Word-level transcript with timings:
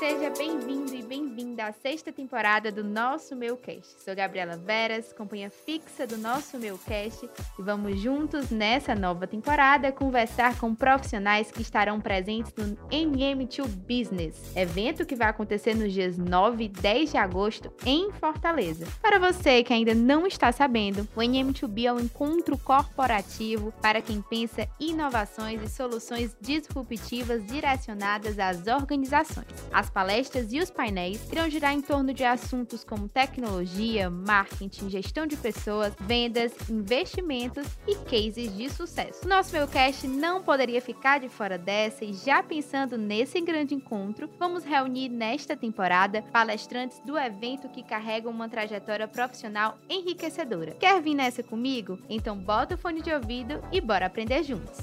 Seja 0.00 0.30
bem-vindo 0.30 0.94
e 0.94 1.02
bem-vinda 1.02 1.66
à 1.66 1.72
sexta 1.72 2.10
temporada 2.10 2.72
do 2.72 2.82
nosso 2.82 3.36
Meucast. 3.36 4.02
Sou 4.02 4.16
Gabriela 4.16 4.56
Veras, 4.56 5.12
companhia 5.12 5.50
fixa 5.50 6.06
do 6.06 6.16
nosso 6.16 6.56
Meucast, 6.56 7.28
e 7.58 7.62
vamos 7.62 8.00
juntos 8.00 8.48
nessa 8.48 8.94
nova 8.94 9.26
temporada 9.26 9.92
conversar 9.92 10.58
com 10.58 10.74
profissionais 10.74 11.50
que 11.50 11.60
estarão 11.60 12.00
presentes 12.00 12.50
no 12.56 12.78
MM2 12.88 13.66
Business, 13.66 14.56
evento 14.56 15.04
que 15.04 15.14
vai 15.14 15.28
acontecer 15.28 15.74
nos 15.74 15.92
dias 15.92 16.16
9 16.16 16.64
e 16.64 16.68
10 16.70 17.10
de 17.10 17.18
agosto 17.18 17.70
em 17.84 18.10
Fortaleza. 18.12 18.86
Para 19.02 19.18
você 19.18 19.62
que 19.62 19.74
ainda 19.74 19.94
não 19.94 20.26
está 20.26 20.50
sabendo, 20.50 21.06
o 21.14 21.20
MM2B 21.20 21.84
é 21.84 21.92
um 21.92 22.00
encontro 22.00 22.56
corporativo 22.56 23.70
para 23.82 24.00
quem 24.00 24.22
pensa 24.22 24.66
inovações 24.80 25.60
e 25.62 25.68
soluções 25.68 26.34
disruptivas 26.40 27.44
direcionadas 27.44 28.38
às 28.38 28.66
organizações. 28.66 29.46
As 29.70 29.89
palestras 29.90 30.52
e 30.52 30.58
os 30.58 30.70
painéis 30.70 31.20
irão 31.30 31.48
girar 31.50 31.72
em 31.72 31.80
torno 31.80 32.14
de 32.14 32.24
assuntos 32.24 32.84
como 32.84 33.08
tecnologia, 33.08 34.08
marketing, 34.08 34.88
gestão 34.88 35.26
de 35.26 35.36
pessoas, 35.36 35.94
vendas, 36.00 36.52
investimentos 36.68 37.66
e 37.86 37.94
cases 37.96 38.56
de 38.56 38.70
sucesso. 38.70 39.28
Nosso 39.28 39.52
Meucast 39.52 40.06
não 40.06 40.42
poderia 40.42 40.80
ficar 40.80 41.20
de 41.20 41.28
fora 41.28 41.58
dessa 41.58 42.04
e 42.04 42.12
já 42.12 42.42
pensando 42.42 42.96
nesse 42.96 43.40
grande 43.40 43.74
encontro, 43.74 44.30
vamos 44.38 44.64
reunir 44.64 45.08
nesta 45.08 45.56
temporada 45.56 46.22
palestrantes 46.32 47.00
do 47.04 47.18
evento 47.18 47.68
que 47.68 47.82
carregam 47.82 48.30
uma 48.30 48.48
trajetória 48.48 49.06
profissional 49.08 49.78
enriquecedora. 49.88 50.72
Quer 50.72 51.00
vir 51.02 51.14
nessa 51.14 51.42
comigo? 51.42 51.98
Então 52.08 52.36
bota 52.36 52.74
o 52.74 52.78
fone 52.78 53.02
de 53.02 53.12
ouvido 53.12 53.62
e 53.72 53.80
bora 53.80 54.06
aprender 54.06 54.42
juntos. 54.42 54.78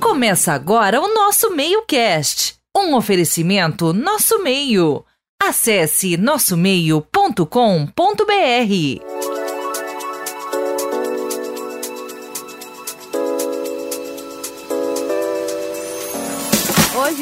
Começa 0.00 0.52
agora 0.52 1.00
o 1.00 1.14
nosso 1.14 1.50
MeioCast, 1.50 2.56
um 2.76 2.94
oferecimento 2.94 3.92
Nosso 3.92 4.42
Meio. 4.42 5.04
Acesse 5.42 6.16
nossomeio.com.br. 6.16 9.15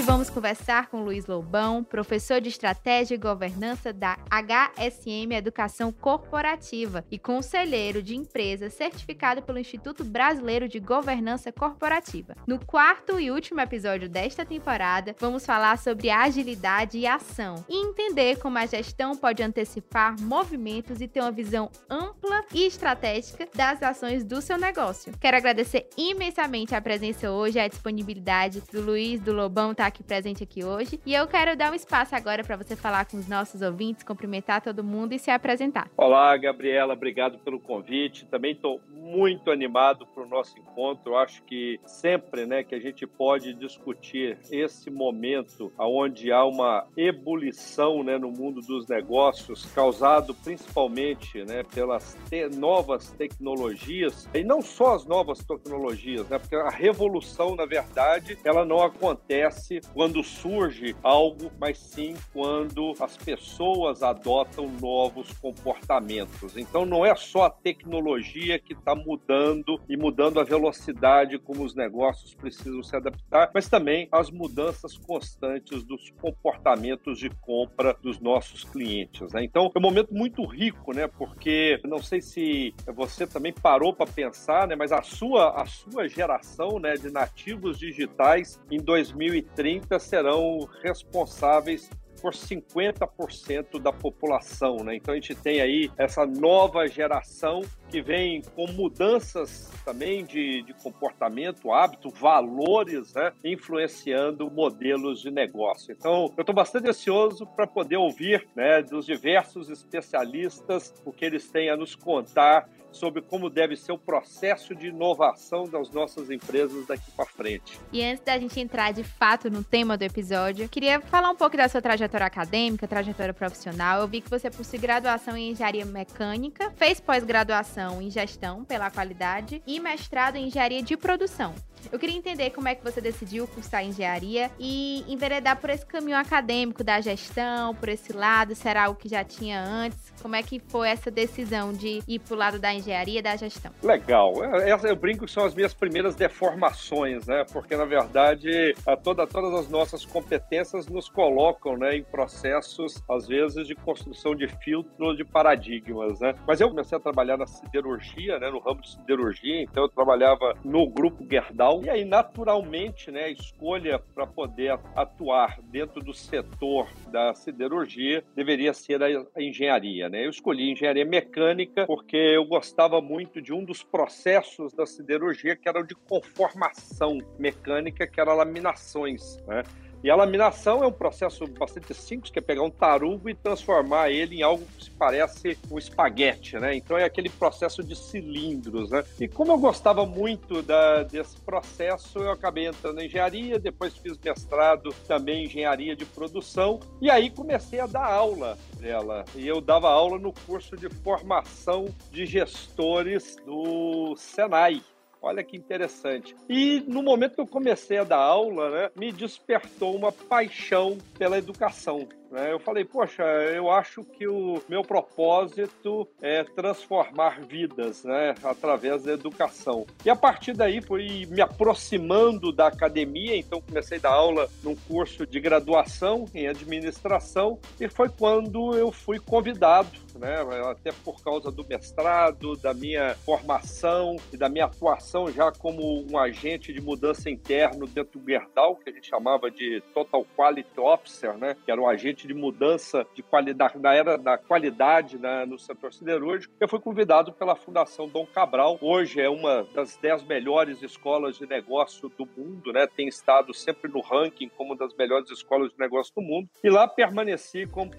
vamos 0.04 0.28
conversar 0.28 0.88
com 0.88 1.02
Luiz 1.02 1.26
Loubão, 1.26 1.82
professor 1.82 2.38
de 2.38 2.50
Estratégia 2.50 3.14
e 3.14 3.18
Governança 3.18 3.90
da 3.90 4.18
HSM 4.30 5.32
Educação 5.32 5.90
Corporativa 5.90 7.02
e 7.10 7.18
conselheiro 7.18 8.02
de 8.02 8.14
empresa 8.14 8.68
certificado 8.68 9.40
pelo 9.40 9.58
Instituto 9.58 10.04
Brasileiro 10.04 10.68
de 10.68 10.78
Governança 10.78 11.50
Corporativa. 11.50 12.36
No 12.46 12.62
quarto 12.62 13.18
e 13.18 13.30
último 13.30 13.62
episódio 13.62 14.06
desta 14.06 14.44
temporada, 14.44 15.16
vamos 15.18 15.46
falar 15.46 15.78
sobre 15.78 16.10
agilidade 16.10 16.98
e 16.98 17.06
ação 17.06 17.64
e 17.66 17.74
entender 17.74 18.38
como 18.38 18.58
a 18.58 18.66
gestão 18.66 19.16
pode 19.16 19.42
antecipar 19.42 20.20
movimentos 20.20 21.00
e 21.00 21.08
ter 21.08 21.20
uma 21.20 21.32
visão 21.32 21.70
ampla 21.88 22.44
e 22.52 22.66
estratégica 22.66 23.48
das 23.54 23.82
ações 23.82 24.22
do 24.22 24.42
seu 24.42 24.58
negócio. 24.58 25.14
Quero 25.18 25.38
agradecer 25.38 25.88
imensamente 25.96 26.74
a 26.74 26.80
presença 26.80 27.30
hoje 27.30 27.56
e 27.56 27.60
a 27.60 27.68
disponibilidade 27.68 28.60
do 28.70 28.82
Luiz, 28.82 29.18
do 29.18 29.32
Lobão, 29.32 29.72
estar 29.72 29.84
tá 29.84 29.93
aqui 29.94 30.02
presente 30.02 30.42
aqui 30.42 30.64
hoje. 30.64 31.00
E 31.06 31.14
eu 31.14 31.26
quero 31.28 31.56
dar 31.56 31.70
um 31.70 31.74
espaço 31.74 32.16
agora 32.16 32.42
para 32.42 32.56
você 32.56 32.74
falar 32.74 33.04
com 33.04 33.16
os 33.16 33.28
nossos 33.28 33.62
ouvintes, 33.62 34.02
cumprimentar 34.02 34.60
todo 34.60 34.82
mundo 34.82 35.12
e 35.12 35.18
se 35.18 35.30
apresentar. 35.30 35.88
Olá, 35.96 36.36
Gabriela, 36.36 36.94
obrigado 36.94 37.38
pelo 37.38 37.60
convite. 37.60 38.26
Também 38.26 38.52
estou 38.52 38.80
muito 38.90 39.50
animado 39.50 40.06
para 40.06 40.24
o 40.24 40.28
nosso 40.28 40.58
encontro. 40.58 41.12
Eu 41.12 41.16
acho 41.16 41.42
que 41.44 41.78
sempre, 41.86 42.44
né, 42.44 42.64
que 42.64 42.74
a 42.74 42.80
gente 42.80 43.06
pode 43.06 43.54
discutir 43.54 44.36
esse 44.50 44.90
momento 44.90 45.72
onde 45.78 46.32
há 46.32 46.44
uma 46.44 46.86
ebulição, 46.96 48.02
né, 48.02 48.18
no 48.18 48.30
mundo 48.30 48.60
dos 48.60 48.88
negócios, 48.88 49.64
causado 49.66 50.34
principalmente, 50.34 51.44
né, 51.44 51.62
pelas 51.62 52.16
te 52.28 52.48
novas 52.48 53.10
tecnologias 53.12 54.28
e 54.34 54.42
não 54.42 54.60
só 54.60 54.94
as 54.94 55.06
novas 55.06 55.38
tecnologias, 55.38 56.28
né, 56.28 56.38
porque 56.38 56.56
a 56.56 56.70
revolução, 56.70 57.54
na 57.54 57.64
verdade, 57.64 58.36
ela 58.44 58.64
não 58.64 58.82
acontece 58.82 59.04
acontece 59.04 59.80
quando 59.92 60.22
surge 60.22 60.94
algo, 61.02 61.50
mas 61.58 61.78
sim 61.78 62.14
quando 62.32 62.94
as 63.00 63.16
pessoas 63.16 64.02
adotam 64.02 64.68
novos 64.80 65.32
comportamentos. 65.38 66.56
Então 66.56 66.84
não 66.84 67.04
é 67.04 67.14
só 67.14 67.44
a 67.44 67.50
tecnologia 67.50 68.58
que 68.58 68.72
está 68.72 68.94
mudando 68.94 69.80
e 69.88 69.96
mudando 69.96 70.40
a 70.40 70.44
velocidade 70.44 71.38
como 71.38 71.64
os 71.64 71.74
negócios 71.74 72.34
precisam 72.34 72.82
se 72.82 72.96
adaptar, 72.96 73.50
mas 73.54 73.68
também 73.68 74.08
as 74.10 74.30
mudanças 74.30 74.96
constantes 74.96 75.84
dos 75.84 76.10
comportamentos 76.20 77.18
de 77.18 77.30
compra 77.30 77.96
dos 78.02 78.20
nossos 78.20 78.64
clientes. 78.64 79.32
Né? 79.32 79.44
Então 79.44 79.70
é 79.74 79.78
um 79.78 79.82
momento 79.82 80.14
muito 80.14 80.44
rico, 80.44 80.92
né? 80.92 81.06
Porque 81.06 81.80
não 81.84 81.98
sei 81.98 82.20
se 82.20 82.74
você 82.94 83.26
também 83.26 83.52
parou 83.52 83.92
para 83.92 84.10
pensar, 84.10 84.66
né? 84.66 84.74
Mas 84.76 84.92
a 84.92 85.02
sua 85.02 85.50
a 85.60 85.66
sua 85.66 86.08
geração, 86.08 86.78
né, 86.78 86.94
de 86.94 87.10
nativos 87.10 87.78
digitais 87.78 88.60
em 88.70 88.78
2030 88.78 89.73
2030 89.78 89.98
serão 89.98 90.68
responsáveis 90.82 91.90
por 92.20 92.32
50% 92.32 93.78
da 93.80 93.92
população, 93.92 94.76
né? 94.76 94.96
Então 94.96 95.12
a 95.12 95.16
gente 95.16 95.34
tem 95.34 95.60
aí 95.60 95.90
essa 95.98 96.24
nova 96.24 96.86
geração 96.86 97.62
que 97.90 98.00
vem 98.00 98.42
com 98.54 98.66
mudanças 98.72 99.70
também 99.84 100.24
de, 100.24 100.62
de 100.62 100.74
comportamento, 100.74 101.72
hábito, 101.72 102.10
valores, 102.10 103.14
né? 103.14 103.32
Influenciando 103.44 104.50
modelos 104.50 105.20
de 105.20 105.30
negócio. 105.30 105.92
Então 105.92 106.32
eu 106.36 106.40
estou 106.40 106.54
bastante 106.54 106.88
ansioso 106.88 107.46
para 107.46 107.66
poder 107.66 107.96
ouvir, 107.96 108.46
né, 108.54 108.82
dos 108.82 109.06
diversos 109.06 109.68
especialistas 109.68 110.94
o 111.04 111.12
que 111.12 111.24
eles 111.24 111.50
têm 111.50 111.70
a 111.70 111.76
nos 111.76 111.94
contar 111.94 112.68
sobre 112.90 113.20
como 113.20 113.50
deve 113.50 113.76
ser 113.76 113.92
o 113.92 113.98
processo 113.98 114.74
de 114.74 114.86
inovação 114.86 115.68
das 115.68 115.90
nossas 115.90 116.30
empresas 116.30 116.86
daqui 116.86 117.10
para 117.10 117.26
frente. 117.26 117.78
E 117.92 118.02
antes 118.02 118.24
da 118.24 118.38
gente 118.38 118.58
entrar 118.60 118.92
de 118.92 119.02
fato 119.02 119.50
no 119.50 119.64
tema 119.64 119.98
do 119.98 120.02
episódio, 120.02 120.68
queria 120.68 121.00
falar 121.00 121.30
um 121.30 121.34
pouco 121.34 121.56
da 121.56 121.68
sua 121.68 121.82
trajetória 121.82 122.26
acadêmica, 122.26 122.86
trajetória 122.86 123.34
profissional. 123.34 124.00
Eu 124.00 124.06
vi 124.06 124.20
que 124.20 124.30
você 124.30 124.48
possui 124.48 124.78
graduação 124.78 125.36
em 125.36 125.50
engenharia 125.50 125.84
mecânica, 125.84 126.70
fez 126.76 127.00
pós-graduação 127.00 127.83
em 128.00 128.10
gestão 128.10 128.64
pela 128.64 128.90
qualidade 128.90 129.62
e 129.66 129.80
mestrado 129.80 130.36
em 130.36 130.46
engenharia 130.46 130.82
de 130.82 130.96
produção. 130.96 131.54
Eu 131.92 131.98
queria 131.98 132.16
entender 132.16 132.50
como 132.50 132.68
é 132.68 132.74
que 132.74 132.82
você 132.84 133.00
decidiu 133.00 133.46
cursar 133.46 133.84
engenharia 133.84 134.50
e 134.58 135.04
enveredar 135.08 135.60
por 135.60 135.70
esse 135.70 135.84
caminho 135.84 136.16
acadêmico 136.16 136.82
da 136.82 137.00
gestão, 137.00 137.74
por 137.74 137.88
esse 137.88 138.12
lado, 138.12 138.54
se 138.54 138.68
era 138.68 138.84
algo 138.84 138.98
que 138.98 139.08
já 139.08 139.24
tinha 139.24 139.62
antes? 139.62 140.12
Como 140.20 140.34
é 140.36 140.42
que 140.42 140.60
foi 140.68 140.88
essa 140.88 141.10
decisão 141.10 141.72
de 141.72 142.02
ir 142.06 142.18
pro 142.20 142.36
lado 142.36 142.58
da 142.58 142.72
engenharia 142.72 143.18
e 143.18 143.22
da 143.22 143.36
gestão? 143.36 143.72
Legal. 143.82 144.32
É, 144.44 144.72
eu 144.72 144.96
brinco 144.96 145.24
que 145.26 145.30
são 145.30 145.44
as 145.44 145.54
minhas 145.54 145.74
primeiras 145.74 146.14
deformações, 146.14 147.26
né? 147.26 147.44
Porque, 147.52 147.76
na 147.76 147.84
verdade, 147.84 148.74
toda, 149.02 149.26
todas 149.26 149.60
as 149.60 149.68
nossas 149.68 150.04
competências 150.04 150.86
nos 150.86 151.08
colocam 151.08 151.76
né, 151.76 151.96
em 151.96 152.02
processos, 152.02 153.02
às 153.08 153.26
vezes, 153.26 153.66
de 153.66 153.74
construção 153.74 154.34
de 154.34 154.48
filtros, 154.62 155.16
de 155.16 155.24
paradigmas, 155.24 156.20
né? 156.20 156.34
Mas 156.46 156.60
eu 156.60 156.68
comecei 156.68 156.96
a 156.96 157.00
trabalhar 157.00 157.36
na 157.36 157.46
siderurgia, 157.46 158.38
né? 158.38 158.50
No 158.50 158.58
ramo 158.58 158.80
de 158.80 158.90
siderurgia, 158.90 159.62
então 159.62 159.84
eu 159.84 159.88
trabalhava 159.88 160.54
no 160.64 160.88
grupo 160.88 161.26
Gerdau, 161.28 161.73
e 161.82 161.90
aí, 161.90 162.04
naturalmente, 162.04 163.10
né, 163.10 163.24
a 163.24 163.30
escolha 163.30 163.98
para 163.98 164.26
poder 164.26 164.78
atuar 164.94 165.60
dentro 165.62 166.00
do 166.02 166.12
setor 166.12 166.88
da 167.10 167.34
siderurgia 167.34 168.22
deveria 168.34 168.74
ser 168.74 169.02
a, 169.02 169.06
a 169.34 169.42
engenharia. 169.42 170.08
Né? 170.08 170.26
Eu 170.26 170.30
escolhi 170.30 170.70
engenharia 170.70 171.04
mecânica 171.04 171.86
porque 171.86 172.16
eu 172.16 172.44
gostava 172.44 173.00
muito 173.00 173.40
de 173.40 173.52
um 173.52 173.64
dos 173.64 173.82
processos 173.82 174.72
da 174.74 174.84
siderurgia 174.84 175.56
que 175.56 175.68
era 175.68 175.80
o 175.80 175.86
de 175.86 175.94
conformação 175.94 177.18
mecânica, 177.38 178.06
que 178.06 178.20
era 178.20 178.32
laminações. 178.34 179.38
Né? 179.46 179.62
E 180.04 180.10
a 180.10 180.14
laminação 180.14 180.84
é 180.84 180.86
um 180.86 180.92
processo 180.92 181.46
bastante 181.46 181.94
simples, 181.94 182.30
que 182.30 182.38
é 182.38 182.42
pegar 182.42 182.62
um 182.62 182.68
tarugo 182.68 183.26
e 183.26 183.34
transformar 183.34 184.10
ele 184.10 184.36
em 184.36 184.42
algo 184.42 184.62
que 184.76 184.84
se 184.84 184.90
parece 184.90 185.56
um 185.70 185.78
espaguete, 185.78 186.58
né? 186.58 186.76
Então 186.76 186.98
é 186.98 187.04
aquele 187.04 187.30
processo 187.30 187.82
de 187.82 187.96
cilindros, 187.96 188.90
né? 188.90 189.02
E 189.18 189.26
como 189.26 189.52
eu 189.52 189.56
gostava 189.56 190.04
muito 190.04 190.60
da, 190.60 191.04
desse 191.04 191.40
processo, 191.40 192.18
eu 192.18 192.30
acabei 192.30 192.66
entrando 192.66 193.00
em 193.00 193.06
engenharia, 193.06 193.58
depois 193.58 193.96
fiz 193.96 194.18
mestrado 194.18 194.94
também 195.08 195.44
em 195.44 195.46
engenharia 195.46 195.96
de 195.96 196.04
produção, 196.04 196.80
e 197.00 197.10
aí 197.10 197.30
comecei 197.30 197.80
a 197.80 197.86
dar 197.86 198.04
aula 198.04 198.58
dela. 198.78 199.24
E 199.34 199.48
eu 199.48 199.58
dava 199.58 199.88
aula 199.88 200.18
no 200.18 200.34
curso 200.34 200.76
de 200.76 200.90
formação 200.90 201.86
de 202.10 202.26
gestores 202.26 203.36
do 203.46 204.14
Senai, 204.18 204.82
Olha 205.24 205.42
que 205.42 205.56
interessante. 205.56 206.36
E 206.50 206.84
no 206.86 207.02
momento 207.02 207.36
que 207.36 207.40
eu 207.40 207.46
comecei 207.46 207.96
a 207.96 208.04
dar 208.04 208.18
aula, 208.18 208.70
né, 208.70 208.90
me 208.94 209.10
despertou 209.10 209.96
uma 209.96 210.12
paixão 210.12 210.98
pela 211.18 211.38
educação. 211.38 212.06
Né? 212.30 212.52
Eu 212.52 212.58
falei, 212.58 212.84
poxa, 212.84 213.22
eu 213.22 213.70
acho 213.70 214.02
que 214.04 214.26
o 214.26 214.60
meu 214.68 214.82
propósito 214.82 216.08
é 216.20 216.44
transformar 216.44 217.40
vidas 217.40 218.04
né, 218.04 218.34
através 218.42 219.04
da 219.04 219.12
educação. 219.12 219.86
E 220.04 220.10
a 220.10 220.16
partir 220.16 220.52
daí 220.52 220.82
fui 220.82 221.26
me 221.26 221.40
aproximando 221.40 222.52
da 222.52 222.68
academia, 222.68 223.36
então 223.36 223.60
comecei 223.60 223.98
a 223.98 224.02
dar 224.02 224.12
aula 224.12 224.48
num 224.62 224.74
curso 224.74 225.26
de 225.26 225.40
graduação 225.40 226.26
em 226.34 226.48
administração 226.48 227.58
e 227.80 227.88
foi 227.88 228.08
quando 228.08 228.76
eu 228.76 228.90
fui 228.90 229.18
convidado 229.18 230.04
né? 230.18 230.36
Até 230.70 230.92
por 230.92 231.22
causa 231.22 231.50
do 231.50 231.64
mestrado, 231.64 232.56
da 232.56 232.72
minha 232.72 233.14
formação 233.16 234.16
e 234.32 234.36
da 234.36 234.48
minha 234.48 234.66
atuação 234.66 235.30
já 235.30 235.50
como 235.52 236.04
um 236.10 236.18
agente 236.18 236.72
de 236.72 236.80
mudança 236.80 237.30
interno 237.30 237.86
dentro 237.86 238.18
do 238.18 238.26
Gerdau, 238.26 238.76
que 238.76 238.90
a 238.90 238.92
gente 238.92 239.08
chamava 239.08 239.50
de 239.50 239.82
Total 239.92 240.24
Quality 240.36 240.80
Officer, 240.80 241.36
né? 241.36 241.56
Que 241.64 241.70
era 241.70 241.80
um 241.80 241.88
agente 241.88 242.23
de 242.26 242.34
mudança 242.34 243.06
de 243.14 243.22
qualidade 243.22 243.78
na 243.78 243.94
era 243.94 244.16
da 244.16 244.38
qualidade 244.38 245.18
né? 245.18 245.44
no 245.46 245.58
setor 245.58 245.92
siderúrgico. 245.92 246.54
Eu 246.58 246.68
fui 246.68 246.80
convidado 246.80 247.32
pela 247.32 247.56
Fundação 247.56 248.08
Dom 248.08 248.26
Cabral. 248.26 248.78
Hoje 248.80 249.20
é 249.20 249.28
uma 249.28 249.66
das 249.74 249.96
dez 249.96 250.22
melhores 250.24 250.82
escolas 250.82 251.36
de 251.38 251.46
negócio 251.46 252.08
do 252.08 252.28
mundo, 252.36 252.72
né? 252.72 252.86
Tem 252.86 253.08
estado 253.08 253.52
sempre 253.54 253.90
no 253.90 254.00
ranking 254.00 254.48
como 254.48 254.70
uma 254.70 254.76
das 254.76 254.94
melhores 254.94 255.30
escolas 255.30 255.70
de 255.70 255.78
negócio 255.78 256.12
do 256.14 256.22
mundo. 256.22 256.48
E 256.62 256.70
lá 256.70 256.88
permaneci 256.88 257.66
como 257.66 257.90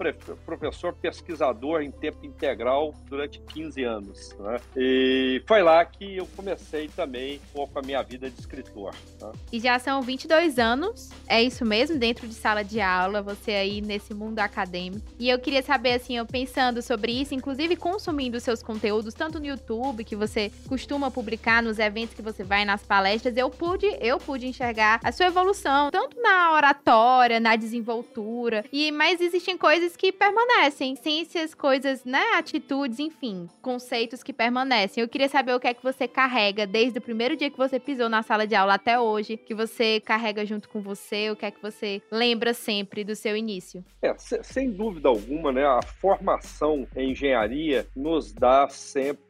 professor 0.44 0.94
pesquisador 0.94 1.82
em 1.82 1.90
tempo 1.90 2.24
integral 2.24 2.94
durante 3.08 3.40
15 3.40 3.82
anos. 3.84 4.36
Né? 4.38 4.56
E 4.76 5.42
foi 5.46 5.62
lá 5.62 5.84
que 5.84 6.16
eu 6.16 6.26
comecei 6.36 6.88
também 6.88 7.36
um 7.36 7.54
pouco 7.54 7.78
a 7.78 7.82
minha 7.82 8.02
vida 8.02 8.30
de 8.30 8.38
escritor. 8.38 8.94
Né? 9.20 9.32
E 9.52 9.60
já 9.60 9.78
são 9.78 10.02
22 10.02 10.58
anos, 10.58 11.10
é 11.26 11.42
isso 11.42 11.64
mesmo, 11.64 11.98
dentro 11.98 12.26
de 12.26 12.34
sala 12.34 12.62
de 12.62 12.80
aula, 12.80 13.22
você 13.22 13.52
aí 13.52 13.80
nesse 13.80 14.05
mundo 14.14 14.38
acadêmico. 14.38 15.06
E 15.18 15.28
eu 15.28 15.38
queria 15.38 15.62
saber, 15.62 15.94
assim, 15.94 16.16
eu 16.16 16.26
pensando 16.26 16.82
sobre 16.82 17.12
isso, 17.12 17.34
inclusive 17.34 17.76
consumindo 17.76 18.40
seus 18.40 18.62
conteúdos, 18.62 19.14
tanto 19.14 19.38
no 19.38 19.46
YouTube, 19.46 20.04
que 20.04 20.16
você 20.16 20.50
costuma 20.68 21.10
publicar, 21.10 21.62
nos 21.62 21.78
eventos 21.78 22.14
que 22.14 22.22
você 22.22 22.42
vai, 22.42 22.64
nas 22.64 22.82
palestras, 22.82 23.36
eu 23.36 23.48
pude, 23.50 23.86
eu 24.00 24.18
pude 24.18 24.46
enxergar 24.46 25.00
a 25.02 25.12
sua 25.12 25.26
evolução, 25.26 25.90
tanto 25.90 26.20
na 26.20 26.52
oratória, 26.52 27.40
na 27.40 27.56
desenvoltura, 27.56 28.64
e 28.72 28.90
mas 28.90 29.20
existem 29.20 29.56
coisas 29.56 29.96
que 29.96 30.12
permanecem, 30.12 30.96
ciências, 30.96 31.54
coisas 31.54 32.04
né, 32.04 32.22
atitudes, 32.36 32.98
enfim, 32.98 33.48
conceitos 33.62 34.22
que 34.22 34.32
permanecem. 34.32 35.02
Eu 35.02 35.08
queria 35.08 35.28
saber 35.28 35.54
o 35.54 35.60
que 35.60 35.68
é 35.68 35.74
que 35.74 35.82
você 35.82 36.08
carrega 36.08 36.66
desde 36.66 36.98
o 36.98 37.02
primeiro 37.02 37.36
dia 37.36 37.50
que 37.50 37.56
você 37.56 37.78
pisou 37.78 38.08
na 38.08 38.22
sala 38.22 38.46
de 38.46 38.54
aula 38.54 38.74
até 38.74 38.98
hoje, 38.98 39.36
que 39.36 39.54
você 39.54 40.00
carrega 40.00 40.44
junto 40.44 40.68
com 40.68 40.80
você, 40.80 41.30
o 41.30 41.36
que 41.36 41.46
é 41.46 41.50
que 41.50 41.62
você 41.62 42.02
lembra 42.10 42.52
sempre 42.54 43.04
do 43.04 43.14
seu 43.14 43.36
início? 43.36 43.84
É, 44.02 44.14
sem 44.18 44.70
dúvida 44.70 45.08
alguma, 45.08 45.50
né, 45.50 45.64
a 45.64 45.80
formação 45.82 46.86
em 46.94 47.12
engenharia 47.12 47.86
nos 47.96 48.32
dá 48.32 48.68
sempre 48.68 49.25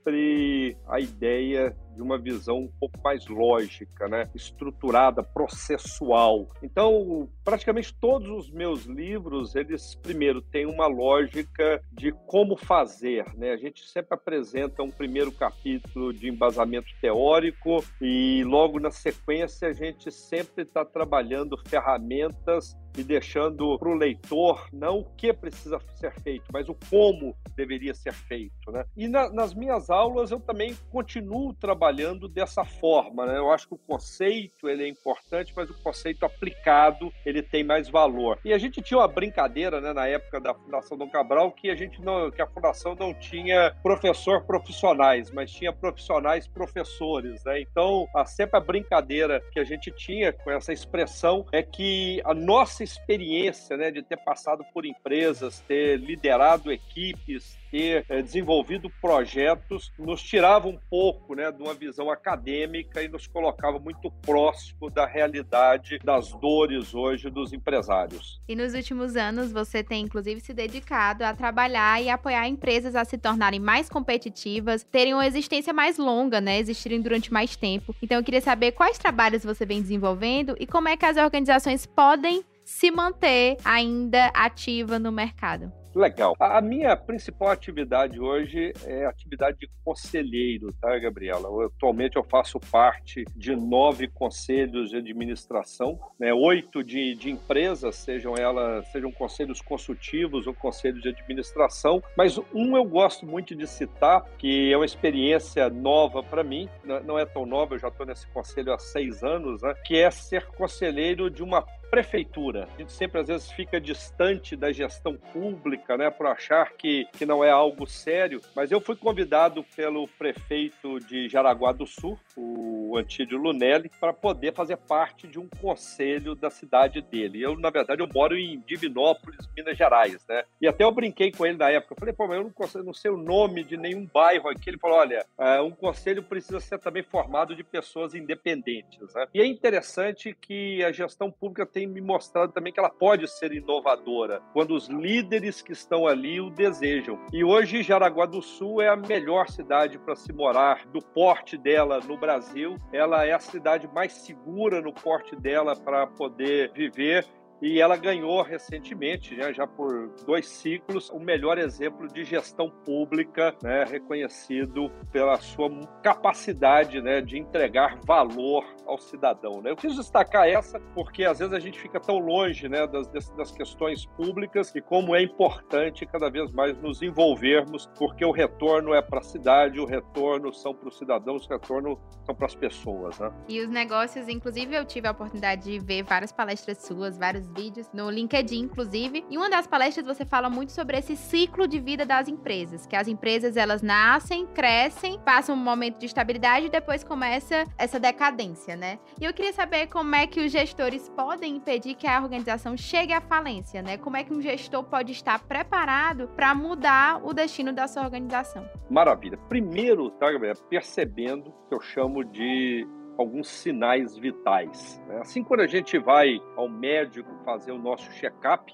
a 0.86 1.00
ideia 1.00 1.76
de 1.96 2.02
uma 2.02 2.18
visão 2.18 2.58
um 2.58 2.68
pouco 2.78 3.00
mais 3.02 3.26
lógica, 3.26 4.06
né? 4.06 4.28
estruturada, 4.34 5.22
processual. 5.22 6.50
Então, 6.62 7.28
praticamente 7.42 7.92
todos 7.94 8.28
os 8.28 8.50
meus 8.50 8.84
livros, 8.84 9.56
eles 9.56 9.94
primeiro 9.94 10.42
têm 10.42 10.66
uma 10.66 10.86
lógica 10.86 11.82
de 11.90 12.12
como 12.26 12.56
fazer. 12.56 13.24
Né? 13.34 13.52
A 13.52 13.56
gente 13.56 13.88
sempre 13.88 14.14
apresenta 14.14 14.82
um 14.82 14.90
primeiro 14.90 15.32
capítulo 15.32 16.12
de 16.12 16.28
embasamento 16.28 16.88
teórico 17.00 17.82
e 18.00 18.44
logo 18.44 18.78
na 18.78 18.90
sequência 18.90 19.68
a 19.68 19.72
gente 19.72 20.12
sempre 20.12 20.64
está 20.64 20.84
trabalhando 20.84 21.56
ferramentas 21.66 22.76
e 22.98 23.02
deixando 23.02 23.78
para 23.78 23.88
o 23.88 23.94
leitor 23.94 24.68
não 24.72 25.00
o 25.00 25.04
que 25.16 25.32
precisa 25.32 25.78
ser 25.94 26.12
feito, 26.22 26.44
mas 26.52 26.68
o 26.68 26.76
como 26.88 27.36
deveria 27.54 27.94
ser 27.94 28.12
feito. 28.12 28.70
Né? 28.70 28.84
E 28.96 29.06
na, 29.06 29.30
nas 29.30 29.54
minhas 29.54 29.90
aulas 29.96 30.30
eu 30.30 30.38
também 30.38 30.76
continuo 30.90 31.54
trabalhando 31.54 32.28
dessa 32.28 32.64
forma. 32.64 33.26
Né? 33.26 33.38
Eu 33.38 33.50
acho 33.50 33.68
que 33.68 33.74
o 33.74 33.78
conceito 33.78 34.68
ele 34.68 34.84
é 34.84 34.88
importante, 34.88 35.52
mas 35.56 35.70
o 35.70 35.82
conceito 35.82 36.24
aplicado 36.24 37.12
ele 37.24 37.42
tem 37.42 37.64
mais 37.64 37.88
valor. 37.88 38.38
E 38.44 38.52
a 38.52 38.58
gente 38.58 38.82
tinha 38.82 38.98
uma 38.98 39.08
brincadeira 39.08 39.80
né, 39.80 39.92
na 39.92 40.06
época 40.06 40.40
da 40.40 40.54
Fundação 40.54 40.98
Dom 40.98 41.08
Cabral 41.08 41.52
que 41.52 41.70
a 41.70 41.74
gente 41.74 42.00
não, 42.02 42.30
que 42.30 42.42
a 42.42 42.46
fundação 42.46 42.94
não 42.94 43.14
tinha 43.14 43.74
professor 43.82 44.44
profissionais, 44.44 45.30
mas 45.30 45.50
tinha 45.50 45.72
profissionais 45.72 46.46
professores. 46.46 47.42
Né? 47.44 47.60
Então, 47.62 48.06
a, 48.14 48.24
sempre 48.24 48.56
a 48.58 48.60
brincadeira 48.60 49.42
que 49.52 49.58
a 49.58 49.64
gente 49.64 49.90
tinha 49.90 50.32
com 50.32 50.50
essa 50.50 50.72
expressão 50.72 51.46
é 51.52 51.62
que 51.62 52.20
a 52.24 52.34
nossa 52.34 52.84
experiência 52.84 53.76
né, 53.76 53.90
de 53.90 54.02
ter 54.02 54.18
passado 54.18 54.64
por 54.72 54.84
empresas, 54.84 55.60
ter 55.60 55.98
liderado 55.98 56.72
equipes, 56.72 57.56
ter 57.76 58.06
é, 58.08 58.22
desenvolvido 58.22 58.88
projetos, 59.02 59.92
nos 59.98 60.22
tirava 60.22 60.66
um 60.66 60.78
pouco 60.88 61.34
né, 61.34 61.52
de 61.52 61.62
uma 61.62 61.74
visão 61.74 62.10
acadêmica 62.10 63.02
e 63.02 63.08
nos 63.08 63.26
colocava 63.26 63.78
muito 63.78 64.10
próximo 64.22 64.88
da 64.88 65.04
realidade 65.04 65.98
das 66.02 66.32
dores 66.32 66.94
hoje 66.94 67.28
dos 67.28 67.52
empresários. 67.52 68.40
E 68.48 68.56
nos 68.56 68.72
últimos 68.72 69.14
anos 69.14 69.52
você 69.52 69.84
tem 69.84 70.04
inclusive 70.04 70.40
se 70.40 70.54
dedicado 70.54 71.22
a 71.22 71.34
trabalhar 71.34 72.02
e 72.02 72.08
apoiar 72.08 72.48
empresas 72.48 72.96
a 72.96 73.04
se 73.04 73.18
tornarem 73.18 73.60
mais 73.60 73.90
competitivas, 73.90 74.82
terem 74.82 75.12
uma 75.12 75.26
existência 75.26 75.74
mais 75.74 75.98
longa, 75.98 76.40
né, 76.40 76.58
existirem 76.58 77.02
durante 77.02 77.30
mais 77.30 77.56
tempo. 77.56 77.94
Então 78.00 78.16
eu 78.16 78.24
queria 78.24 78.40
saber 78.40 78.72
quais 78.72 78.96
trabalhos 78.96 79.44
você 79.44 79.66
vem 79.66 79.82
desenvolvendo 79.82 80.56
e 80.58 80.66
como 80.66 80.88
é 80.88 80.96
que 80.96 81.04
as 81.04 81.18
organizações 81.18 81.84
podem 81.84 82.42
se 82.64 82.90
manter 82.90 83.58
ainda 83.62 84.28
ativa 84.28 84.98
no 84.98 85.12
mercado. 85.12 85.70
Legal. 85.96 86.36
A 86.38 86.60
minha 86.60 86.94
principal 86.94 87.48
atividade 87.48 88.20
hoje 88.20 88.70
é 88.84 89.06
atividade 89.06 89.56
de 89.60 89.70
conselheiro, 89.82 90.70
tá, 90.78 90.98
Gabriela? 90.98 91.48
Eu, 91.48 91.72
atualmente 91.74 92.16
eu 92.16 92.22
faço 92.22 92.60
parte 92.60 93.24
de 93.34 93.56
nove 93.56 94.06
conselhos 94.06 94.90
de 94.90 94.98
administração, 94.98 95.98
né? 96.20 96.34
oito 96.34 96.84
de, 96.84 97.14
de 97.14 97.30
empresas, 97.30 97.96
sejam 97.96 98.36
elas, 98.36 98.86
sejam 98.92 99.10
conselhos 99.10 99.62
consultivos 99.62 100.46
ou 100.46 100.52
conselhos 100.52 101.00
de 101.00 101.08
administração, 101.08 102.02
mas 102.14 102.38
um 102.52 102.76
eu 102.76 102.84
gosto 102.84 103.24
muito 103.24 103.56
de 103.56 103.66
citar, 103.66 104.22
que 104.36 104.70
é 104.70 104.76
uma 104.76 104.84
experiência 104.84 105.70
nova 105.70 106.22
para 106.22 106.44
mim, 106.44 106.68
não 107.06 107.18
é 107.18 107.24
tão 107.24 107.46
nova, 107.46 107.74
eu 107.74 107.78
já 107.78 107.88
estou 107.88 108.04
nesse 108.04 108.26
conselho 108.26 108.70
há 108.70 108.78
seis 108.78 109.24
anos, 109.24 109.62
né? 109.62 109.72
que 109.86 109.96
é 109.96 110.10
ser 110.10 110.44
conselheiro 110.48 111.30
de 111.30 111.42
uma 111.42 111.64
prefeitura. 111.90 112.68
A 112.74 112.78
gente 112.78 112.92
sempre 112.92 113.20
às 113.20 113.28
vezes 113.28 113.50
fica 113.50 113.80
distante 113.80 114.56
da 114.56 114.72
gestão 114.72 115.16
pública, 115.32 115.96
né, 115.96 116.10
por 116.10 116.26
achar 116.26 116.72
que, 116.72 117.06
que 117.12 117.26
não 117.26 117.44
é 117.44 117.50
algo 117.50 117.86
sério, 117.86 118.40
mas 118.54 118.70
eu 118.70 118.80
fui 118.80 118.96
convidado 118.96 119.64
pelo 119.74 120.06
prefeito 120.08 121.00
de 121.00 121.28
Jaraguá 121.28 121.72
do 121.72 121.86
Sul, 121.86 122.18
o 122.36 122.96
Antídio 122.96 123.38
Lunelli, 123.38 123.90
para 124.00 124.12
poder 124.12 124.52
fazer 124.54 124.76
parte 124.76 125.26
de 125.26 125.38
um 125.38 125.48
conselho 125.60 126.34
da 126.34 126.50
cidade 126.50 127.00
dele. 127.00 127.42
Eu, 127.42 127.56
na 127.58 127.70
verdade, 127.70 128.02
eu 128.02 128.08
moro 128.12 128.36
em 128.36 128.60
Divinópolis, 128.66 129.48
Minas 129.56 129.76
Gerais, 129.76 130.24
né? 130.28 130.44
E 130.60 130.66
até 130.66 130.84
eu 130.84 130.92
brinquei 130.92 131.30
com 131.32 131.46
ele 131.46 131.58
na 131.58 131.70
época. 131.70 131.94
Eu 131.94 131.98
falei, 131.98 132.14
pô, 132.14 132.26
mas 132.26 132.38
eu 132.38 132.44
não, 132.44 132.50
consigo, 132.50 132.84
não 132.84 132.94
sei 132.94 133.10
o 133.10 133.16
nome 133.16 133.64
de 133.64 133.76
nenhum 133.76 134.06
bairro 134.06 134.48
aqui. 134.48 134.70
Ele 134.70 134.78
falou, 134.78 134.98
olha, 134.98 135.24
é, 135.38 135.60
um 135.60 135.70
conselho 135.70 136.22
precisa 136.22 136.60
ser 136.60 136.78
também 136.78 137.02
formado 137.02 137.54
de 137.54 137.62
pessoas 137.62 138.14
independentes, 138.14 139.14
né? 139.14 139.26
E 139.34 139.40
é 139.40 139.46
interessante 139.46 140.36
que 140.40 140.82
a 140.84 140.92
gestão 140.92 141.30
pública 141.30 141.66
tem 141.76 141.86
me 141.86 142.00
mostrado 142.00 142.52
também 142.52 142.72
que 142.72 142.80
ela 142.80 142.88
pode 142.88 143.28
ser 143.28 143.52
inovadora 143.52 144.40
quando 144.54 144.74
os 144.74 144.88
líderes 144.88 145.60
que 145.60 145.72
estão 145.72 146.06
ali 146.06 146.40
o 146.40 146.48
desejam. 146.48 147.20
E 147.30 147.44
hoje 147.44 147.82
Jaraguá 147.82 148.24
do 148.24 148.40
Sul 148.40 148.80
é 148.80 148.88
a 148.88 148.96
melhor 148.96 149.50
cidade 149.50 149.98
para 149.98 150.16
se 150.16 150.32
morar 150.32 150.86
do 150.86 151.02
porte 151.02 151.58
dela 151.58 152.00
no 152.00 152.16
Brasil. 152.16 152.78
Ela 152.90 153.26
é 153.26 153.32
a 153.34 153.38
cidade 153.38 153.86
mais 153.92 154.14
segura 154.14 154.80
no 154.80 154.90
porte 154.90 155.36
dela 155.36 155.76
para 155.76 156.06
poder 156.06 156.72
viver 156.72 157.26
e 157.60 157.80
ela 157.80 157.96
ganhou 157.96 158.42
recentemente, 158.42 159.34
né, 159.34 159.52
já 159.52 159.66
por 159.66 160.08
dois 160.26 160.46
ciclos, 160.48 161.10
o 161.10 161.18
melhor 161.18 161.58
exemplo 161.58 162.06
de 162.08 162.24
gestão 162.24 162.70
pública, 162.70 163.54
né, 163.62 163.84
reconhecido 163.84 164.90
pela 165.10 165.36
sua 165.36 165.70
capacidade 166.02 167.00
né, 167.00 167.20
de 167.20 167.38
entregar 167.38 167.98
valor 168.04 168.64
ao 168.86 168.98
cidadão. 168.98 169.60
Né? 169.62 169.70
Eu 169.70 169.76
quis 169.76 169.96
destacar 169.96 170.48
essa 170.48 170.78
porque 170.94 171.24
às 171.24 171.38
vezes 171.38 171.54
a 171.54 171.58
gente 171.58 171.78
fica 171.78 171.98
tão 171.98 172.18
longe 172.18 172.68
né, 172.68 172.86
das, 172.86 173.08
das 173.08 173.50
questões 173.50 174.06
públicas 174.06 174.74
e 174.74 174.80
como 174.80 175.14
é 175.14 175.22
importante 175.22 176.06
cada 176.06 176.30
vez 176.30 176.52
mais 176.52 176.76
nos 176.78 177.02
envolvermos, 177.02 177.90
porque 177.98 178.24
o 178.24 178.30
retorno 178.30 178.94
é 178.94 179.02
para 179.02 179.20
a 179.20 179.22
cidade, 179.22 179.80
o 179.80 179.86
retorno 179.86 180.52
são 180.52 180.74
para 180.74 180.88
os 180.88 180.98
cidadãos, 180.98 181.46
o 181.46 181.48
retorno 181.48 181.98
são 182.24 182.34
para 182.34 182.46
as 182.46 182.54
pessoas. 182.54 183.18
Né? 183.18 183.32
E 183.48 183.60
os 183.60 183.68
negócios, 183.68 184.28
inclusive, 184.28 184.74
eu 184.74 184.84
tive 184.84 185.08
a 185.08 185.10
oportunidade 185.10 185.64
de 185.64 185.78
ver 185.78 186.02
várias 186.02 186.32
palestras 186.32 186.78
suas, 186.78 187.18
vários 187.18 187.45
esses 187.46 187.52
vídeos 187.54 187.90
no 187.92 188.10
LinkedIn, 188.10 188.64
inclusive. 188.64 189.24
E 189.30 189.38
uma 189.38 189.48
das 189.48 189.66
palestras 189.66 190.06
você 190.06 190.24
fala 190.24 190.50
muito 190.50 190.72
sobre 190.72 190.98
esse 190.98 191.16
ciclo 191.16 191.66
de 191.66 191.78
vida 191.78 192.04
das 192.04 192.28
empresas, 192.28 192.86
que 192.86 192.96
as 192.96 193.08
empresas 193.08 193.56
elas 193.56 193.82
nascem, 193.82 194.46
crescem, 194.46 195.18
passam 195.20 195.54
um 195.54 195.58
momento 195.58 195.98
de 195.98 196.06
estabilidade 196.06 196.66
e 196.66 196.70
depois 196.70 197.04
começa 197.04 197.64
essa 197.78 197.98
decadência, 198.00 198.76
né? 198.76 198.98
E 199.20 199.24
eu 199.24 199.32
queria 199.32 199.52
saber 199.52 199.86
como 199.86 200.14
é 200.14 200.26
que 200.26 200.40
os 200.40 200.52
gestores 200.52 201.08
podem 201.10 201.56
impedir 201.56 201.94
que 201.94 202.06
a 202.06 202.20
organização 202.20 202.76
chegue 202.76 203.12
à 203.12 203.20
falência, 203.20 203.82
né? 203.82 203.96
Como 203.96 204.16
é 204.16 204.24
que 204.24 204.32
um 204.32 204.40
gestor 204.40 204.84
pode 204.84 205.12
estar 205.12 205.38
preparado 205.44 206.28
para 206.28 206.54
mudar 206.54 207.20
o 207.24 207.32
destino 207.32 207.72
da 207.72 207.86
sua 207.86 208.02
organização? 208.02 208.68
Maravilha. 208.90 209.38
Primeiro, 209.48 210.10
tá, 210.10 210.30
Gabriel, 210.30 210.54
percebendo 210.68 211.52
que 211.68 211.74
eu 211.74 211.80
chamo 211.80 212.24
de 212.24 212.86
alguns 213.18 213.48
sinais 213.48 214.16
vitais. 214.16 215.00
Né? 215.06 215.18
Assim, 215.20 215.42
quando 215.42 215.60
a 215.60 215.66
gente 215.66 215.98
vai 215.98 216.40
ao 216.56 216.68
médico 216.68 217.30
fazer 217.44 217.72
o 217.72 217.78
nosso 217.78 218.10
check-up, 218.12 218.72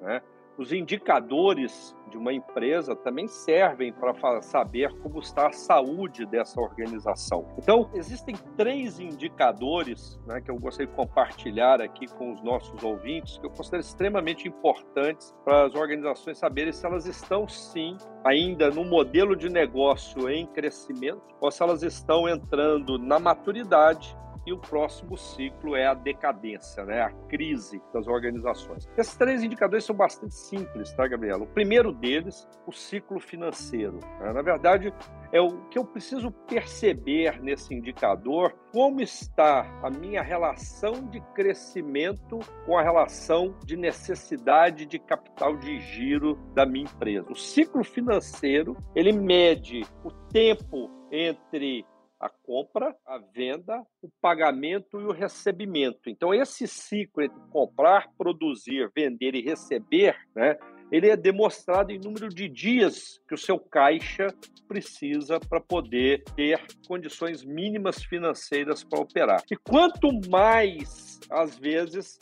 né? 0.00 0.20
Os 0.56 0.72
indicadores 0.72 1.94
de 2.10 2.16
uma 2.16 2.32
empresa 2.32 2.94
também 2.94 3.26
servem 3.26 3.92
para 3.92 4.40
saber 4.40 4.92
como 5.00 5.18
está 5.18 5.48
a 5.48 5.52
saúde 5.52 6.24
dessa 6.26 6.60
organização. 6.60 7.46
Então, 7.58 7.90
existem 7.92 8.36
três 8.56 9.00
indicadores 9.00 10.20
né, 10.26 10.40
que 10.40 10.50
eu 10.50 10.56
gostaria 10.56 10.86
de 10.86 10.96
compartilhar 10.96 11.80
aqui 11.80 12.06
com 12.06 12.32
os 12.32 12.42
nossos 12.42 12.82
ouvintes, 12.84 13.38
que 13.38 13.46
eu 13.46 13.50
considero 13.50 13.80
extremamente 13.80 14.46
importantes 14.46 15.34
para 15.44 15.66
as 15.66 15.74
organizações 15.74 16.38
saberem 16.38 16.72
se 16.72 16.86
elas 16.86 17.06
estão, 17.06 17.48
sim, 17.48 17.96
ainda 18.24 18.70
no 18.70 18.84
modelo 18.84 19.34
de 19.34 19.48
negócio 19.48 20.30
em 20.30 20.46
crescimento 20.46 21.34
ou 21.40 21.50
se 21.50 21.62
elas 21.62 21.82
estão 21.82 22.28
entrando 22.28 22.98
na 22.98 23.18
maturidade 23.18 24.16
e 24.46 24.52
o 24.52 24.58
próximo 24.58 25.16
ciclo 25.16 25.74
é 25.74 25.86
a 25.86 25.94
decadência, 25.94 26.84
né? 26.84 27.02
a 27.02 27.10
crise 27.28 27.80
das 27.92 28.06
organizações. 28.06 28.88
Esses 28.96 29.16
três 29.16 29.42
indicadores 29.42 29.84
são 29.84 29.96
bastante 29.96 30.34
simples, 30.34 30.92
tá, 30.92 31.06
Gabriela? 31.06 31.44
O 31.44 31.46
primeiro 31.46 31.92
deles, 31.92 32.46
o 32.66 32.72
ciclo 32.72 33.18
financeiro. 33.18 33.98
Né? 34.20 34.32
Na 34.32 34.42
verdade, 34.42 34.92
é 35.32 35.40
o 35.40 35.68
que 35.68 35.78
eu 35.78 35.84
preciso 35.84 36.30
perceber 36.30 37.42
nesse 37.42 37.74
indicador, 37.74 38.54
como 38.72 39.00
está 39.00 39.66
a 39.82 39.90
minha 39.90 40.22
relação 40.22 41.08
de 41.08 41.20
crescimento 41.34 42.38
com 42.66 42.76
a 42.76 42.82
relação 42.82 43.54
de 43.64 43.76
necessidade 43.76 44.86
de 44.86 44.98
capital 44.98 45.56
de 45.56 45.78
giro 45.80 46.36
da 46.54 46.66
minha 46.66 46.84
empresa. 46.84 47.30
O 47.30 47.36
ciclo 47.36 47.82
financeiro, 47.82 48.76
ele 48.94 49.12
mede 49.12 49.84
o 50.04 50.10
tempo 50.10 50.90
entre 51.10 51.84
a 52.18 52.28
compra, 52.28 52.96
a 53.06 53.18
venda, 53.18 53.84
o 54.02 54.08
pagamento 54.20 55.00
e 55.00 55.04
o 55.04 55.12
recebimento. 55.12 56.08
Então, 56.08 56.32
esse 56.32 56.66
ciclo 56.66 57.22
entre 57.22 57.40
comprar, 57.50 58.08
produzir, 58.16 58.90
vender 58.94 59.34
e 59.34 59.42
receber, 59.42 60.16
né, 60.34 60.56
ele 60.90 61.08
é 61.08 61.16
demonstrado 61.16 61.92
em 61.92 61.98
número 61.98 62.28
de 62.28 62.48
dias 62.48 63.20
que 63.26 63.34
o 63.34 63.38
seu 63.38 63.58
caixa 63.58 64.28
precisa 64.68 65.40
para 65.40 65.60
poder 65.60 66.22
ter 66.36 66.60
condições 66.86 67.44
mínimas 67.44 68.02
financeiras 68.04 68.84
para 68.84 69.00
operar. 69.00 69.42
E 69.50 69.56
quanto 69.56 70.08
mais, 70.30 71.20
às 71.30 71.58
vezes, 71.58 72.18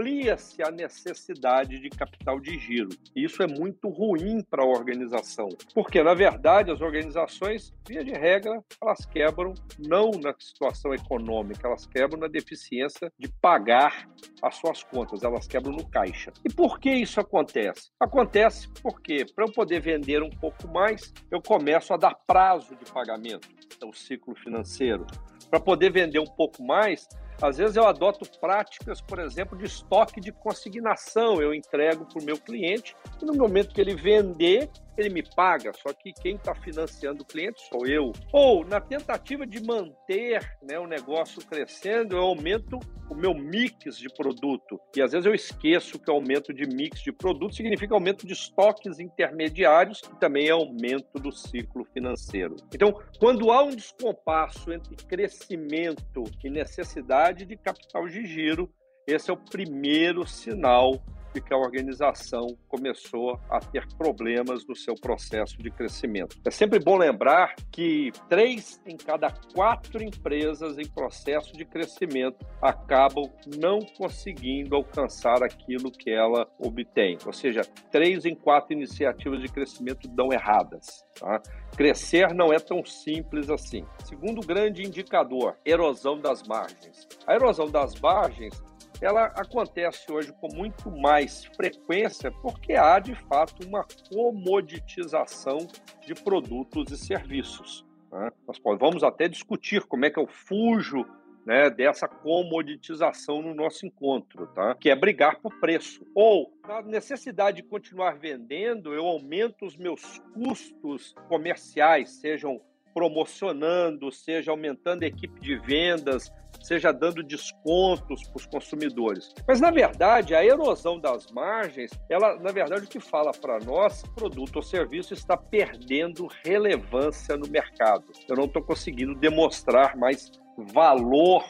amplia-se 0.00 0.62
a 0.62 0.70
necessidade 0.70 1.78
de 1.78 1.90
capital 1.90 2.40
de 2.40 2.58
giro. 2.58 2.88
Isso 3.14 3.42
é 3.42 3.46
muito 3.46 3.88
ruim 3.88 4.42
para 4.42 4.62
a 4.62 4.66
organização, 4.66 5.48
porque, 5.74 6.02
na 6.02 6.14
verdade, 6.14 6.70
as 6.70 6.80
organizações, 6.80 7.72
via 7.86 8.02
de 8.02 8.12
regra, 8.12 8.62
elas 8.82 9.04
quebram 9.04 9.52
não 9.78 10.10
na 10.10 10.34
situação 10.38 10.94
econômica, 10.94 11.66
elas 11.66 11.86
quebram 11.86 12.18
na 12.18 12.28
deficiência 12.28 13.12
de 13.18 13.28
pagar 13.28 14.08
as 14.42 14.56
suas 14.56 14.82
contas, 14.82 15.22
elas 15.22 15.46
quebram 15.46 15.72
no 15.72 15.86
caixa. 15.86 16.32
E 16.44 16.52
por 16.52 16.80
que 16.80 16.90
isso 16.90 17.20
acontece? 17.20 17.90
Acontece 18.00 18.68
porque, 18.82 19.26
para 19.34 19.44
eu 19.44 19.52
poder 19.52 19.80
vender 19.80 20.22
um 20.22 20.30
pouco 20.30 20.66
mais, 20.68 21.12
eu 21.30 21.42
começo 21.42 21.92
a 21.92 21.96
dar 21.96 22.14
prazo 22.26 22.74
de 22.74 22.90
pagamento, 22.90 23.48
é 23.80 23.84
o 23.84 23.92
ciclo 23.92 24.34
financeiro. 24.34 25.06
Para 25.50 25.60
poder 25.60 25.90
vender 25.90 26.20
um 26.20 26.24
pouco 26.24 26.62
mais, 26.62 27.08
às 27.40 27.56
vezes 27.56 27.76
eu 27.76 27.86
adoto 27.86 28.28
práticas, 28.38 29.00
por 29.00 29.18
exemplo, 29.18 29.56
de 29.56 29.64
estoque 29.64 30.20
de 30.20 30.30
consignação. 30.30 31.40
Eu 31.40 31.54
entrego 31.54 32.04
para 32.04 32.22
o 32.22 32.24
meu 32.24 32.36
cliente 32.36 32.94
e 33.20 33.24
no 33.24 33.34
momento 33.34 33.74
que 33.74 33.80
ele 33.80 33.94
vender, 33.94 34.68
ele 35.00 35.10
me 35.10 35.22
paga, 35.22 35.72
só 35.72 35.92
que 35.92 36.12
quem 36.12 36.36
está 36.36 36.54
financiando 36.54 37.22
o 37.22 37.26
cliente 37.26 37.60
sou 37.68 37.86
eu. 37.86 38.12
Ou, 38.32 38.64
na 38.64 38.80
tentativa 38.80 39.46
de 39.46 39.62
manter 39.62 40.58
né, 40.62 40.78
o 40.78 40.86
negócio 40.86 41.44
crescendo, 41.44 42.16
eu 42.16 42.22
aumento 42.22 42.78
o 43.10 43.14
meu 43.14 43.34
mix 43.34 43.98
de 43.98 44.08
produto. 44.08 44.80
E 44.96 45.02
às 45.02 45.12
vezes 45.12 45.26
eu 45.26 45.34
esqueço 45.34 45.98
que 45.98 46.10
aumento 46.10 46.54
de 46.54 46.66
mix 46.66 47.00
de 47.00 47.12
produto 47.12 47.54
significa 47.54 47.94
aumento 47.94 48.26
de 48.26 48.32
estoques 48.32 49.00
intermediários 49.00 50.00
e 50.12 50.18
também 50.20 50.46
é 50.46 50.50
aumento 50.50 51.18
do 51.18 51.32
ciclo 51.32 51.84
financeiro. 51.92 52.54
Então, 52.72 53.00
quando 53.18 53.50
há 53.50 53.64
um 53.64 53.70
descompasso 53.70 54.72
entre 54.72 54.94
crescimento 54.96 56.24
e 56.44 56.48
necessidade 56.50 57.44
de 57.44 57.56
capital 57.56 58.06
de 58.06 58.24
giro, 58.26 58.70
esse 59.06 59.30
é 59.30 59.34
o 59.34 59.36
primeiro 59.36 60.26
sinal 60.26 61.02
de 61.32 61.40
que 61.40 61.52
a 61.54 61.56
organização 61.56 62.56
começou 62.68 63.38
a 63.48 63.60
ter 63.60 63.86
problemas 63.96 64.66
no 64.66 64.74
seu 64.74 64.94
processo 64.94 65.56
de 65.58 65.70
crescimento. 65.70 66.36
É 66.44 66.50
sempre 66.50 66.78
bom 66.78 66.96
lembrar 66.96 67.54
que 67.70 68.10
três 68.28 68.80
em 68.86 68.96
cada 68.96 69.30
quatro 69.54 70.02
empresas 70.02 70.78
em 70.78 70.88
processo 70.88 71.52
de 71.52 71.64
crescimento 71.64 72.44
acabam 72.60 73.30
não 73.58 73.78
conseguindo 73.96 74.74
alcançar 74.74 75.42
aquilo 75.42 75.90
que 75.90 76.10
ela 76.10 76.46
obtém. 76.58 77.18
Ou 77.24 77.32
seja, 77.32 77.62
três 77.90 78.24
em 78.24 78.34
quatro 78.34 78.72
iniciativas 78.72 79.40
de 79.40 79.48
crescimento 79.48 80.08
dão 80.08 80.32
erradas. 80.32 81.04
Tá? 81.18 81.40
Crescer 81.76 82.34
não 82.34 82.52
é 82.52 82.58
tão 82.58 82.84
simples 82.84 83.50
assim. 83.50 83.84
Segundo 84.04 84.40
grande 84.46 84.82
indicador, 84.82 85.56
erosão 85.64 86.18
das 86.18 86.42
margens. 86.42 87.06
A 87.26 87.34
erosão 87.34 87.70
das 87.70 87.94
margens 88.00 88.60
ela 89.00 89.26
acontece 89.26 90.10
hoje 90.12 90.32
com 90.40 90.48
muito 90.54 90.90
mais 90.90 91.44
frequência 91.56 92.30
porque 92.30 92.74
há, 92.74 92.98
de 92.98 93.14
fato, 93.14 93.66
uma 93.66 93.86
comoditização 94.12 95.66
de 96.06 96.14
produtos 96.14 96.90
e 96.90 96.98
serviços. 96.98 97.86
Né? 98.12 98.30
Nós 98.46 98.60
vamos 98.78 99.02
até 99.02 99.26
discutir 99.26 99.82
como 99.86 100.04
é 100.04 100.10
que 100.10 100.18
eu 100.18 100.26
fujo 100.26 101.06
né, 101.46 101.70
dessa 101.70 102.06
comoditização 102.06 103.40
no 103.40 103.54
nosso 103.54 103.86
encontro, 103.86 104.46
tá? 104.48 104.74
que 104.74 104.90
é 104.90 104.94
brigar 104.94 105.40
por 105.40 105.58
preço. 105.58 106.04
Ou, 106.14 106.52
na 106.66 106.82
necessidade 106.82 107.58
de 107.58 107.62
continuar 107.62 108.18
vendendo, 108.18 108.92
eu 108.92 109.06
aumento 109.06 109.64
os 109.64 109.76
meus 109.76 110.18
custos 110.34 111.14
comerciais, 111.28 112.10
sejam 112.20 112.60
promocionando, 112.92 114.10
seja 114.10 114.50
aumentando 114.50 115.02
a 115.02 115.06
equipe 115.06 115.40
de 115.40 115.56
vendas, 115.56 116.30
seja 116.62 116.92
dando 116.92 117.22
descontos 117.22 118.22
para 118.24 118.36
os 118.36 118.46
consumidores. 118.46 119.34
Mas, 119.46 119.60
na 119.60 119.70
verdade, 119.70 120.34
a 120.34 120.44
erosão 120.44 120.98
das 120.98 121.30
margens, 121.30 121.90
ela, 122.08 122.36
na 122.36 122.52
verdade, 122.52 122.84
o 122.84 122.88
que 122.88 123.00
fala 123.00 123.32
para 123.32 123.58
nós, 123.60 124.02
produto 124.14 124.56
ou 124.56 124.62
serviço 124.62 125.14
está 125.14 125.36
perdendo 125.36 126.28
relevância 126.44 127.36
no 127.36 127.48
mercado. 127.48 128.04
Eu 128.28 128.36
não 128.36 128.44
estou 128.44 128.62
conseguindo 128.62 129.14
demonstrar 129.14 129.96
mais 129.96 130.30
valor 130.72 131.44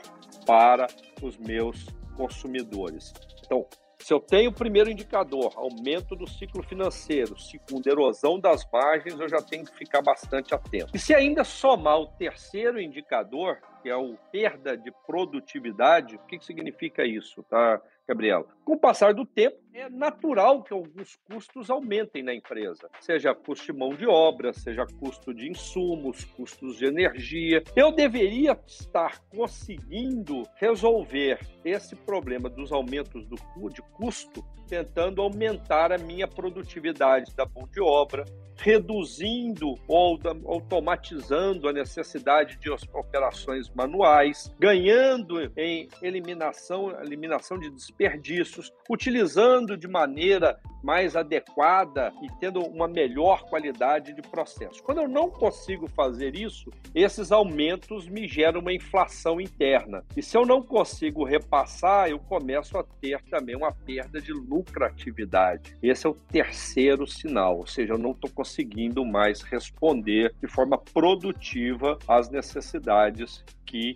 para 0.47 0.87
os 1.23 1.37
meus 1.39 1.87
consumidores. 2.17 3.13
Então, 3.45 3.67
se 4.04 4.12
eu 4.12 4.21
tenho 4.21 4.50
o 4.50 4.54
primeiro 4.54 4.90
indicador, 4.90 5.52
aumento 5.57 6.16
do 6.16 6.26
ciclo 6.26 6.62
financeiro, 6.62 7.38
segundo, 7.38 7.87
erosão 7.87 8.38
das 8.38 8.66
margens, 8.71 9.19
eu 9.19 9.28
já 9.28 9.42
tenho 9.42 9.64
que 9.64 9.76
ficar 9.76 10.02
bastante 10.02 10.54
atento. 10.54 10.90
E 10.95 10.99
se 10.99 11.14
ainda 11.14 11.45
somar 11.45 11.99
o 11.99 12.07
terceiro 12.07 12.80
indicador, 12.80 13.59
que 13.83 13.88
é 13.88 13.97
o 13.97 14.16
perda 14.33 14.76
de 14.76 14.90
produtividade, 15.07 16.16
o 16.16 16.19
que, 16.21 16.38
que 16.38 16.45
significa 16.45 17.04
isso, 17.04 17.42
tá, 17.45 17.80
Gabriela? 18.11 18.45
Com 18.64 18.73
o 18.73 18.79
passar 18.79 19.14
do 19.14 19.25
tempo, 19.25 19.57
é 19.73 19.88
natural 19.88 20.64
que 20.64 20.73
alguns 20.73 21.17
custos 21.31 21.71
aumentem 21.71 22.25
na 22.25 22.35
empresa, 22.35 22.90
seja 23.00 23.33
custo 23.33 23.73
de 23.73 23.79
mão 23.79 23.95
de 23.95 24.05
obra, 24.05 24.52
seja 24.52 24.85
custo 24.85 25.33
de 25.33 25.49
insumos, 25.49 26.25
custos 26.25 26.76
de 26.76 26.87
energia. 26.87 27.62
Eu 27.76 27.93
deveria 27.93 28.59
estar 28.67 29.21
conseguindo 29.29 30.43
resolver 30.57 31.38
esse 31.64 31.95
problema 31.95 32.50
dos 32.50 32.73
aumentos 32.73 33.25
do, 33.26 33.37
de 33.69 33.83
custo 33.97 34.45
tentando 34.69 35.21
aumentar 35.21 35.90
a 35.93 35.99
minha 35.99 36.29
produtividade 36.29 37.35
da 37.35 37.45
mão 37.45 37.69
de 37.69 37.81
obra, 37.81 38.25
reduzindo 38.57 39.75
ou 39.88 40.21
automatizando 40.47 41.69
a 41.69 41.73
necessidade 41.73 42.57
de 42.57 42.71
operações 42.71 43.69
manuais, 43.71 44.55
ganhando 44.61 45.40
em 45.57 45.88
eliminação, 46.00 46.90
eliminação 47.02 47.59
de 47.59 47.69
despesas 47.69 48.00
desperdícios, 48.00 48.73
utilizando 48.88 49.76
de 49.76 49.87
maneira 49.87 50.59
mais 50.83 51.14
adequada 51.14 52.11
e 52.23 52.28
tendo 52.40 52.61
uma 52.61 52.88
melhor 52.88 53.45
qualidade 53.45 54.14
de 54.14 54.23
processo. 54.23 54.83
Quando 54.83 55.02
eu 55.02 55.09
não 55.09 55.28
consigo 55.28 55.87
fazer 55.87 56.35
isso, 56.35 56.71
esses 56.95 57.30
aumentos 57.30 58.09
me 58.09 58.26
geram 58.26 58.61
uma 58.61 58.73
inflação 58.73 59.38
interna. 59.38 60.02
E 60.16 60.23
se 60.23 60.38
eu 60.38 60.47
não 60.47 60.62
consigo 60.62 61.23
repassar, 61.23 62.09
eu 62.09 62.19
começo 62.19 62.78
a 62.78 62.83
ter 62.83 63.23
também 63.25 63.54
uma 63.54 63.73
perda 63.73 64.19
de 64.23 64.33
lucratividade. 64.33 65.76
Esse 65.83 66.07
é 66.07 66.11
o 66.11 66.14
terceiro 66.14 67.07
sinal, 67.07 67.59
ou 67.59 67.66
seja, 67.66 67.92
eu 67.92 67.99
não 67.99 68.12
estou 68.12 68.30
conseguindo 68.30 69.04
mais 69.04 69.42
responder 69.42 70.35
de 70.40 70.49
forma 70.49 70.78
produtiva 70.78 71.99
às 72.09 72.30
necessidades 72.30 73.45
que 73.66 73.95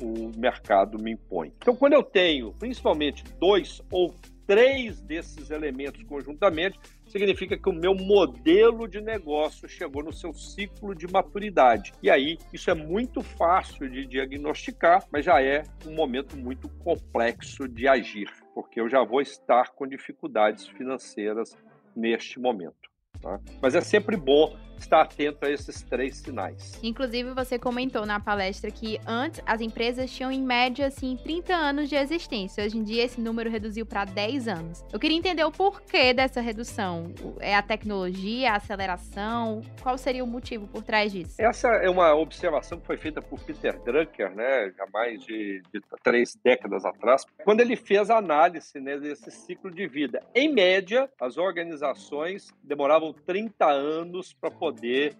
o 0.00 0.30
mercado 0.36 0.98
me 0.98 1.12
impõe. 1.12 1.52
Então, 1.58 1.76
quando 1.76 1.94
eu 1.94 2.02
tenho 2.02 2.52
principalmente 2.52 3.24
dois 3.38 3.82
ou 3.90 4.14
três 4.46 5.00
desses 5.00 5.50
elementos 5.50 6.02
conjuntamente, 6.04 6.78
significa 7.06 7.56
que 7.56 7.68
o 7.68 7.72
meu 7.72 7.94
modelo 7.94 8.86
de 8.86 9.00
negócio 9.00 9.68
chegou 9.68 10.02
no 10.02 10.12
seu 10.12 10.32
ciclo 10.32 10.94
de 10.94 11.06
maturidade. 11.06 11.92
E 12.02 12.10
aí, 12.10 12.38
isso 12.52 12.70
é 12.70 12.74
muito 12.74 13.22
fácil 13.22 13.88
de 13.88 14.06
diagnosticar, 14.06 15.06
mas 15.10 15.24
já 15.24 15.42
é 15.42 15.62
um 15.86 15.94
momento 15.94 16.36
muito 16.36 16.68
complexo 16.68 17.68
de 17.68 17.88
agir, 17.88 18.30
porque 18.54 18.80
eu 18.80 18.88
já 18.88 19.02
vou 19.02 19.20
estar 19.20 19.70
com 19.70 19.86
dificuldades 19.86 20.66
financeiras 20.66 21.56
neste 21.96 22.38
momento. 22.38 22.92
Tá? 23.20 23.40
Mas 23.62 23.74
é 23.74 23.80
sempre 23.80 24.16
bom 24.16 24.56
estar 24.78 25.02
atento 25.02 25.44
a 25.44 25.50
esses 25.50 25.82
três 25.82 26.18
sinais. 26.18 26.78
Inclusive, 26.82 27.32
você 27.34 27.58
comentou 27.58 28.06
na 28.06 28.20
palestra 28.20 28.70
que 28.70 29.00
antes 29.06 29.40
as 29.46 29.60
empresas 29.60 30.10
tinham 30.10 30.30
em 30.30 30.42
média 30.42 30.86
assim 30.86 31.16
30 31.22 31.54
anos 31.54 31.88
de 31.88 31.96
existência. 31.96 32.64
Hoje 32.64 32.78
em 32.78 32.84
dia 32.84 33.04
esse 33.04 33.20
número 33.20 33.50
reduziu 33.50 33.86
para 33.86 34.04
10 34.04 34.48
anos. 34.48 34.84
Eu 34.92 34.98
queria 34.98 35.16
entender 35.16 35.44
o 35.44 35.52
porquê 35.52 36.12
dessa 36.12 36.40
redução. 36.40 37.12
É 37.40 37.54
a 37.54 37.62
tecnologia, 37.62 38.52
a 38.52 38.56
aceleração? 38.56 39.60
Qual 39.82 39.96
seria 39.96 40.24
o 40.24 40.26
motivo 40.26 40.66
por 40.66 40.82
trás 40.82 41.12
disso? 41.12 41.36
Essa 41.40 41.68
é 41.68 41.88
uma 41.88 42.14
observação 42.14 42.78
que 42.78 42.86
foi 42.86 42.96
feita 42.96 43.20
por 43.20 43.40
Peter 43.40 43.78
Drucker, 43.82 44.34
né, 44.34 44.72
já 44.76 44.86
mais 44.92 45.22
de, 45.22 45.62
de 45.72 45.80
três 46.02 46.36
décadas 46.42 46.84
atrás, 46.84 47.24
quando 47.44 47.60
ele 47.60 47.76
fez 47.76 48.10
a 48.10 48.18
análise 48.18 48.78
né, 48.80 48.98
desse 48.98 49.30
ciclo 49.30 49.70
de 49.70 49.86
vida. 49.86 50.22
Em 50.34 50.52
média, 50.52 51.08
as 51.20 51.36
organizações 51.36 52.52
demoravam 52.62 53.12
30 53.12 53.66
anos 53.66 54.32
para 54.32 54.50
poder 54.64 55.14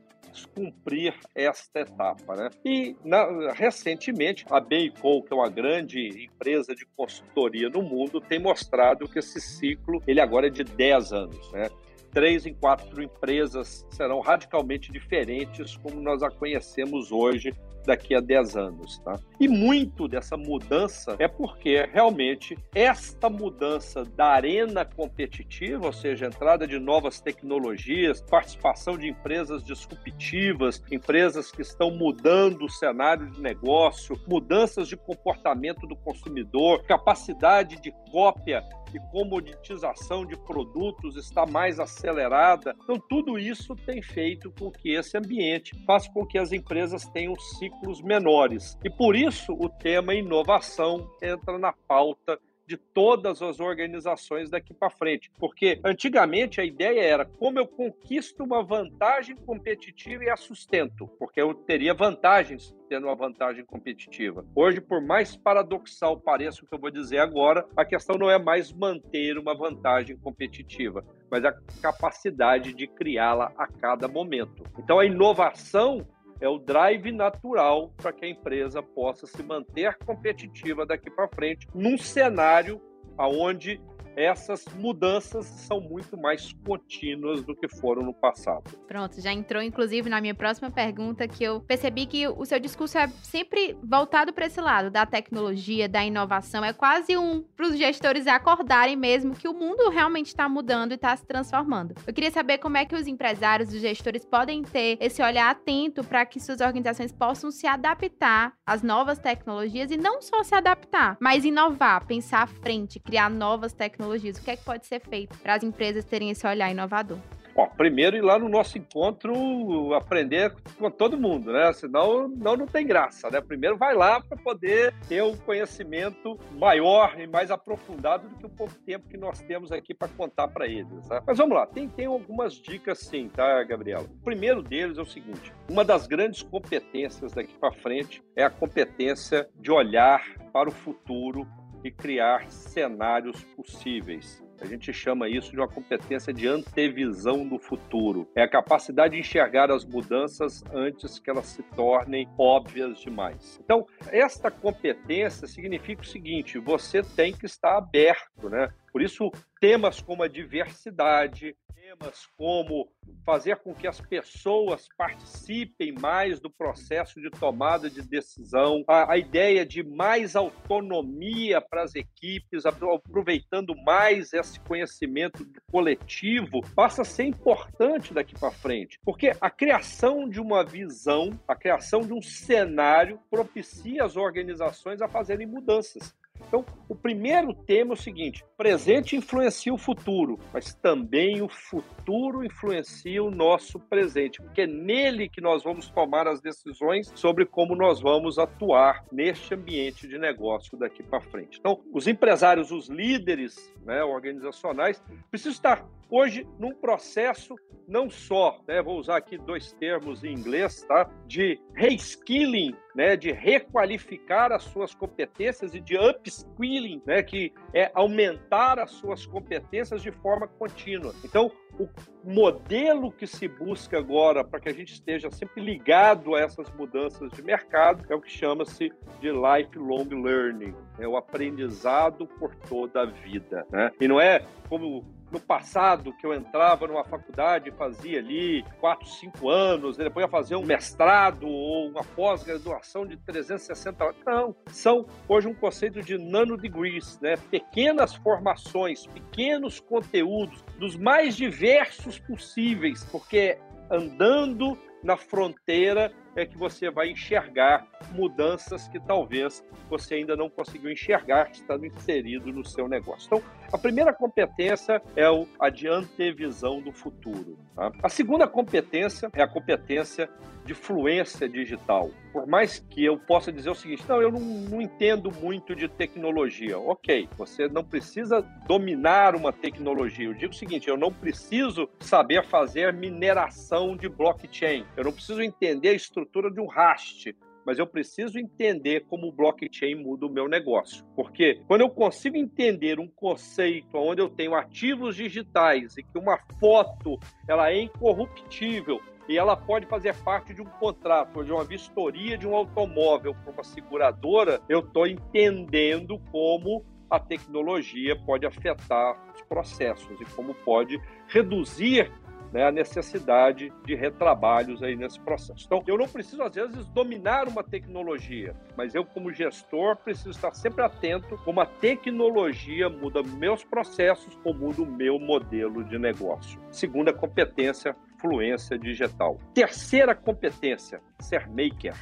cumprir 0.54 1.14
esta 1.34 1.80
etapa. 1.80 2.34
Né? 2.34 2.50
E 2.64 2.96
na, 3.04 3.52
recentemente, 3.52 4.44
a 4.50 4.58
Bacon, 4.58 5.22
que 5.22 5.32
é 5.32 5.36
uma 5.36 5.50
grande 5.50 6.24
empresa 6.24 6.74
de 6.74 6.86
consultoria 6.96 7.68
no 7.68 7.82
mundo, 7.82 8.20
tem 8.20 8.38
mostrado 8.38 9.06
que 9.06 9.18
esse 9.18 9.40
ciclo 9.40 10.02
ele 10.06 10.20
agora 10.20 10.46
é 10.46 10.50
de 10.50 10.64
10 10.64 11.12
anos. 11.12 11.52
Né? 11.52 11.68
Três 12.10 12.46
em 12.46 12.54
quatro 12.54 13.02
empresas 13.02 13.86
serão 13.90 14.20
radicalmente 14.20 14.90
diferentes 14.90 15.76
como 15.76 16.00
nós 16.00 16.22
a 16.22 16.30
conhecemos 16.30 17.12
hoje 17.12 17.54
daqui 17.84 18.14
a 18.14 18.20
10 18.20 18.56
anos. 18.56 18.98
Tá? 18.98 19.18
E 19.38 19.48
muito 19.48 20.08
dessa 20.08 20.36
mudança 20.36 21.16
é 21.18 21.28
porque 21.28 21.88
realmente 21.92 22.56
esta 22.74 23.28
mudança 23.28 24.04
da 24.04 24.26
arena 24.26 24.84
competitiva, 24.84 25.86
ou 25.86 25.92
seja, 25.92 26.26
entrada 26.26 26.66
de 26.66 26.78
novas 26.78 27.20
tecnologias, 27.20 28.20
participação 28.22 28.96
de 28.96 29.08
empresas 29.08 29.64
disruptivas, 29.64 30.82
empresas 30.90 31.50
que 31.50 31.62
estão 31.62 31.90
mudando 31.90 32.64
o 32.64 32.70
cenário 32.70 33.30
de 33.30 33.40
negócio, 33.40 34.20
mudanças 34.26 34.88
de 34.88 34.96
comportamento 34.96 35.86
do 35.86 35.96
consumidor, 35.96 36.82
capacidade 36.84 37.80
de 37.80 37.92
cópia 38.10 38.62
e 38.94 39.00
comoditização 39.10 40.24
de 40.24 40.36
produtos 40.36 41.16
está 41.16 41.44
mais 41.44 41.80
acelerada. 41.80 42.74
Então, 42.82 42.98
tudo 42.98 43.38
isso 43.38 43.74
tem 43.74 44.00
feito 44.00 44.50
com 44.52 44.70
que 44.70 44.94
esse 44.94 45.16
ambiente 45.16 45.72
faça 45.84 46.10
com 46.12 46.24
que 46.24 46.38
as 46.38 46.52
empresas 46.52 47.06
tenham 47.08 47.34
ciclos 47.58 48.00
menores. 48.00 48.78
E 48.84 48.90
por 48.90 49.16
isso 49.16 49.52
o 49.52 49.68
tema 49.68 50.14
inovação 50.14 51.10
entra 51.22 51.58
na 51.58 51.72
pauta 51.72 52.38
de 52.66 52.76
todas 52.76 53.42
as 53.42 53.60
organizações 53.60 54.50
daqui 54.50 54.72
para 54.72 54.90
frente. 54.90 55.30
Porque 55.38 55.80
antigamente 55.84 56.60
a 56.60 56.64
ideia 56.64 57.00
era 57.00 57.24
como 57.24 57.58
eu 57.58 57.66
conquisto 57.66 58.42
uma 58.42 58.62
vantagem 58.62 59.36
competitiva 59.36 60.24
e 60.24 60.30
a 60.30 60.36
sustento, 60.36 61.06
porque 61.18 61.40
eu 61.40 61.54
teria 61.54 61.94
vantagens 61.94 62.74
tendo 62.88 63.06
uma 63.06 63.16
vantagem 63.16 63.64
competitiva. 63.64 64.44
Hoje, 64.54 64.80
por 64.80 65.00
mais 65.00 65.36
paradoxal 65.36 66.20
pareça 66.20 66.62
o 66.62 66.66
que 66.66 66.74
eu 66.74 66.78
vou 66.78 66.90
dizer 66.90 67.18
agora, 67.18 67.66
a 67.76 67.84
questão 67.84 68.16
não 68.16 68.30
é 68.30 68.38
mais 68.38 68.72
manter 68.72 69.38
uma 69.38 69.54
vantagem 69.54 70.16
competitiva, 70.16 71.04
mas 71.30 71.44
a 71.44 71.52
capacidade 71.82 72.72
de 72.72 72.86
criá-la 72.86 73.52
a 73.56 73.66
cada 73.66 74.06
momento. 74.06 74.62
Então 74.78 74.98
a 74.98 75.06
inovação 75.06 76.06
é 76.44 76.48
o 76.48 76.58
drive 76.58 77.10
natural 77.10 77.90
para 77.96 78.12
que 78.12 78.26
a 78.26 78.28
empresa 78.28 78.82
possa 78.82 79.26
se 79.26 79.42
manter 79.42 79.96
competitiva 80.04 80.84
daqui 80.84 81.10
para 81.10 81.26
frente 81.26 81.66
num 81.74 81.96
cenário 81.96 82.80
aonde 83.16 83.80
essas 84.16 84.64
mudanças 84.76 85.46
são 85.46 85.80
muito 85.80 86.16
mais 86.16 86.52
contínuas 86.64 87.42
do 87.42 87.54
que 87.54 87.68
foram 87.68 88.02
no 88.02 88.14
passado. 88.14 88.64
Pronto, 88.86 89.20
já 89.20 89.32
entrou 89.32 89.62
inclusive 89.62 90.08
na 90.08 90.20
minha 90.20 90.34
próxima 90.34 90.70
pergunta 90.70 91.26
que 91.26 91.44
eu 91.44 91.60
percebi 91.60 92.06
que 92.06 92.26
o 92.28 92.44
seu 92.44 92.58
discurso 92.58 92.98
é 92.98 93.08
sempre 93.22 93.76
voltado 93.82 94.32
para 94.32 94.46
esse 94.46 94.60
lado 94.60 94.90
da 94.90 95.04
tecnologia, 95.04 95.88
da 95.88 96.04
inovação, 96.04 96.64
é 96.64 96.72
quase 96.72 97.16
um 97.16 97.42
para 97.56 97.66
os 97.66 97.76
gestores 97.76 98.26
acordarem 98.26 98.96
mesmo 98.96 99.34
que 99.34 99.48
o 99.48 99.54
mundo 99.54 99.88
realmente 99.90 100.26
está 100.26 100.48
mudando 100.48 100.92
e 100.92 100.94
está 100.94 101.16
se 101.16 101.26
transformando. 101.26 101.94
Eu 102.06 102.14
queria 102.14 102.30
saber 102.30 102.58
como 102.58 102.76
é 102.76 102.84
que 102.84 102.94
os 102.94 103.06
empresários, 103.06 103.72
os 103.72 103.80
gestores 103.80 104.24
podem 104.24 104.62
ter 104.62 104.96
esse 105.00 105.22
olhar 105.22 105.50
atento 105.50 106.04
para 106.04 106.24
que 106.24 106.40
suas 106.40 106.60
organizações 106.60 107.12
possam 107.12 107.50
se 107.50 107.66
adaptar 107.66 108.52
às 108.66 108.82
novas 108.82 109.18
tecnologias 109.18 109.90
e 109.90 109.96
não 109.96 110.22
só 110.22 110.42
se 110.42 110.54
adaptar, 110.54 111.16
mas 111.20 111.44
inovar, 111.44 112.06
pensar 112.06 112.42
à 112.42 112.46
frente, 112.46 113.00
criar 113.00 113.28
novas 113.30 113.72
tecnologias 113.72 114.03
tecnologias? 114.04 114.36
O 114.36 114.42
que 114.42 114.50
é 114.50 114.56
que 114.56 114.64
pode 114.64 114.86
ser 114.86 115.00
feito 115.00 115.36
para 115.38 115.54
as 115.54 115.62
empresas 115.62 116.04
terem 116.04 116.30
esse 116.30 116.46
olhar 116.46 116.70
inovador? 116.70 117.18
Ó, 117.56 117.66
primeiro 117.66 118.16
ir 118.16 118.20
lá 118.20 118.36
no 118.36 118.48
nosso 118.48 118.76
encontro 118.76 119.94
aprender 119.94 120.52
com 120.76 120.90
todo 120.90 121.16
mundo, 121.16 121.52
né? 121.52 121.72
Senão 121.72 122.26
não, 122.26 122.56
não 122.56 122.66
tem 122.66 122.84
graça, 122.84 123.30
né? 123.30 123.40
Primeiro 123.40 123.76
vai 123.76 123.94
lá 123.94 124.20
para 124.20 124.36
poder 124.36 124.92
ter 125.08 125.22
um 125.22 125.36
conhecimento 125.36 126.36
maior 126.58 127.14
e 127.16 127.28
mais 127.28 127.52
aprofundado 127.52 128.28
do 128.28 128.36
que 128.36 128.46
o 128.46 128.48
pouco 128.48 128.74
tempo 128.84 129.08
que 129.08 129.16
nós 129.16 129.40
temos 129.40 129.70
aqui 129.70 129.94
para 129.94 130.08
contar 130.08 130.48
para 130.48 130.66
eles. 130.66 131.06
Tá? 131.06 131.22
Mas 131.24 131.38
vamos 131.38 131.54
lá, 131.54 131.64
tem, 131.64 131.88
tem 131.88 132.06
algumas 132.06 132.54
dicas 132.54 132.98
sim, 132.98 133.28
tá, 133.28 133.62
Gabriela? 133.62 134.04
O 134.04 134.24
primeiro 134.24 134.60
deles 134.60 134.98
é 134.98 135.02
o 135.02 135.06
seguinte: 135.06 135.52
uma 135.70 135.84
das 135.84 136.08
grandes 136.08 136.42
competências 136.42 137.32
daqui 137.34 137.54
para 137.54 137.70
frente 137.70 138.20
é 138.34 138.42
a 138.42 138.50
competência 138.50 139.48
de 139.54 139.70
olhar 139.70 140.24
para 140.52 140.68
o 140.68 140.72
futuro 140.72 141.46
e 141.84 141.90
criar 141.90 142.50
cenários 142.50 143.44
possíveis. 143.54 144.42
A 144.60 144.66
gente 144.66 144.92
chama 144.92 145.28
isso 145.28 145.50
de 145.50 145.58
uma 145.58 145.68
competência 145.68 146.32
de 146.32 146.48
antevisão 146.48 147.46
do 147.46 147.58
futuro. 147.58 148.26
É 148.34 148.42
a 148.42 148.48
capacidade 148.48 149.14
de 149.14 149.20
enxergar 149.20 149.70
as 149.70 149.84
mudanças 149.84 150.64
antes 150.72 151.18
que 151.18 151.28
elas 151.28 151.46
se 151.46 151.62
tornem 151.74 152.28
óbvias 152.38 152.98
demais. 153.00 153.60
Então, 153.62 153.86
esta 154.10 154.50
competência 154.50 155.46
significa 155.46 156.02
o 156.02 156.06
seguinte: 156.06 156.58
você 156.58 157.02
tem 157.02 157.32
que 157.32 157.44
estar 157.44 157.76
aberto, 157.76 158.48
né? 158.48 158.70
Por 158.94 159.02
isso, 159.02 159.28
temas 159.60 160.00
como 160.00 160.22
a 160.22 160.28
diversidade, 160.28 161.56
temas 161.74 162.26
como 162.38 162.88
fazer 163.26 163.56
com 163.56 163.74
que 163.74 163.88
as 163.88 164.00
pessoas 164.00 164.86
participem 164.96 165.92
mais 165.92 166.38
do 166.38 166.48
processo 166.48 167.20
de 167.20 167.28
tomada 167.28 167.90
de 167.90 168.02
decisão, 168.02 168.84
a, 168.86 169.14
a 169.14 169.18
ideia 169.18 169.66
de 169.66 169.82
mais 169.82 170.36
autonomia 170.36 171.60
para 171.60 171.82
as 171.82 171.96
equipes, 171.96 172.64
aproveitando 172.64 173.74
mais 173.82 174.32
esse 174.32 174.60
conhecimento 174.60 175.44
coletivo, 175.72 176.60
passa 176.76 177.02
a 177.02 177.04
ser 177.04 177.24
importante 177.24 178.14
daqui 178.14 178.38
para 178.38 178.52
frente, 178.52 179.00
porque 179.04 179.32
a 179.40 179.50
criação 179.50 180.28
de 180.28 180.40
uma 180.40 180.62
visão, 180.62 181.36
a 181.48 181.56
criação 181.56 182.02
de 182.02 182.12
um 182.12 182.22
cenário 182.22 183.18
propicia 183.28 184.04
as 184.04 184.16
organizações 184.16 185.02
a 185.02 185.08
fazerem 185.08 185.48
mudanças. 185.48 186.14
Então, 186.40 186.64
o 186.88 186.94
primeiro 186.94 187.54
tema 187.54 187.92
é 187.92 187.94
o 187.94 188.00
seguinte: 188.00 188.44
presente 188.56 189.16
influencia 189.16 189.72
o 189.72 189.78
futuro, 189.78 190.38
mas 190.52 190.74
também 190.74 191.42
o 191.42 191.48
futuro 191.48 192.44
influencia 192.44 193.22
o 193.22 193.30
nosso 193.30 193.78
presente, 193.78 194.40
porque 194.42 194.62
é 194.62 194.66
nele 194.66 195.28
que 195.28 195.40
nós 195.40 195.62
vamos 195.62 195.88
tomar 195.88 196.26
as 196.26 196.40
decisões 196.40 197.10
sobre 197.14 197.46
como 197.46 197.74
nós 197.74 198.00
vamos 198.00 198.38
atuar 198.38 199.04
neste 199.12 199.54
ambiente 199.54 200.06
de 200.08 200.18
negócio 200.18 200.76
daqui 200.78 201.02
para 201.02 201.20
frente. 201.20 201.58
Então, 201.58 201.80
os 201.92 202.06
empresários, 202.06 202.70
os 202.70 202.88
líderes 202.88 203.72
né, 203.84 204.02
organizacionais, 204.02 205.02
precisam 205.30 205.52
estar 205.52 205.86
hoje 206.14 206.46
num 206.58 206.72
processo 206.72 207.56
não 207.86 208.08
só, 208.08 208.60
né, 208.66 208.80
vou 208.80 208.98
usar 208.98 209.16
aqui 209.16 209.36
dois 209.36 209.72
termos 209.72 210.24
em 210.24 210.32
inglês, 210.32 210.82
tá, 210.88 211.10
de 211.26 211.60
reskilling, 211.74 212.74
né, 212.94 213.16
de 213.16 213.30
requalificar 213.30 214.52
as 214.52 214.62
suas 214.62 214.94
competências 214.94 215.74
e 215.74 215.80
de 215.80 215.98
upskilling, 215.98 217.02
né, 217.06 217.22
que 217.22 217.52
é 217.74 217.90
aumentar 217.94 218.78
as 218.78 218.90
suas 218.92 219.26
competências 219.26 220.02
de 220.02 220.10
forma 220.10 220.46
contínua. 220.46 221.14
Então, 221.24 221.50
o 221.78 221.88
modelo 222.24 223.10
que 223.10 223.26
se 223.26 223.48
busca 223.48 223.98
agora 223.98 224.44
para 224.44 224.60
que 224.60 224.68
a 224.68 224.72
gente 224.72 224.92
esteja 224.92 225.30
sempre 225.30 225.62
ligado 225.62 226.34
a 226.36 226.40
essas 226.40 226.70
mudanças 226.72 227.30
de 227.32 227.42
mercado 227.42 228.06
é 228.08 228.14
o 228.14 228.20
que 228.20 228.30
chama-se 228.30 228.92
de 229.20 229.30
lifelong 229.30 230.08
learning, 230.08 230.74
é 230.98 231.08
o 231.08 231.16
aprendizado 231.16 232.26
por 232.26 232.54
toda 232.54 233.02
a 233.02 233.06
vida. 233.06 233.66
Né? 233.70 233.90
E 234.00 234.06
não 234.06 234.20
é 234.20 234.46
como 234.68 235.04
no 235.34 235.40
passado 235.40 236.12
que 236.12 236.24
eu 236.24 236.32
entrava 236.32 236.86
numa 236.86 237.02
faculdade 237.02 237.72
fazia 237.72 238.20
ali 238.20 238.64
4, 238.78 239.04
5 239.04 239.50
anos, 239.50 239.96
depois 239.96 240.24
ia 240.24 240.30
fazer 240.30 240.54
um 240.54 240.64
mestrado 240.64 241.48
ou 241.48 241.88
uma 241.88 242.04
pós-graduação 242.04 243.04
de 243.04 243.16
360 243.16 244.04
horas. 244.04 244.16
Não, 244.24 244.54
são 244.68 245.04
hoje 245.28 245.48
um 245.48 245.54
conceito 245.54 246.00
de 246.02 246.16
nanodegrees, 246.16 247.18
né? 247.20 247.34
pequenas 247.50 248.14
formações, 248.14 249.08
pequenos 249.08 249.80
conteúdos, 249.80 250.64
dos 250.78 250.96
mais 250.96 251.36
diversos 251.36 252.16
possíveis, 252.20 253.02
porque 253.10 253.58
andando 253.90 254.78
na 255.02 255.16
fronteira 255.16 256.12
é 256.36 256.46
que 256.46 256.56
você 256.56 256.90
vai 256.90 257.10
enxergar 257.10 257.86
mudanças 258.12 258.88
que 258.88 259.00
talvez 259.00 259.64
você 259.88 260.16
ainda 260.16 260.36
não 260.36 260.48
conseguiu 260.48 260.90
enxergar, 260.90 261.46
que 261.46 261.56
estão 261.56 261.82
inserido 261.84 262.52
no 262.52 262.64
seu 262.64 262.88
negócio. 262.88 263.26
Então, 263.26 263.42
a 263.72 263.78
primeira 263.78 264.12
competência 264.12 265.02
é 265.16 265.24
a 265.58 265.70
de 265.70 265.88
antevisão 265.88 266.80
do 266.80 266.92
futuro. 266.92 267.58
Tá? 267.74 267.92
A 268.02 268.08
segunda 268.08 268.46
competência 268.46 269.30
é 269.34 269.42
a 269.42 269.48
competência 269.48 270.28
de 270.64 270.74
fluência 270.74 271.48
digital. 271.48 272.10
Por 272.32 272.46
mais 272.46 272.78
que 272.78 273.04
eu 273.04 273.18
possa 273.18 273.52
dizer 273.52 273.70
o 273.70 273.74
seguinte, 273.74 274.02
não, 274.08 274.20
eu 274.20 274.32
não, 274.32 274.40
não 274.40 274.80
entendo 274.80 275.30
muito 275.30 275.74
de 275.74 275.88
tecnologia. 275.88 276.78
Ok, 276.78 277.28
você 277.36 277.68
não 277.68 277.84
precisa 277.84 278.40
dominar 278.66 279.36
uma 279.36 279.52
tecnologia. 279.52 280.26
Eu 280.26 280.34
digo 280.34 280.52
o 280.52 280.56
seguinte, 280.56 280.88
eu 280.88 280.96
não 280.96 281.12
preciso 281.12 281.88
saber 282.00 282.44
fazer 282.46 282.92
mineração 282.94 283.96
de 283.96 284.08
blockchain. 284.08 284.86
Eu 284.96 285.04
não 285.04 285.12
preciso 285.12 285.42
entender 285.42 285.90
a 285.90 285.94
estrutura 285.94 286.23
de 286.24 286.60
um 286.60 286.66
hash 286.66 287.34
mas 287.64 287.78
eu 287.78 287.86
preciso 287.86 288.38
entender 288.38 289.06
como 289.08 289.28
o 289.28 289.32
blockchain 289.32 289.94
muda 289.94 290.26
o 290.26 290.30
meu 290.30 290.48
negócio. 290.48 291.04
Porque 291.16 291.60
quando 291.66 291.80
eu 291.80 291.90
consigo 291.90 292.36
entender 292.36 293.00
um 293.00 293.08
conceito 293.08 293.96
onde 293.96 294.20
eu 294.20 294.28
tenho 294.28 294.54
ativos 294.54 295.16
digitais 295.16 295.96
e 295.96 296.02
que 296.02 296.18
uma 296.18 296.38
foto 296.60 297.18
ela 297.48 297.70
é 297.70 297.80
incorruptível 297.80 299.00
e 299.28 299.38
ela 299.38 299.56
pode 299.56 299.86
fazer 299.86 300.14
parte 300.22 300.52
de 300.52 300.60
um 300.60 300.66
contrato, 300.66 301.42
de 301.42 301.50
uma 301.50 301.64
vistoria 301.64 302.36
de 302.36 302.46
um 302.46 302.54
automóvel 302.54 303.34
para 303.34 303.52
uma 303.52 303.64
seguradora, 303.64 304.60
eu 304.68 304.80
estou 304.80 305.06
entendendo 305.06 306.18
como 306.30 306.84
a 307.08 307.18
tecnologia 307.18 308.16
pode 308.16 308.44
afetar 308.44 309.16
os 309.34 309.40
processos 309.42 310.20
e 310.20 310.24
como 310.34 310.54
pode 310.54 311.00
reduzir 311.28 312.10
né, 312.54 312.68
a 312.68 312.70
necessidade 312.70 313.72
de 313.84 313.96
retrabalhos 313.96 314.80
aí 314.80 314.94
nesse 314.94 315.18
processo. 315.18 315.64
Então, 315.66 315.82
eu 315.88 315.98
não 315.98 316.06
preciso, 316.06 316.40
às 316.40 316.54
vezes, 316.54 316.86
dominar 316.90 317.48
uma 317.48 317.64
tecnologia, 317.64 318.54
mas 318.76 318.94
eu, 318.94 319.04
como 319.04 319.32
gestor, 319.32 319.96
preciso 319.96 320.30
estar 320.30 320.54
sempre 320.54 320.84
atento 320.84 321.36
como 321.38 321.60
a 321.60 321.66
tecnologia 321.66 322.88
muda 322.88 323.24
meus 323.24 323.64
processos 323.64 324.38
ou 324.44 324.54
muda 324.54 324.82
o 324.82 324.86
meu 324.86 325.18
modelo 325.18 325.82
de 325.82 325.98
negócio. 325.98 326.60
Segunda 326.70 327.12
competência, 327.12 327.96
fluência 328.20 328.78
digital. 328.78 329.36
Terceira 329.52 330.14
competência, 330.14 331.00
ser 331.18 331.48
maker. 331.48 331.96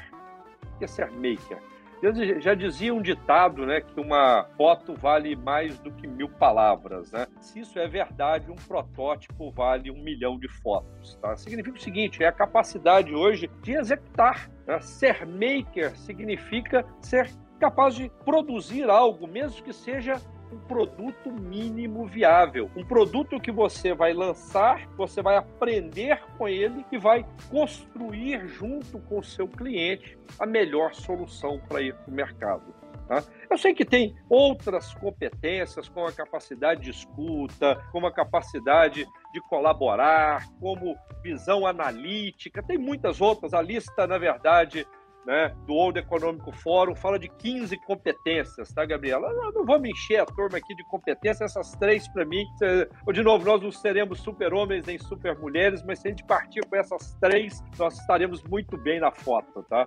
O 0.75 0.79
que 0.79 0.85
é 0.85 0.87
ser 0.87 1.11
maker? 1.13 1.72
Já 2.41 2.55
dizia 2.55 2.93
um 2.93 3.01
ditado, 3.01 3.65
né, 3.65 3.81
que 3.81 4.01
uma 4.01 4.45
foto 4.57 4.93
vale 4.95 5.37
mais 5.37 5.79
do 5.79 5.93
que 5.93 6.07
mil 6.07 6.29
palavras, 6.29 7.13
né? 7.13 7.27
Se 7.41 7.61
isso 7.61 7.79
é 7.79 7.87
verdade, 7.87 8.51
um 8.51 8.57
protótipo 8.57 9.53
vale 9.53 9.89
um 9.89 10.03
milhão 10.03 10.37
de 10.37 10.49
fotos, 10.49 11.15
tá? 11.23 11.37
Significa 11.37 11.77
o 11.77 11.81
seguinte, 11.81 12.25
é 12.25 12.27
a 12.27 12.33
capacidade 12.33 13.15
hoje 13.15 13.49
de 13.63 13.73
executar. 13.73 14.51
Né? 14.67 14.81
Ser 14.81 15.25
maker 15.25 15.97
significa 15.97 16.85
ser 17.01 17.31
capaz 17.61 17.95
de 17.95 18.11
produzir 18.25 18.91
algo, 18.91 19.29
mesmo 19.29 19.63
que 19.63 19.73
seja 19.73 20.21
um 20.53 20.59
produto 20.59 21.31
mínimo 21.31 22.07
viável. 22.07 22.71
Um 22.77 22.85
produto 22.85 23.41
que 23.41 23.51
você 23.51 23.95
vai 23.95 24.13
lançar, 24.13 24.87
você 24.97 25.23
vai 25.23 25.37
aprender 25.37 26.23
com 26.37 26.49
ele 26.49 26.85
e 26.93 26.99
vai 26.99 27.25
construir 27.51 28.47
junto 28.47 28.99
com 29.01 29.19
o 29.19 29.25
seu 29.25 29.49
cliente 29.49 30.19
a 30.39 30.47
melhor 30.47 30.95
solução 30.95 31.61
para 31.69 31.81
ir 31.81 31.95
para 31.95 32.11
o 32.11 32.15
mercado. 32.15 32.83
Tá? 33.09 33.23
Eu 33.51 33.59
sei 33.59 33.75
que 33.75 33.85
tem 33.85 34.17
outras 34.29 34.95
competências, 34.95 35.89
como 35.89 36.07
a 36.07 36.13
capacidade 36.13 36.83
de 36.83 36.91
escuta, 36.91 37.83
como 37.91 38.07
a 38.07 38.13
capacidade 38.13 39.07
de 39.33 39.41
colaborar, 39.49 40.47
como 40.61 40.97
visão 41.23 41.67
analítica, 41.67 42.63
tem 42.63 42.79
muitas 42.79 43.21
outras. 43.21 43.55
A 43.55 43.63
lista, 43.63 44.07
na 44.07 44.19
verdade, 44.19 44.87
né, 45.27 45.55
do 45.67 45.75
World 45.75 45.99
Economic 45.99 46.53
Forum 46.59 46.95
fala 46.95 47.19
de 47.19 47.29
15 47.29 47.77
competências, 47.79 48.73
tá, 48.73 48.85
Gabriela? 48.85 49.29
Eu 49.29 49.53
não 49.53 49.65
vamos 49.65 49.89
encher 49.89 50.21
a 50.21 50.27
turma 50.27 50.59
aqui 50.59 50.75
de 50.75 50.85
competências, 50.85 51.51
essas 51.51 51.73
três 51.73 52.09
para 52.09 52.25
mim. 52.25 52.45
De 53.13 53.23
novo, 53.23 53.45
nós 53.45 53.63
não 53.63 53.71
seremos 53.71 54.21
super-homens 54.21 54.87
nem 54.87 54.99
super-mulheres, 54.99 55.83
mas 55.83 56.01
se 56.01 56.09
a 56.09 56.11
gente 56.11 56.25
partir 56.25 56.61
com 56.67 56.77
essas 56.77 57.15
três, 57.21 57.63
nós 57.79 57.99
estaremos 57.99 58.43
muito 58.45 58.77
bem 58.77 59.01
na 59.01 59.11
foto, 59.11 59.63
tá? 59.69 59.87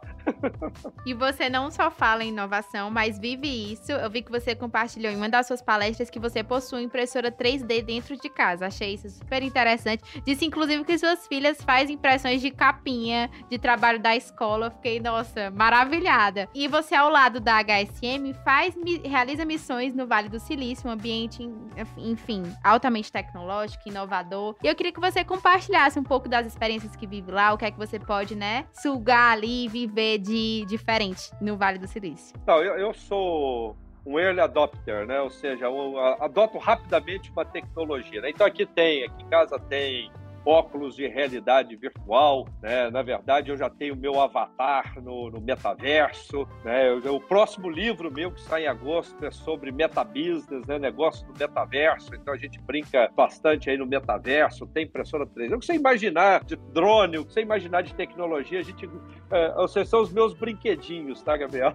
e 1.05 1.13
você 1.13 1.49
não 1.49 1.69
só 1.69 1.91
fala 1.91 2.23
em 2.23 2.29
inovação, 2.29 2.89
mas 2.89 3.19
vive 3.19 3.47
isso. 3.73 3.91
Eu 3.91 4.09
vi 4.09 4.21
que 4.21 4.31
você 4.31 4.55
compartilhou 4.55 5.11
em 5.11 5.15
uma 5.15 5.29
das 5.29 5.47
suas 5.47 5.61
palestras 5.61 6.09
que 6.09 6.19
você 6.19 6.43
possui 6.43 6.83
impressora 6.83 7.31
3D 7.31 7.83
dentro 7.83 8.15
de 8.17 8.29
casa. 8.29 8.67
Achei 8.67 8.93
isso 8.93 9.09
super 9.09 9.43
interessante. 9.43 10.03
Disse, 10.23 10.45
inclusive, 10.45 10.83
que 10.83 10.97
suas 10.97 11.27
filhas 11.27 11.61
fazem 11.61 11.95
impressões 11.95 12.41
de 12.41 12.51
capinha 12.51 13.29
de 13.49 13.57
trabalho 13.57 13.99
da 13.99 14.15
escola. 14.15 14.67
Eu 14.67 14.71
fiquei, 14.71 14.99
nossa, 14.99 15.24
nossa, 15.25 15.49
maravilhada. 15.51 16.47
E 16.53 16.67
você, 16.67 16.93
ao 16.95 17.09
lado 17.09 17.39
da 17.39 17.59
HSM, 17.59 18.33
faz, 18.43 18.75
realiza 19.03 19.43
missões 19.43 19.93
no 19.95 20.05
Vale 20.05 20.29
do 20.29 20.39
Silício, 20.39 20.87
um 20.87 20.93
ambiente, 20.93 21.49
enfim, 21.97 22.43
altamente 22.63 23.11
tecnológico, 23.11 23.89
inovador. 23.89 24.55
E 24.63 24.67
eu 24.67 24.75
queria 24.75 24.91
que 24.91 24.99
você 24.99 25.23
compartilhasse 25.23 25.99
um 25.99 26.03
pouco 26.03 26.29
das 26.29 26.45
experiências 26.45 26.95
que 26.95 27.07
vive 27.07 27.31
lá, 27.31 27.53
o 27.53 27.57
que 27.57 27.65
é 27.65 27.71
que 27.71 27.77
você 27.77 27.99
pode, 27.99 28.35
né, 28.35 28.65
sugar 28.73 29.33
ali 29.33 29.65
e 29.65 29.67
viver 29.67 30.19
de 30.19 30.65
diferente 30.67 31.31
no 31.41 31.57
Vale 31.57 31.79
do 31.79 31.87
Silício. 31.87 32.35
Não, 32.45 32.61
eu, 32.61 32.77
eu 32.77 32.93
sou 32.93 33.75
um 34.05 34.19
early 34.19 34.39
adopter, 34.39 35.07
né? 35.07 35.19
Ou 35.21 35.31
seja, 35.31 35.65
eu 35.65 35.97
adoto 36.21 36.59
rapidamente 36.59 37.31
uma 37.31 37.43
tecnologia. 37.43 38.21
Né? 38.21 38.29
Então 38.29 38.45
aqui 38.45 38.65
tem, 38.65 39.03
aqui 39.03 39.23
em 39.23 39.29
casa 39.29 39.57
tem 39.59 40.11
óculos 40.45 40.95
de 40.95 41.07
realidade 41.07 41.75
virtual, 41.75 42.47
né? 42.61 42.89
Na 42.91 43.01
verdade, 43.01 43.49
eu 43.49 43.57
já 43.57 43.69
tenho 43.69 43.95
meu 43.95 44.21
avatar 44.21 45.01
no, 45.01 45.31
no 45.31 45.41
metaverso, 45.41 46.47
né? 46.63 46.89
Eu, 46.89 47.15
o 47.15 47.19
próximo 47.19 47.69
livro 47.69 48.11
meu 48.11 48.31
que 48.31 48.41
sai 48.41 48.65
em 48.65 48.67
agosto 48.67 49.25
é 49.25 49.31
sobre 49.31 49.71
metabusiness, 49.71 50.65
né? 50.67 50.77
Negócio 50.77 51.25
do 51.25 51.37
metaverso. 51.37 52.13
Então 52.13 52.33
a 52.33 52.37
gente 52.37 52.59
brinca 52.61 53.09
bastante 53.15 53.69
aí 53.69 53.77
no 53.77 53.87
metaverso, 53.87 54.67
tem 54.67 54.85
impressora 54.85 55.25
3D. 55.25 55.55
O 55.55 55.59
que 55.59 55.65
você 55.65 55.73
imaginar 55.73 56.43
de 56.43 56.55
drone, 56.55 57.17
o 57.17 57.25
que 57.25 57.33
você 57.33 57.41
imaginar 57.41 57.81
de 57.81 57.95
tecnologia, 57.95 58.59
a 58.59 58.63
gente, 58.63 58.87
é, 59.31 59.67
seja, 59.67 59.85
são 59.85 60.01
os 60.01 60.11
meus 60.11 60.33
brinquedinhos, 60.33 61.21
tá, 61.23 61.35
Gabriel? 61.35 61.73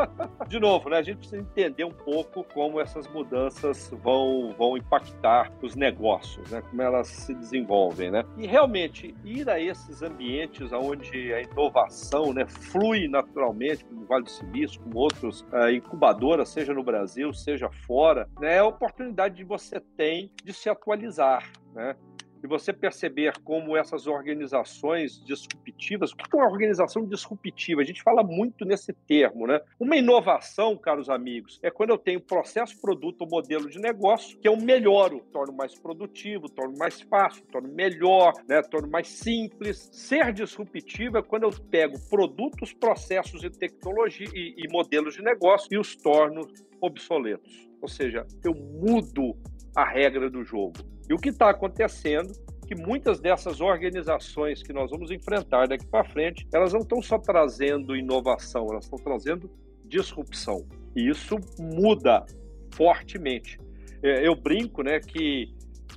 de 0.46 0.60
novo, 0.60 0.90
né? 0.90 0.98
A 0.98 1.02
gente 1.02 1.18
precisa 1.18 1.40
entender 1.40 1.84
um 1.84 1.92
pouco 1.92 2.44
como 2.44 2.80
essas 2.80 3.08
mudanças 3.08 3.90
vão, 4.02 4.54
vão 4.58 4.76
impactar 4.76 5.50
os 5.62 5.74
negócios, 5.74 6.50
né? 6.50 6.60
Como 6.60 6.82
elas 6.82 7.08
se 7.08 7.34
desenvolvem 7.34 8.09
né? 8.10 8.24
E 8.36 8.46
realmente 8.46 9.14
ir 9.24 9.48
a 9.48 9.60
esses 9.60 10.02
ambientes 10.02 10.72
onde 10.72 11.32
a 11.32 11.40
inovação, 11.40 12.32
né, 12.32 12.46
flui 12.46 13.08
naturalmente, 13.08 13.84
como 13.84 14.02
o 14.02 14.06
Vale 14.06 14.24
do 14.24 14.30
Silício, 14.30 14.80
como 14.80 14.98
outros 14.98 15.42
uh, 15.52 15.70
incubadoras, 15.70 16.48
seja 16.48 16.74
no 16.74 16.82
Brasil, 16.82 17.32
seja 17.32 17.70
fora, 17.70 18.28
né, 18.40 18.56
é 18.56 18.58
a 18.58 18.66
oportunidade 18.66 19.36
que 19.36 19.44
você 19.44 19.80
tem 19.96 20.32
de 20.44 20.52
se 20.52 20.68
atualizar, 20.68 21.48
né? 21.74 21.94
E 22.42 22.46
você 22.46 22.72
perceber 22.72 23.38
como 23.44 23.76
essas 23.76 24.06
organizações 24.06 25.22
disruptivas, 25.24 26.12
o 26.12 26.16
que 26.16 26.24
é 26.32 26.36
uma 26.36 26.50
organização 26.50 27.04
disruptiva? 27.04 27.82
A 27.82 27.84
gente 27.84 28.02
fala 28.02 28.22
muito 28.22 28.64
nesse 28.64 28.92
termo, 28.92 29.46
né? 29.46 29.60
Uma 29.78 29.96
inovação, 29.96 30.76
caros 30.76 31.08
amigos, 31.08 31.58
é 31.62 31.70
quando 31.70 31.90
eu 31.90 31.98
tenho 31.98 32.20
processo, 32.20 32.80
produto 32.80 33.22
ou 33.22 33.28
modelo 33.28 33.68
de 33.68 33.78
negócio 33.78 34.38
que 34.38 34.48
eu 34.48 34.56
melhoro, 34.56 35.20
torno 35.32 35.52
mais 35.52 35.78
produtivo, 35.78 36.48
torno 36.48 36.76
mais 36.78 37.00
fácil, 37.02 37.44
torno 37.46 37.68
melhor, 37.68 38.32
né? 38.48 38.62
torno 38.62 38.88
mais 38.88 39.08
simples. 39.08 39.88
Ser 39.92 40.32
disruptivo 40.32 41.18
é 41.18 41.22
quando 41.22 41.44
eu 41.44 41.50
pego 41.50 41.98
produtos, 42.08 42.72
processos 42.72 43.44
e 43.44 43.50
tecnologia 43.50 44.28
e, 44.34 44.54
e 44.56 44.68
modelos 44.70 45.14
de 45.14 45.22
negócio 45.22 45.68
e 45.70 45.78
os 45.78 45.94
torno 45.94 46.46
obsoletos. 46.80 47.68
Ou 47.80 47.88
seja, 47.88 48.26
eu 48.44 48.54
mudo 48.54 49.36
a 49.74 49.84
regra 49.84 50.30
do 50.30 50.42
jogo 50.44 50.74
E 51.10 51.12
o 51.12 51.18
que 51.18 51.30
está 51.30 51.50
acontecendo 51.50 52.32
que 52.68 52.74
muitas 52.76 53.18
dessas 53.18 53.60
organizações 53.60 54.62
que 54.62 54.72
nós 54.72 54.92
vamos 54.92 55.10
enfrentar 55.10 55.66
daqui 55.66 55.84
para 55.84 56.04
frente, 56.04 56.46
elas 56.54 56.72
não 56.72 56.82
estão 56.82 57.02
só 57.02 57.18
trazendo 57.18 57.96
inovação, 57.96 58.68
elas 58.70 58.84
estão 58.84 58.96
trazendo 58.96 59.50
disrupção. 59.84 60.64
E 60.94 61.10
isso 61.10 61.36
muda 61.58 62.24
fortemente. 62.72 63.58
É, 64.00 64.24
eu 64.24 64.36
brinco, 64.36 64.84
né, 64.84 65.00
que 65.00 65.52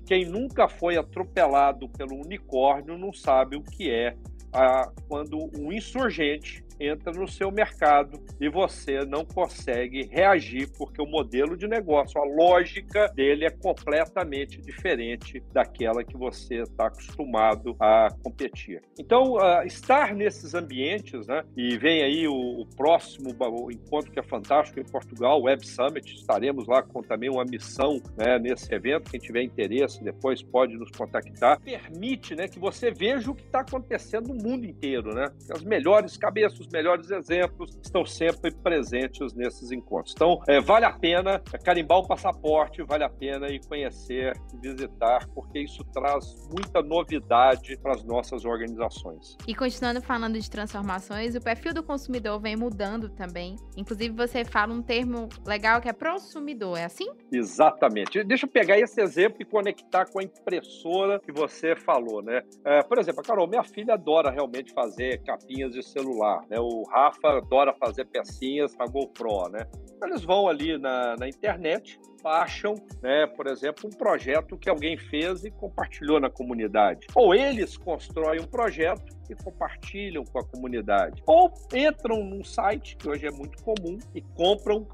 quem 0.08 0.26
nunca 0.26 0.67
foi 0.67 0.97
atropelado 0.97 1.88
pelo 1.89 2.15
unicórnio 2.15 2.97
não 2.97 3.13
sabe 3.13 3.56
o 3.56 3.62
que 3.62 3.91
é 3.91 4.17
a, 4.52 4.91
quando 5.08 5.38
um 5.56 5.71
insurgente 5.71 6.65
entra 6.86 7.12
no 7.12 7.28
seu 7.28 7.52
mercado 7.52 8.19
e 8.39 8.50
você 8.50 9.06
não 9.06 9.26
consegue 9.26 10.08
reagir 10.12 10.69
porque 10.78 11.02
o 11.02 11.06
modelo 11.06 11.56
de 11.56 11.67
negócio, 11.67 12.19
a 12.22 12.26
lógica 12.26 13.08
dele 13.10 13.46
é 13.46 13.50
completamente 13.50 14.62
diferente 14.62 15.43
daquela 15.52 16.04
que 16.04 16.17
você 16.17 16.62
está 16.62 16.88
acostumado 16.88 17.76
a 17.80 18.10
competir. 18.24 18.82
Então, 19.00 19.34
uh, 19.34 19.65
estar 19.65 20.13
nesses 20.13 20.54
ambientes, 20.54 21.28
né? 21.28 21.43
E 21.56 21.78
vem 21.78 22.04
aí 22.04 22.28
o, 22.28 22.62
o 22.62 22.65
próximo 22.76 23.30
encontro 23.72 24.12
que 24.12 24.19
é 24.19 24.24
fantástico 24.24 24.80
em 24.80 24.84
Portugal, 24.84 25.39
o 25.39 25.43
Web 25.43 25.65
Summit. 25.65 26.13
Estaremos 26.13 26.67
lá 26.67 26.82
com 26.82 27.02
também 27.02 27.30
uma 27.30 27.43
missão 27.43 28.02
né, 28.17 28.39
nesse 28.39 28.74
evento. 28.74 29.12
Quem 29.12 29.19
tiver 29.19 29.43
interesse 29.43 30.04
depois 30.04 30.41
pode 30.41 30.76
nos 30.76 30.91
contactar. 30.91 31.60
Permite, 31.62 32.36
né, 32.36 32.48
que 32.48 32.60
você 32.60 32.91
veja 32.91 33.32
o 33.32 33.36
que 33.36 33.43
está 33.43 33.62
acontecendo 33.62 34.30
no 34.30 34.36
mundo 34.36 34.65
inteiro, 34.65 35.13
né? 35.13 35.32
As 35.50 35.63
melhores 35.63 36.17
cabeças 36.17 36.67
melhores 36.73 37.12
exemplos 37.12 37.77
estão 37.83 38.03
sempre 38.03 38.51
presentes 38.51 39.33
nesses 39.36 39.71
encontros. 39.71 40.13
Então, 40.15 40.41
é, 40.47 40.59
vale 40.59 40.86
a 40.86 40.91
pena 40.91 41.39
carimbar 41.63 41.99
o 41.99 42.07
passaporte, 42.07 42.81
vale 42.81 43.03
a 43.03 43.09
pena 43.09 43.47
ir 43.47 43.62
conhecer, 43.67 44.33
visitar, 44.59 45.27
porque 45.36 45.59
isso 45.59 45.83
traz 45.93 46.25
muita 46.49 46.81
novidade 46.81 47.77
para 47.77 47.93
as 47.93 48.03
nossas 48.03 48.43
organizações. 48.43 49.38
E 49.47 49.53
continuando 49.53 50.01
falando 50.01 50.39
de 50.39 50.49
transformações, 50.49 51.36
o 51.36 51.41
perfil 51.41 51.73
do 51.73 51.83
consumidor 51.83 52.39
vem 52.39 52.55
mudando 52.55 53.07
também. 53.09 53.55
Inclusive, 53.77 54.15
você 54.15 54.43
fala 54.43 54.73
um 54.73 54.81
termo 54.81 55.29
legal 55.45 55.79
que 55.79 55.88
é 55.88 55.93
prosumidor, 55.93 56.79
é 56.79 56.86
assim? 56.86 57.09
Exatamente. 57.31 58.23
Deixa 58.23 58.47
eu 58.47 58.49
pegar 58.49 58.79
esse 58.79 58.99
exemplo 58.99 59.38
e 59.41 59.45
conectar 59.45 60.05
com 60.05 60.19
a 60.19 60.23
impressora 60.23 61.19
que 61.19 61.31
você 61.31 61.75
falou, 61.75 62.23
né? 62.23 62.41
É, 62.65 62.81
por 62.81 62.97
exemplo, 62.97 63.21
a 63.21 63.23
Carol, 63.23 63.47
minha 63.47 63.63
filha 63.63 63.93
adora 63.93 64.31
realmente 64.31 64.73
fazer 64.73 65.21
capinhas 65.23 65.71
de 65.71 65.83
celular. 65.83 66.41
Né? 66.53 66.59
O 66.59 66.83
Rafa 66.83 67.37
adora 67.37 67.73
fazer 67.73 68.05
pecinhas 68.05 68.75
para 68.75 68.85
GoPro, 68.85 69.49
né? 69.49 69.65
Eles 70.03 70.23
vão 70.23 70.47
ali 70.47 70.77
na, 70.77 71.15
na 71.15 71.27
internet, 71.27 71.99
baixam, 72.21 72.75
né, 73.01 73.25
por 73.25 73.47
exemplo, 73.47 73.89
um 73.89 73.97
projeto 73.97 74.57
que 74.57 74.69
alguém 74.69 74.97
fez 74.97 75.43
e 75.43 75.51
compartilhou 75.51 76.19
na 76.19 76.29
comunidade. 76.29 77.07
Ou 77.15 77.33
eles 77.33 77.77
constroem 77.77 78.39
um 78.41 78.45
projeto 78.45 79.15
e 79.29 79.35
compartilham 79.35 80.23
com 80.23 80.39
a 80.39 80.45
comunidade. 80.45 81.23
Ou 81.25 81.51
entram 81.73 82.23
num 82.23 82.43
site, 82.43 82.97
que 82.97 83.09
hoje 83.09 83.25
é 83.25 83.31
muito 83.31 83.63
comum, 83.63 83.97
e 84.13 84.21
compram 84.21 84.87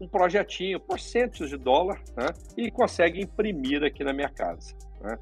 um 0.00 0.08
projetinho 0.08 0.80
por 0.80 0.98
centos 0.98 1.50
de 1.50 1.56
dólar 1.56 2.00
né, 2.16 2.26
e 2.56 2.70
conseguem 2.70 3.22
imprimir 3.22 3.84
aqui 3.84 4.02
na 4.02 4.12
minha 4.12 4.28
casa. 4.28 4.74
Né? 5.00 5.18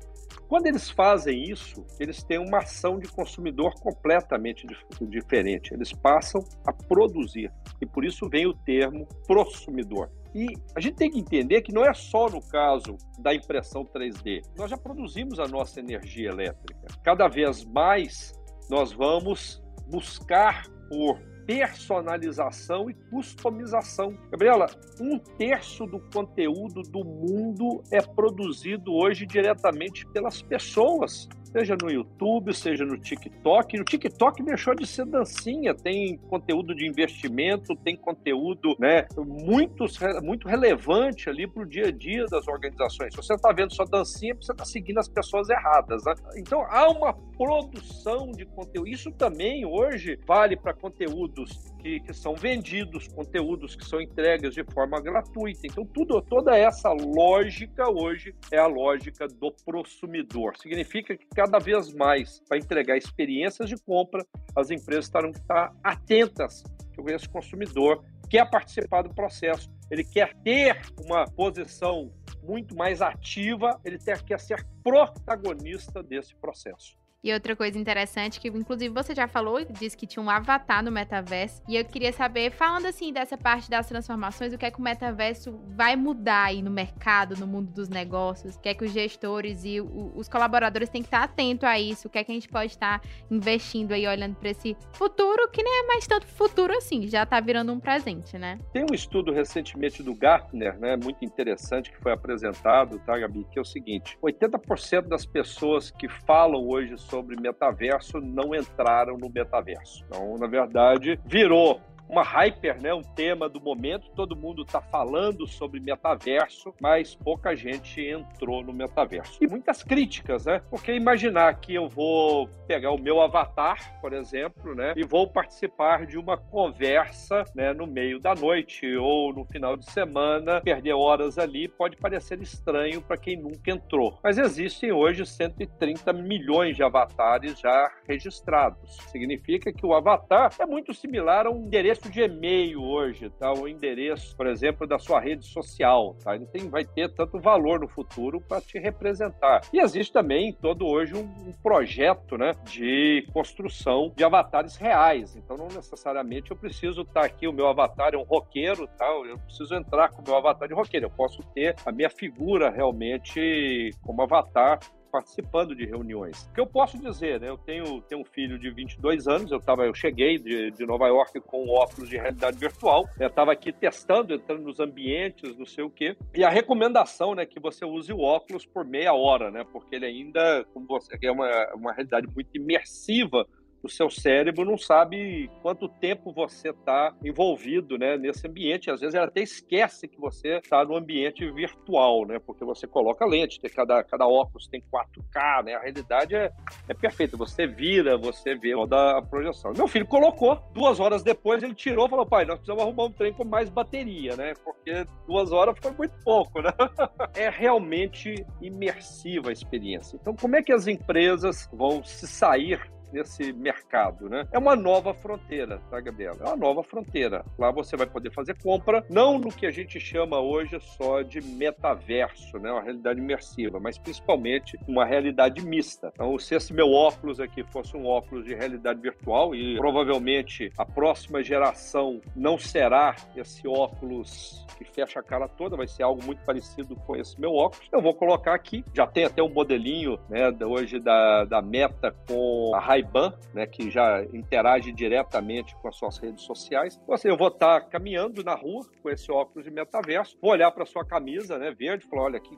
Quando 0.50 0.66
eles 0.66 0.90
fazem 0.90 1.44
isso, 1.44 1.86
eles 2.00 2.24
têm 2.24 2.36
uma 2.36 2.58
ação 2.58 2.98
de 2.98 3.06
consumidor 3.06 3.72
completamente 3.74 4.66
diferente. 5.02 5.72
Eles 5.72 5.92
passam 5.92 6.44
a 6.66 6.72
produzir. 6.72 7.52
E 7.80 7.86
por 7.86 8.04
isso 8.04 8.28
vem 8.28 8.48
o 8.48 8.52
termo 8.52 9.06
prosumidor. 9.28 10.10
E 10.34 10.48
a 10.74 10.80
gente 10.80 10.96
tem 10.96 11.08
que 11.08 11.20
entender 11.20 11.62
que 11.62 11.72
não 11.72 11.84
é 11.84 11.94
só 11.94 12.28
no 12.28 12.40
caso 12.40 12.96
da 13.20 13.32
impressão 13.32 13.84
3D. 13.84 14.42
Nós 14.58 14.68
já 14.68 14.76
produzimos 14.76 15.38
a 15.38 15.46
nossa 15.46 15.78
energia 15.78 16.30
elétrica. 16.30 16.88
Cada 17.04 17.28
vez 17.28 17.64
mais 17.64 18.32
nós 18.68 18.92
vamos 18.92 19.62
buscar 19.86 20.66
por 20.88 21.16
personalização 21.50 22.88
e 22.88 22.94
customização. 23.10 24.16
Gabriela, 24.30 24.66
um 25.00 25.18
terço 25.18 25.84
do 25.84 25.98
conteúdo 25.98 26.82
do 26.82 27.04
mundo 27.04 27.82
é 27.90 28.00
produzido 28.00 28.94
hoje 28.94 29.26
diretamente 29.26 30.06
pelas 30.06 30.40
pessoas 30.40 31.28
seja 31.52 31.76
no 31.80 31.90
YouTube, 31.90 32.54
seja 32.54 32.84
no 32.84 32.96
TikTok. 32.96 33.76
No 33.76 33.84
TikTok 33.84 34.42
deixou 34.42 34.74
de 34.74 34.86
ser 34.86 35.06
dancinha, 35.06 35.74
tem 35.74 36.16
conteúdo 36.16 36.74
de 36.74 36.86
investimento, 36.86 37.74
tem 37.76 37.96
conteúdo 37.96 38.76
né, 38.78 39.06
muito, 39.16 39.86
muito 40.22 40.48
relevante 40.48 41.28
ali 41.28 41.46
para 41.46 41.62
o 41.62 41.66
dia 41.66 41.88
a 41.88 41.90
dia 41.90 42.24
das 42.26 42.46
organizações. 42.46 43.14
Se 43.14 43.16
você 43.16 43.34
está 43.34 43.52
vendo 43.52 43.74
só 43.74 43.84
dancinha, 43.84 44.34
você 44.34 44.52
está 44.52 44.64
seguindo 44.64 44.98
as 44.98 45.08
pessoas 45.08 45.48
erradas. 45.48 46.04
Né? 46.04 46.14
Então 46.36 46.64
há 46.68 46.88
uma 46.88 47.12
produção 47.12 48.30
de 48.30 48.44
conteúdo. 48.46 48.88
Isso 48.88 49.10
também 49.12 49.64
hoje 49.66 50.18
vale 50.26 50.56
para 50.56 50.72
conteúdos 50.72 51.50
que, 51.80 52.00
que, 52.00 52.12
são 52.12 52.34
vendidos, 52.34 53.08
conteúdos 53.08 53.74
que 53.74 53.84
são 53.84 54.00
entregues 54.00 54.54
de 54.54 54.64
forma 54.72 55.00
gratuita. 55.00 55.60
Então, 55.64 55.84
tudo, 55.84 56.20
toda 56.22 56.56
essa 56.56 56.92
lógica 56.92 57.90
hoje 57.90 58.34
é 58.50 58.58
a 58.58 58.66
lógica 58.66 59.26
do 59.26 59.54
consumidor. 59.64 60.56
Significa 60.56 61.16
que 61.16 61.26
cada 61.34 61.58
vez 61.58 61.92
mais, 61.92 62.40
para 62.48 62.58
entregar 62.58 62.96
experiências 62.96 63.68
de 63.68 63.76
compra, 63.76 64.24
as 64.54 64.70
empresas 64.70 65.06
estarão 65.06 65.30
estar 65.30 65.72
atentas 65.82 66.62
que 66.92 67.12
esse 67.12 67.28
consumidor 67.28 68.04
quer 68.28 68.48
participar 68.48 69.02
do 69.02 69.14
processo, 69.14 69.70
ele 69.90 70.04
quer 70.04 70.34
ter 70.42 70.80
uma 71.04 71.24
posição 71.24 72.12
muito 72.42 72.76
mais 72.76 73.02
ativa, 73.02 73.80
ele 73.84 73.98
quer 73.98 74.38
ser 74.38 74.64
protagonista 74.82 76.02
desse 76.02 76.34
processo. 76.36 76.99
E 77.22 77.32
outra 77.34 77.54
coisa 77.54 77.78
interessante, 77.78 78.40
que 78.40 78.48
inclusive 78.48 78.94
você 78.94 79.14
já 79.14 79.28
falou, 79.28 79.62
disse 79.64 79.94
que 79.94 80.06
tinha 80.06 80.22
um 80.22 80.30
avatar 80.30 80.82
no 80.82 80.90
metaverso. 80.90 81.62
E 81.68 81.76
eu 81.76 81.84
queria 81.84 82.12
saber, 82.12 82.50
falando 82.50 82.86
assim 82.86 83.12
dessa 83.12 83.36
parte 83.36 83.68
das 83.68 83.86
transformações, 83.86 84.54
o 84.54 84.58
que 84.58 84.64
é 84.64 84.70
que 84.70 84.78
o 84.78 84.82
metaverso 84.82 85.60
vai 85.76 85.96
mudar 85.96 86.44
aí 86.44 86.62
no 86.62 86.70
mercado, 86.70 87.36
no 87.36 87.46
mundo 87.46 87.70
dos 87.72 87.90
negócios? 87.90 88.56
O 88.56 88.60
que 88.60 88.70
é 88.70 88.74
que 88.74 88.84
os 88.84 88.92
gestores 88.92 89.64
e 89.64 89.82
o, 89.82 90.12
os 90.16 90.28
colaboradores 90.28 90.88
têm 90.88 91.02
que 91.02 91.08
estar 91.08 91.22
atentos 91.22 91.64
a 91.64 91.78
isso? 91.78 92.08
O 92.08 92.10
que 92.10 92.18
é 92.18 92.24
que 92.24 92.32
a 92.32 92.34
gente 92.34 92.48
pode 92.48 92.72
estar 92.72 93.02
investindo 93.30 93.92
aí, 93.92 94.06
olhando 94.06 94.36
para 94.36 94.48
esse 94.48 94.74
futuro, 94.92 95.46
que 95.50 95.62
nem 95.62 95.84
é 95.84 95.86
mais 95.86 96.06
tanto 96.06 96.26
futuro 96.26 96.72
assim, 96.74 97.06
já 97.06 97.24
está 97.24 97.38
virando 97.38 97.70
um 97.70 97.78
presente, 97.78 98.38
né? 98.38 98.58
Tem 98.72 98.82
um 98.82 98.94
estudo 98.94 99.30
recentemente 99.30 100.02
do 100.02 100.14
Gartner, 100.14 100.78
né, 100.78 100.96
muito 100.96 101.22
interessante, 101.22 101.90
que 101.90 102.00
foi 102.00 102.12
apresentado, 102.12 102.98
tá, 103.00 103.18
Gabi, 103.18 103.46
que 103.50 103.58
é 103.58 103.62
o 103.62 103.64
seguinte: 103.64 104.16
80% 104.22 105.02
das 105.02 105.26
pessoas 105.26 105.90
que 105.90 106.08
falam 106.08 106.66
hoje 106.66 106.96
sobre 107.10 107.36
metaverso 107.36 108.20
não 108.20 108.54
entraram 108.54 109.18
no 109.18 109.28
metaverso. 109.28 110.04
Então, 110.06 110.38
na 110.38 110.46
verdade, 110.46 111.20
virou 111.26 111.80
uma 112.10 112.22
hyper, 112.22 112.80
né, 112.82 112.92
um 112.92 113.02
tema 113.02 113.48
do 113.48 113.60
momento. 113.60 114.10
Todo 114.16 114.34
mundo 114.34 114.62
está 114.62 114.80
falando 114.80 115.46
sobre 115.46 115.78
metaverso, 115.78 116.74
mas 116.80 117.14
pouca 117.14 117.54
gente 117.54 118.00
entrou 118.00 118.62
no 118.62 118.72
metaverso. 118.72 119.38
E 119.40 119.46
muitas 119.46 119.82
críticas, 119.82 120.44
né? 120.44 120.60
Porque 120.68 120.92
imaginar 120.92 121.60
que 121.60 121.74
eu 121.74 121.88
vou 121.88 122.48
pegar 122.66 122.90
o 122.90 123.00
meu 123.00 123.20
avatar, 123.20 124.00
por 124.00 124.12
exemplo, 124.12 124.74
né, 124.74 124.92
e 124.96 125.04
vou 125.04 125.28
participar 125.28 126.06
de 126.06 126.18
uma 126.18 126.36
conversa, 126.36 127.44
né, 127.54 127.72
no 127.72 127.86
meio 127.86 128.18
da 128.18 128.34
noite 128.34 128.96
ou 128.96 129.32
no 129.32 129.44
final 129.44 129.76
de 129.76 129.90
semana, 129.90 130.60
perder 130.60 130.94
horas 130.94 131.38
ali 131.38 131.68
pode 131.68 131.96
parecer 131.96 132.40
estranho 132.42 133.00
para 133.00 133.16
quem 133.16 133.36
nunca 133.36 133.70
entrou. 133.70 134.18
Mas 134.22 134.38
existem 134.38 134.92
hoje 134.92 135.24
130 135.24 136.12
milhões 136.12 136.76
de 136.76 136.82
avatares 136.82 137.58
já 137.58 137.90
registrados. 138.08 138.96
Significa 139.10 139.72
que 139.72 139.86
o 139.86 139.94
avatar 139.94 140.52
é 140.58 140.66
muito 140.66 140.92
similar 140.92 141.46
a 141.46 141.50
um 141.50 141.66
endereço 141.66 141.99
endereço 142.00 142.10
de 142.10 142.22
e-mail 142.22 142.82
hoje, 142.82 143.30
tá? 143.30 143.52
O 143.52 143.68
endereço, 143.68 144.34
por 144.36 144.46
exemplo, 144.46 144.86
da 144.86 144.98
sua 144.98 145.20
rede 145.20 145.44
social, 145.44 146.16
tá? 146.22 146.34
Ele 146.34 146.46
tem, 146.46 146.68
vai 146.68 146.84
ter 146.84 147.12
tanto 147.12 147.38
valor 147.38 147.80
no 147.80 147.88
futuro 147.88 148.40
para 148.40 148.60
te 148.60 148.78
representar. 148.78 149.60
E 149.72 149.80
existe 149.80 150.12
também 150.12 150.52
todo 150.52 150.86
hoje 150.86 151.14
um, 151.14 151.20
um, 151.20 151.52
projeto, 151.62 152.38
né, 152.38 152.52
de 152.64 153.26
construção 153.32 154.12
de 154.16 154.24
avatares 154.24 154.76
reais. 154.76 155.36
Então 155.36 155.56
não 155.56 155.68
necessariamente 155.68 156.50
eu 156.50 156.56
preciso 156.56 157.02
estar 157.02 157.20
tá 157.20 157.26
aqui 157.26 157.46
o 157.46 157.52
meu 157.52 157.68
avatar 157.68 158.14
é 158.14 158.16
um 158.16 158.22
roqueiro, 158.22 158.86
tal. 158.98 159.22
Tá? 159.22 159.28
Eu 159.28 159.38
preciso 159.38 159.74
entrar 159.74 160.10
com 160.10 160.22
o 160.22 160.24
meu 160.24 160.36
avatar 160.36 160.68
de 160.68 160.74
roqueiro. 160.74 161.06
Eu 161.06 161.10
posso 161.10 161.42
ter 161.54 161.76
a 161.84 161.92
minha 161.92 162.10
figura 162.10 162.70
realmente 162.70 163.90
como 164.02 164.22
avatar 164.22 164.78
participando 165.10 165.74
de 165.74 165.84
reuniões. 165.84 166.44
O 166.50 166.54
que 166.54 166.60
eu 166.60 166.66
posso 166.66 166.98
dizer, 166.98 167.40
né? 167.40 167.48
Eu 167.48 167.58
tenho, 167.58 168.00
tenho 168.02 168.20
um 168.20 168.24
filho 168.24 168.58
de 168.58 168.70
22 168.70 169.26
anos, 169.26 169.50
eu, 169.50 169.60
tava, 169.60 169.84
eu 169.84 169.94
cheguei 169.94 170.38
de, 170.38 170.70
de 170.70 170.86
Nova 170.86 171.06
York 171.08 171.40
com 171.40 171.68
óculos 171.68 172.08
de 172.08 172.16
realidade 172.16 172.58
virtual, 172.58 173.08
eu 173.18 173.28
estava 173.28 173.52
aqui 173.52 173.72
testando, 173.72 174.34
entrando 174.34 174.62
nos 174.62 174.80
ambientes, 174.80 175.56
não 175.56 175.66
sei 175.66 175.84
o 175.84 175.90
quê, 175.90 176.16
e 176.34 176.44
a 176.44 176.50
recomendação, 176.50 177.34
né, 177.34 177.44
que 177.44 177.60
você 177.60 177.84
use 177.84 178.12
o 178.12 178.20
óculos 178.20 178.64
por 178.64 178.84
meia 178.84 179.12
hora, 179.12 179.50
né? 179.50 179.64
Porque 179.72 179.96
ele 179.96 180.06
ainda, 180.06 180.64
como 180.72 180.86
você, 180.86 181.16
é 181.22 181.30
uma, 181.30 181.74
uma 181.74 181.92
realidade 181.92 182.26
muito 182.26 182.50
imersiva 182.54 183.46
o 183.82 183.88
seu 183.88 184.10
cérebro 184.10 184.64
não 184.64 184.76
sabe 184.76 185.50
quanto 185.62 185.88
tempo 185.88 186.32
você 186.32 186.70
está 186.70 187.14
envolvido 187.24 187.96
né, 187.96 188.16
nesse 188.16 188.46
ambiente. 188.46 188.90
Às 188.90 189.00
vezes 189.00 189.14
ele 189.14 189.24
até 189.24 189.42
esquece 189.42 190.06
que 190.06 190.20
você 190.20 190.58
está 190.58 190.84
no 190.84 190.96
ambiente 190.96 191.50
virtual, 191.50 192.26
né? 192.26 192.38
Porque 192.38 192.64
você 192.64 192.86
coloca 192.86 193.24
lente, 193.24 193.60
cada, 193.70 194.02
cada 194.04 194.26
óculos 194.26 194.68
tem 194.68 194.82
4K, 194.92 195.64
né? 195.64 195.74
A 195.74 195.80
realidade 195.80 196.34
é, 196.34 196.52
é 196.88 196.94
perfeita. 196.94 197.36
Você 197.36 197.66
vira, 197.66 198.16
você 198.18 198.54
vê 198.54 198.72
toda 198.72 199.18
a 199.18 199.22
projeção. 199.22 199.72
Meu 199.72 199.88
filho 199.88 200.06
colocou, 200.06 200.60
duas 200.72 201.00
horas 201.00 201.22
depois 201.22 201.62
ele 201.62 201.74
tirou 201.74 202.06
e 202.06 202.10
falou: 202.10 202.26
pai, 202.26 202.44
nós 202.44 202.56
precisamos 202.56 202.82
arrumar 202.82 203.04
um 203.04 203.12
trem 203.12 203.32
com 203.32 203.44
mais 203.44 203.70
bateria, 203.70 204.36
né? 204.36 204.52
Porque 204.64 205.04
duas 205.26 205.52
horas 205.52 205.76
foi 205.80 205.92
muito 205.92 206.14
pouco, 206.22 206.60
né? 206.60 206.70
é 207.34 207.48
realmente 207.48 208.44
imersiva 208.60 209.50
a 209.50 209.52
experiência. 209.52 210.18
Então, 210.20 210.34
como 210.34 210.56
é 210.56 210.62
que 210.62 210.72
as 210.72 210.86
empresas 210.86 211.68
vão 211.72 212.04
se 212.04 212.26
sair 212.26 212.80
nesse 213.12 213.52
mercado, 213.52 214.28
né? 214.28 214.46
É 214.52 214.58
uma 214.58 214.76
nova 214.76 215.14
fronteira, 215.14 215.80
tá, 215.90 216.00
Gabriela? 216.00 216.38
É 216.40 216.44
uma 216.44 216.56
nova 216.56 216.82
fronteira. 216.82 217.44
Lá 217.58 217.70
você 217.70 217.96
vai 217.96 218.06
poder 218.06 218.32
fazer 218.32 218.56
compra, 218.62 219.04
não 219.08 219.38
no 219.38 219.50
que 219.50 219.66
a 219.66 219.70
gente 219.70 219.98
chama 219.98 220.40
hoje 220.40 220.78
só 220.80 221.22
de 221.22 221.40
metaverso, 221.40 222.58
né? 222.58 222.70
Uma 222.70 222.82
realidade 222.82 223.20
imersiva, 223.20 223.78
mas 223.80 223.98
principalmente 223.98 224.78
uma 224.86 225.04
realidade 225.04 225.64
mista. 225.64 226.10
Então, 226.14 226.38
se 226.38 226.54
esse 226.54 226.72
meu 226.72 226.92
óculos 226.92 227.40
aqui 227.40 227.62
fosse 227.64 227.96
um 227.96 228.06
óculos 228.06 228.44
de 228.44 228.54
realidade 228.54 229.00
virtual 229.00 229.54
e 229.54 229.76
provavelmente 229.76 230.72
a 230.76 230.84
próxima 230.84 231.42
geração 231.42 232.20
não 232.34 232.58
será 232.58 233.14
esse 233.36 233.66
óculos 233.66 234.64
que 234.76 234.84
fecha 234.84 235.20
a 235.20 235.22
cara 235.22 235.46
toda, 235.48 235.76
vai 235.76 235.86
ser 235.86 236.02
algo 236.02 236.24
muito 236.24 236.42
parecido 236.44 236.96
com 236.96 237.16
esse 237.16 237.38
meu 237.40 237.54
óculos. 237.54 237.86
Eu 237.92 238.00
vou 238.00 238.14
colocar 238.14 238.54
aqui, 238.54 238.84
já 238.94 239.06
tem 239.06 239.24
até 239.24 239.42
um 239.42 239.48
modelinho, 239.48 240.18
né, 240.28 240.50
hoje 240.64 240.98
da, 240.98 241.44
da 241.44 241.60
Meta 241.60 242.14
com 242.26 242.72
a 242.74 242.80
Ray-Ban, 243.00 243.34
né, 243.54 243.66
que 243.66 243.90
já 243.90 244.22
interage 244.32 244.92
diretamente 244.92 245.74
com 245.76 245.88
as 245.88 245.96
suas 245.96 246.18
redes 246.18 246.44
sociais. 246.44 246.98
Então, 247.02 247.14
assim, 247.14 247.28
eu 247.28 247.36
vou 247.36 247.48
estar 247.48 247.80
caminhando 247.88 248.44
na 248.44 248.54
rua 248.54 248.86
com 249.02 249.10
esse 249.10 249.30
óculos 249.32 249.64
de 249.64 249.70
metaverso, 249.70 250.36
vou 250.40 250.50
olhar 250.52 250.70
para 250.70 250.84
sua 250.84 251.04
camisa, 251.04 251.58
né, 251.58 251.70
verde, 251.72 252.06
falar, 252.06 252.22
olha 252.24 252.40
que, 252.40 252.56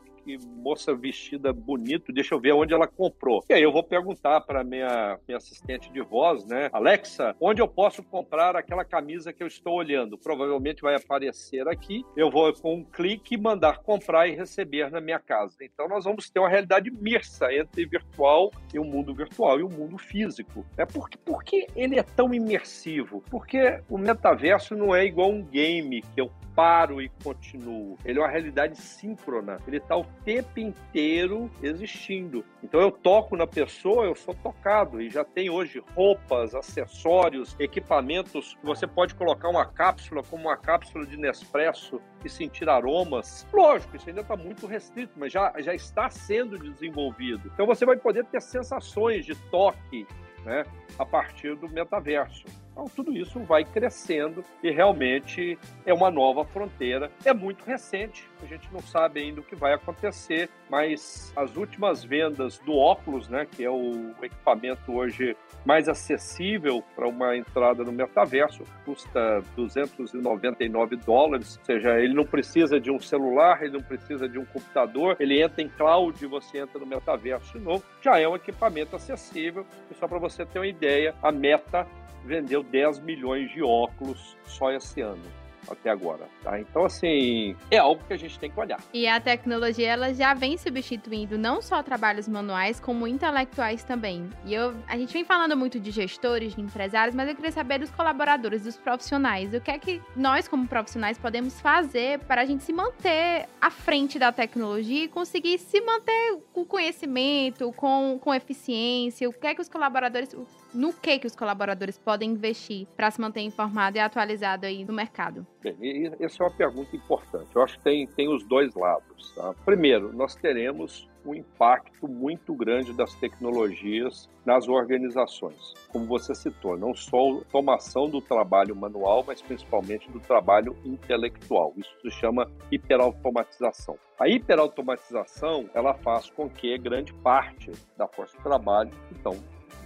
moça 0.55 0.95
vestida 0.95 1.53
bonito, 1.53 2.13
deixa 2.13 2.33
eu 2.33 2.41
ver 2.41 2.53
onde 2.53 2.73
ela 2.73 2.87
comprou. 2.87 3.43
E 3.51 3.55
aí 3.55 3.63
eu 3.63 3.73
vou 3.73 3.83
perguntar 3.83 4.41
para 4.43 4.63
minha, 4.63 5.19
minha 5.27 5.37
assistente 5.37 5.93
de 5.93 6.01
voz, 6.01 6.47
né, 6.47 6.69
Alexa, 6.73 7.35
onde 7.41 7.61
eu 7.61 7.67
posso 7.67 8.05
comprar 8.05 8.55
aquela 8.55 8.85
camisa 8.85 9.33
que 9.33 9.43
eu 9.43 9.49
estou 9.49 9.75
olhando? 9.75 10.17
Provavelmente 10.17 10.81
vai 10.81 10.95
aparecer 10.95 11.67
aqui. 11.67 12.05
Eu 12.17 12.31
vou 12.31 12.53
com 12.53 12.77
um 12.77 12.85
clique 12.85 13.37
mandar 13.37 13.79
comprar 13.79 14.29
e 14.29 14.37
receber 14.37 14.93
na 14.93 15.01
minha 15.01 15.19
casa. 15.19 15.57
Então 15.61 15.89
nós 15.89 16.05
vamos 16.05 16.31
ter 16.31 16.39
uma 16.39 16.49
realidade 16.49 16.89
imersa 16.89 17.53
entre 17.53 17.85
virtual 17.85 18.53
e 18.73 18.79
o 18.79 18.85
mundo 18.85 19.13
virtual 19.13 19.59
e 19.59 19.63
o 19.65 19.69
mundo 19.69 19.99
físico. 19.99 20.32
É 20.77 20.85
porque, 20.85 21.19
por 21.19 21.43
que 21.45 21.67
ele 21.75 21.99
é 21.99 22.03
tão 22.03 22.33
imersivo? 22.33 23.23
Porque 23.31 23.81
o 23.89 23.99
metaverso 23.99 24.75
não 24.75 24.95
é 24.95 25.05
igual 25.05 25.31
um 25.31 25.43
game 25.43 26.03
que 26.03 26.21
eu 26.21 26.31
paro 26.55 27.01
e 27.01 27.09
continuo. 27.23 27.97
Ele 28.05 28.19
é 28.19 28.23
uma 28.23 28.29
realidade 28.29 28.77
síncrona. 28.77 29.59
Ele 29.67 29.79
está 29.79 29.97
o 29.97 30.05
tempo 30.25 30.59
inteiro 30.59 31.51
existindo. 31.63 32.45
Então 32.63 32.81
eu 32.81 32.91
toco 32.91 33.37
na 33.37 33.47
pessoa, 33.47 34.05
eu 34.05 34.15
sou 34.15 34.35
tocado. 34.35 35.01
E 35.01 35.11
já 35.11 35.25
tem 35.25 35.51
hoje 35.51 35.83
roupas, 35.95 36.55
acessórios, 36.55 37.57
equipamentos. 37.59 38.57
Você 38.63 38.87
pode 38.87 39.15
colocar 39.15 39.49
uma 39.49 39.67
cápsula 39.67 40.23
como 40.23 40.45
uma 40.49 40.57
cápsula 40.57 41.07
de 41.07 41.17
Nespresso 41.17 42.01
e 42.25 42.29
sentir 42.29 42.69
aromas. 42.69 43.47
Lógico, 43.53 43.97
isso 43.97 44.09
ainda 44.09 44.21
está 44.21 44.37
muito 44.37 44.67
restrito, 44.67 45.13
mas 45.17 45.33
já, 45.33 45.53
já 45.59 45.75
está 45.75 46.09
sendo 46.11 46.59
desenvolvido. 46.59 47.51
Então 47.53 47.67
você 47.67 47.85
vai 47.85 47.97
poder 47.97 48.25
ter 48.27 48.41
sensações 48.41 49.25
de 49.25 49.35
toque, 49.51 50.07
né, 50.45 50.65
a 50.99 51.05
partir 51.05 51.57
do 51.57 51.69
metaverso. 51.69 52.45
Então, 52.73 52.87
tudo 52.87 53.13
isso 53.13 53.39
vai 53.41 53.65
crescendo 53.65 54.43
e 54.63 54.71
realmente 54.71 55.59
é 55.85 55.93
uma 55.93 56.11
nova 56.11 56.45
fronteira. 56.45 57.13
É 57.25 57.33
muito 57.33 57.65
recente, 57.65 58.29
a 58.43 58.47
gente 58.47 58.73
não 58.73 58.81
sabe 58.81 59.21
ainda 59.21 59.41
o 59.41 59.45
que 59.45 59.55
vai 59.55 59.75
acontecer, 59.75 60.49
mas 60.73 61.31
as 61.37 61.55
últimas 61.55 62.03
vendas 62.03 62.59
do 62.61 62.75
óculos, 62.75 63.29
né, 63.29 63.47
que 63.47 63.63
é 63.63 63.69
o 63.69 64.15
equipamento 64.23 64.91
hoje 64.91 65.37
mais 65.67 65.87
acessível 65.87 66.83
para 66.97 67.07
uma 67.07 67.37
entrada 67.37 67.85
no 67.85 67.93
metaverso, 67.93 68.65
custa 68.83 69.45
299 69.55 70.97
dólares, 70.97 71.59
ou 71.59 71.65
seja, 71.67 72.01
ele 72.01 72.15
não 72.15 72.25
precisa 72.25 72.81
de 72.81 72.91
um 72.91 72.99
celular, 72.99 73.63
ele 73.63 73.75
não 73.75 73.83
precisa 73.83 74.27
de 74.27 74.39
um 74.39 74.47
computador, 74.47 75.15
ele 75.21 75.43
entra 75.43 75.61
em 75.61 75.69
cloud 75.69 76.25
e 76.25 76.27
você 76.27 76.61
entra 76.61 76.81
no 76.81 76.87
metaverso 76.87 77.59
de 77.59 77.63
novo. 77.63 77.85
Já 78.01 78.19
é 78.19 78.27
um 78.27 78.35
equipamento 78.35 78.97
acessível, 78.97 79.67
e 79.91 79.95
só 79.95 80.09
para 80.09 80.19
você 80.19 80.47
ter 80.47 80.59
uma 80.59 80.67
ideia, 80.67 81.15
a 81.23 81.31
Meta 81.31 81.87
vendeu 82.25 82.63
10 82.63 83.01
milhões 83.01 83.51
de 83.51 83.63
óculos 83.63 84.39
só 84.47 84.73
esse 84.73 85.03
ano 85.03 85.42
até 85.69 85.91
agora, 85.91 86.29
tá? 86.43 86.61
Então, 86.61 86.85
assim, 86.85 87.57
é 87.71 87.79
algo 87.79 88.03
que 88.07 88.13
a 88.13 88.17
gente 88.17 88.39
tem 88.39 88.51
que 88.51 88.59
olhar. 88.59 88.81
E 88.93 89.07
a 89.07 89.21
tecnologia, 89.21 89.89
ela 89.89 90.13
já 90.13 90.35
vem 90.35 90.57
substituindo 90.57 91.39
não 91.39 91.63
só 91.63 91.83
trabalhos 91.83 92.29
manuais, 92.29 92.81
como 92.81 93.07
intelectuais 93.07 93.85
também. 93.85 94.29
E 94.45 94.55
eu, 94.55 94.75
a 94.89 94.97
gente 94.97 95.13
vem 95.13 95.25
falando 95.25 95.57
muito 95.57 95.79
de 95.79 95.91
gestores, 95.91 96.55
de 96.55 96.61
empresários, 96.61 97.15
mas 97.15 97.29
eu 97.29 97.35
queria 97.35 97.53
saber 97.53 97.79
dos 97.79 97.91
colaboradores, 97.91 98.63
dos 98.63 98.77
profissionais. 98.77 99.55
O 99.55 99.61
que 99.61 99.71
é 99.71 99.79
que 99.79 100.03
nós, 100.17 100.49
como 100.49 100.67
profissionais, 100.67 101.19
podemos 101.19 101.61
fazer 101.61 102.19
para 102.21 102.43
a 102.43 102.45
gente 102.45 102.65
se 102.65 102.73
manter 102.73 103.49
à 103.61 103.71
frente 103.71 104.19
da 104.19 104.33
tecnologia 104.33 105.05
e 105.05 105.09
conseguir 105.09 105.59
se 105.59 105.81
manter 105.81 106.39
com 106.53 106.65
conhecimento, 106.65 107.73
com, 107.73 108.19
com 108.21 108.35
eficiência? 108.35 109.29
O 109.29 109.33
que 109.33 109.47
é 109.47 109.55
que 109.55 109.61
os 109.61 109.69
colaboradores 109.69 110.35
no 110.75 110.93
que 110.93 111.19
que 111.19 111.27
os 111.27 111.37
colaboradores 111.37 111.99
podem 111.99 112.31
investir 112.31 112.87
para 112.97 113.11
se 113.11 113.21
manter 113.21 113.41
informado 113.41 113.97
e 113.97 114.01
atualizado 114.01 114.67
aí 114.67 114.85
no 114.85 114.93
mercado? 114.93 115.47
Bem, 115.63 116.13
essa 116.21 116.43
é 116.43 116.47
uma 116.47 116.57
pergunta 116.57 116.95
importante. 116.97 117.49
Eu 117.55 117.63
acho 117.63 117.79
que 117.79 117.85
tem, 117.85 118.07
tem 118.07 118.29
os 118.35 118.45
dois 118.45 118.75
lados. 118.75 119.33
Tá? 119.33 119.55
Primeiro, 119.65 120.13
nós 120.13 120.35
teremos 120.35 121.09
um 121.25 121.35
impacto 121.35 122.09
muito 122.09 122.55
grande 122.55 122.93
das 122.93 123.15
tecnologias 123.15 124.29
nas 124.45 124.69
organizações. 124.69 125.75
Como 125.89 126.05
você 126.07 126.35
citou, 126.35 126.77
não 126.77 126.95
só 126.95 127.17
a 127.17 127.21
automação 127.21 128.09
do 128.09 128.21
trabalho 128.21 128.75
manual, 128.75 129.23
mas 129.27 129.41
principalmente 129.41 130.11
do 130.11 130.19
trabalho 130.19 130.77
intelectual. 130.85 131.73
Isso 131.77 131.95
se 132.03 132.11
chama 132.11 132.51
hiperautomatização. 132.71 133.97
A 134.19 134.29
hiperautomatização, 134.29 135.71
ela 135.75 135.95
faz 135.95 136.29
com 136.31 136.49
que 136.49 136.77
grande 136.77 137.13
parte 137.15 137.71
da 137.97 138.09
força 138.09 138.37
de 138.37 138.43
trabalho, 138.43 138.91
então, 139.13 139.37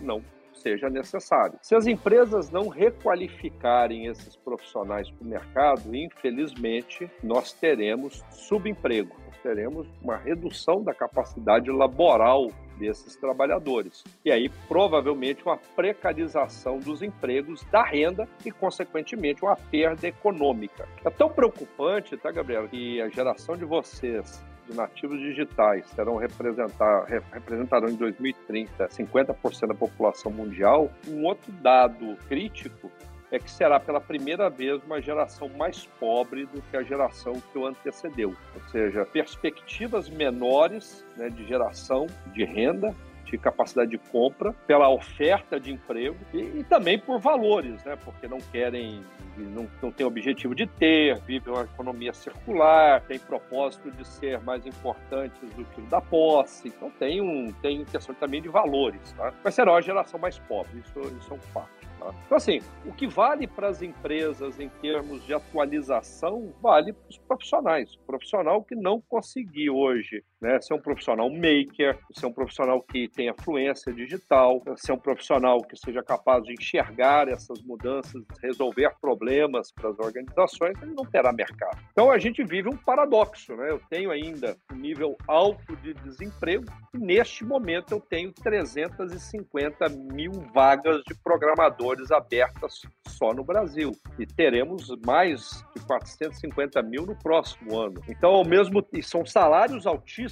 não 0.01 0.23
seja 0.57 0.89
necessário. 0.89 1.59
Se 1.63 1.75
as 1.75 1.87
empresas 1.87 2.51
não 2.51 2.69
requalificarem 2.69 4.07
esses 4.07 4.37
profissionais 4.37 5.11
para 5.11 5.25
o 5.25 5.29
mercado, 5.29 5.95
infelizmente, 5.95 7.11
nós 7.23 7.53
teremos 7.53 8.25
subemprego, 8.31 9.17
nós 9.27 9.37
teremos 9.43 9.87
uma 10.03 10.17
redução 10.17 10.83
da 10.83 10.95
capacidade 10.95 11.71
laboral 11.71 12.51
desses 12.79 13.17
trabalhadores. 13.17 14.05
E 14.25 14.31
aí, 14.31 14.51
provavelmente, 14.69 15.43
uma 15.45 15.57
precarização 15.57 16.79
dos 16.79 17.03
empregos, 17.03 17.63
da 17.71 17.83
renda 17.83 18.29
e, 18.45 18.51
consequentemente, 18.51 19.43
uma 19.43 19.57
perda 19.57 20.07
econômica. 20.07 20.89
É 21.05 21.11
tão 21.11 21.29
preocupante, 21.29 22.17
tá, 22.17 22.31
Gabriel, 22.31 22.69
que 22.69 23.01
a 23.01 23.09
geração 23.09 23.57
de 23.57 23.65
vocês 23.65 24.45
de 24.69 24.77
nativos 24.77 25.19
digitais 25.21 25.87
serão 25.95 26.17
representar, 26.17 27.05
representarão 27.33 27.89
em 27.89 27.97
2030 27.97 28.89
50% 28.89 29.67
da 29.69 29.75
população 29.75 30.33
mundial, 30.33 30.91
um 31.09 31.25
outro 31.25 31.53
dado 31.53 32.17
crítico 32.29 32.91
é 33.31 33.39
que 33.39 33.51
será 33.51 33.81
pela 33.81 34.01
primeira 34.01 34.49
vez 34.49 34.83
uma 34.85 35.01
geração 35.01 35.49
mais 35.49 35.85
pobre 35.99 36.47
do 36.47 36.63
que 36.63 36.77
a 36.77 36.83
geração 36.83 37.35
que 37.53 37.59
o 37.59 37.67
antecedeu. 37.67 38.35
Ou 38.55 38.69
seja, 38.69 39.05
perspectivas 39.05 40.09
menores 40.09 41.05
né, 41.17 41.29
de 41.29 41.47
geração 41.47 42.07
de 42.33 42.45
renda 42.45 42.95
de 43.31 43.39
capacidade 43.39 43.91
de 43.91 43.99
compra, 43.99 44.53
pela 44.67 44.89
oferta 44.89 45.59
de 45.59 45.73
emprego 45.73 46.17
e, 46.33 46.39
e 46.39 46.65
também 46.65 46.99
por 46.99 47.19
valores, 47.19 47.85
né? 47.85 47.97
Porque 48.05 48.29
não 48.29 48.39
querem, 48.39 49.05
não, 49.37 49.69
não 49.83 49.91
tem 49.91 50.07
objetivo 50.07 50.55
de 50.55 50.67
ter, 50.67 51.21
vivem 51.23 51.53
uma 51.53 51.65
economia 51.65 52.13
circular, 52.13 53.03
tem 53.03 53.19
propósito 53.19 53.91
de 53.91 54.07
ser 54.07 54.41
mais 54.41 54.65
importantes 54.67 55.41
do 55.55 55.65
que 55.65 55.81
o 55.81 55.87
da 55.87 56.01
posse. 56.01 56.69
Então 56.69 56.91
tem 56.91 57.21
um 57.21 57.53
tem 57.61 57.85
questão 57.85 58.15
também 58.15 58.41
de 58.41 58.49
valores, 58.49 59.13
tá? 59.13 59.33
Mas 59.43 59.55
será 59.55 59.73
uma 59.73 59.83
geração 59.83 60.19
mais 60.19 60.39
pobre, 60.39 60.79
isso, 60.79 61.01
isso 61.19 61.33
é 61.33 61.37
um 61.37 61.41
fato. 61.41 61.87
Tá? 61.99 62.15
Então, 62.27 62.37
assim, 62.37 62.61
o 62.85 62.93
que 62.93 63.07
vale 63.07 63.47
para 63.47 63.69
as 63.69 63.83
empresas 63.83 64.61
em 64.61 64.69
termos 64.69 65.25
de 65.25 65.35
atualização, 65.35 66.53
vale 66.61 66.93
para 66.93 67.09
os 67.09 67.19
profissionais. 67.19 67.95
O 67.95 68.07
profissional 68.07 68.63
que 68.63 68.75
não 68.75 69.01
conseguir 69.01 69.71
hoje 69.71 70.23
né? 70.41 70.61
Ser 70.61 70.75
um 70.75 70.81
profissional 70.81 71.31
maker, 71.31 71.99
ser 72.13 72.27
um 72.27 72.33
profissional 72.33 72.83
que 72.83 73.09
tenha 73.09 73.35
fluência 73.43 73.93
digital, 73.93 74.63
ser 74.77 74.93
um 74.93 74.99
profissional 74.99 75.61
que 75.63 75.77
seja 75.77 76.03
capaz 76.03 76.43
de 76.45 76.53
enxergar 76.53 77.29
essas 77.29 77.63
mudanças, 77.63 78.23
resolver 78.43 78.93
problemas 79.01 79.73
para 79.73 79.91
as 79.91 79.99
organizações, 79.99 80.81
ele 80.83 80.95
não 80.95 81.05
terá 81.05 81.33
mercado. 81.33 81.79
Então 81.93 82.11
a 82.11 82.19
gente 82.19 82.45
vive 82.45 82.69
um 82.69 82.77
paradoxo, 82.77 83.55
né? 83.57 83.71
Eu 83.71 83.81
tenho 83.89 84.11
ainda 84.11 84.57
um 84.73 84.77
nível 84.77 85.17
alto 85.27 85.77
de 85.77 85.95
desemprego 85.95 86.65
e 86.95 86.99
neste 86.99 87.45
momento 87.45 87.93
eu 87.93 88.01
tenho 88.01 88.33
350 88.33 89.89
mil 89.89 90.33
vagas 90.55 91.03
de 91.07 91.15
programadores 91.23 92.11
abertas 92.11 92.83
só 93.09 93.33
no 93.33 93.45
Brasil 93.45 93.93
e 94.19 94.27
teremos 94.27 94.95
mais 95.05 95.65
de 95.75 95.85
450 95.87 96.83
mil 96.83 97.07
no 97.07 97.17
próximo 97.17 97.79
ano. 97.79 98.03
Então, 98.09 98.31
ao 98.31 98.45
mesmo 98.45 98.85
são 99.03 99.25
salários 99.25 99.87
altíssimos. 99.87 100.26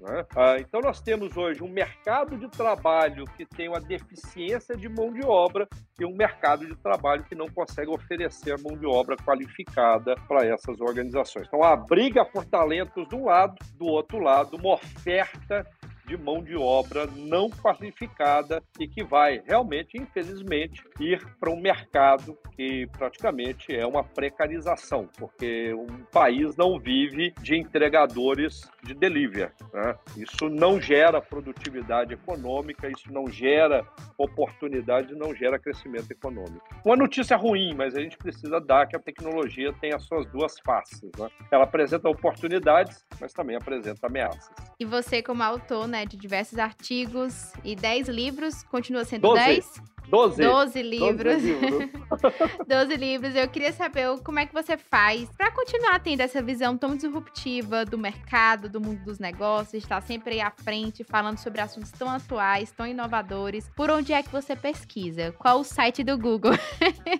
Né? 0.00 0.24
Ah, 0.36 0.56
então, 0.58 0.80
nós 0.80 1.00
temos 1.00 1.36
hoje 1.36 1.62
um 1.62 1.68
mercado 1.68 2.36
de 2.36 2.48
trabalho 2.48 3.24
que 3.36 3.46
tem 3.46 3.68
uma 3.68 3.80
deficiência 3.80 4.76
de 4.76 4.88
mão 4.88 5.12
de 5.12 5.24
obra 5.24 5.66
e 5.98 6.04
um 6.04 6.14
mercado 6.14 6.66
de 6.66 6.76
trabalho 6.76 7.24
que 7.24 7.34
não 7.34 7.48
consegue 7.48 7.90
oferecer 7.90 8.58
mão 8.60 8.76
de 8.76 8.86
obra 8.86 9.16
qualificada 9.16 10.14
para 10.28 10.46
essas 10.46 10.80
organizações. 10.80 11.46
Então, 11.46 11.62
a 11.62 11.74
briga 11.74 12.24
por 12.24 12.44
talentos 12.44 13.08
de 13.08 13.14
um 13.14 13.24
lado, 13.24 13.56
do 13.74 13.86
outro 13.86 14.18
lado, 14.18 14.56
uma 14.56 14.74
oferta 14.74 15.66
de 16.06 16.16
mão 16.16 16.42
de 16.42 16.56
obra 16.56 17.06
não 17.06 17.50
qualificada 17.50 18.62
e 18.78 18.86
que 18.86 19.02
vai 19.02 19.42
realmente, 19.44 19.98
infelizmente, 19.98 20.82
ir 21.00 21.24
para 21.38 21.50
um 21.50 21.60
mercado 21.60 22.38
que 22.54 22.86
praticamente 22.96 23.74
é 23.74 23.86
uma 23.86 24.02
precarização, 24.02 25.08
porque 25.18 25.74
um 25.74 26.04
país 26.10 26.56
não 26.56 26.78
vive 26.78 27.34
de 27.42 27.56
entregadores 27.56 28.70
de 28.82 28.94
delivery. 28.94 29.50
Né? 29.72 29.94
Isso 30.16 30.48
não 30.48 30.80
gera 30.80 31.20
produtividade 31.20 32.14
econômica, 32.14 32.88
isso 32.88 33.12
não 33.12 33.28
gera 33.28 33.86
oportunidade, 34.16 35.14
não 35.14 35.34
gera 35.34 35.58
crescimento 35.58 36.10
econômico. 36.10 36.64
Uma 36.84 36.96
notícia 36.96 37.36
ruim, 37.36 37.74
mas 37.74 37.94
a 37.94 38.00
gente 38.00 38.16
precisa 38.16 38.60
dar 38.60 38.86
que 38.86 38.96
a 38.96 39.00
tecnologia 39.00 39.72
tem 39.80 39.92
as 39.92 40.04
suas 40.04 40.26
duas 40.26 40.58
faces. 40.60 41.10
Né? 41.18 41.28
Ela 41.50 41.64
apresenta 41.64 42.08
oportunidades, 42.08 43.04
mas 43.20 43.32
também 43.32 43.56
apresenta 43.56 44.06
ameaças. 44.06 44.54
E 44.78 44.84
você, 44.84 45.22
como 45.22 45.42
autor, 45.42 45.88
né? 45.88 45.95
Né, 45.96 46.04
de 46.04 46.16
diversos 46.16 46.58
artigos 46.58 47.52
e 47.64 47.74
10 47.74 48.08
livros, 48.08 48.62
continua 48.64 49.04
sendo 49.04 49.32
10? 49.32 49.95
Doze. 50.08 50.42
Doze 50.42 50.82
livros. 50.82 51.42
Doze 52.66 52.96
livros. 52.96 53.34
Eu 53.34 53.48
queria 53.48 53.72
saber 53.72 54.06
como 54.22 54.38
é 54.38 54.46
que 54.46 54.54
você 54.54 54.76
faz 54.76 55.28
para 55.36 55.50
continuar 55.50 55.98
tendo 56.00 56.20
essa 56.20 56.40
visão 56.40 56.76
tão 56.76 56.96
disruptiva 56.96 57.84
do 57.84 57.98
mercado, 57.98 58.68
do 58.68 58.80
mundo 58.80 59.04
dos 59.04 59.18
negócios, 59.18 59.82
estar 59.82 60.00
sempre 60.00 60.34
aí 60.34 60.40
à 60.40 60.50
frente, 60.50 61.02
falando 61.02 61.38
sobre 61.38 61.60
assuntos 61.60 61.90
tão 61.90 62.08
atuais, 62.08 62.70
tão 62.70 62.86
inovadores. 62.86 63.70
Por 63.74 63.90
onde 63.90 64.12
é 64.12 64.22
que 64.22 64.30
você 64.30 64.54
pesquisa? 64.54 65.32
Qual 65.32 65.60
o 65.60 65.64
site 65.64 66.04
do 66.04 66.16
Google? 66.16 66.52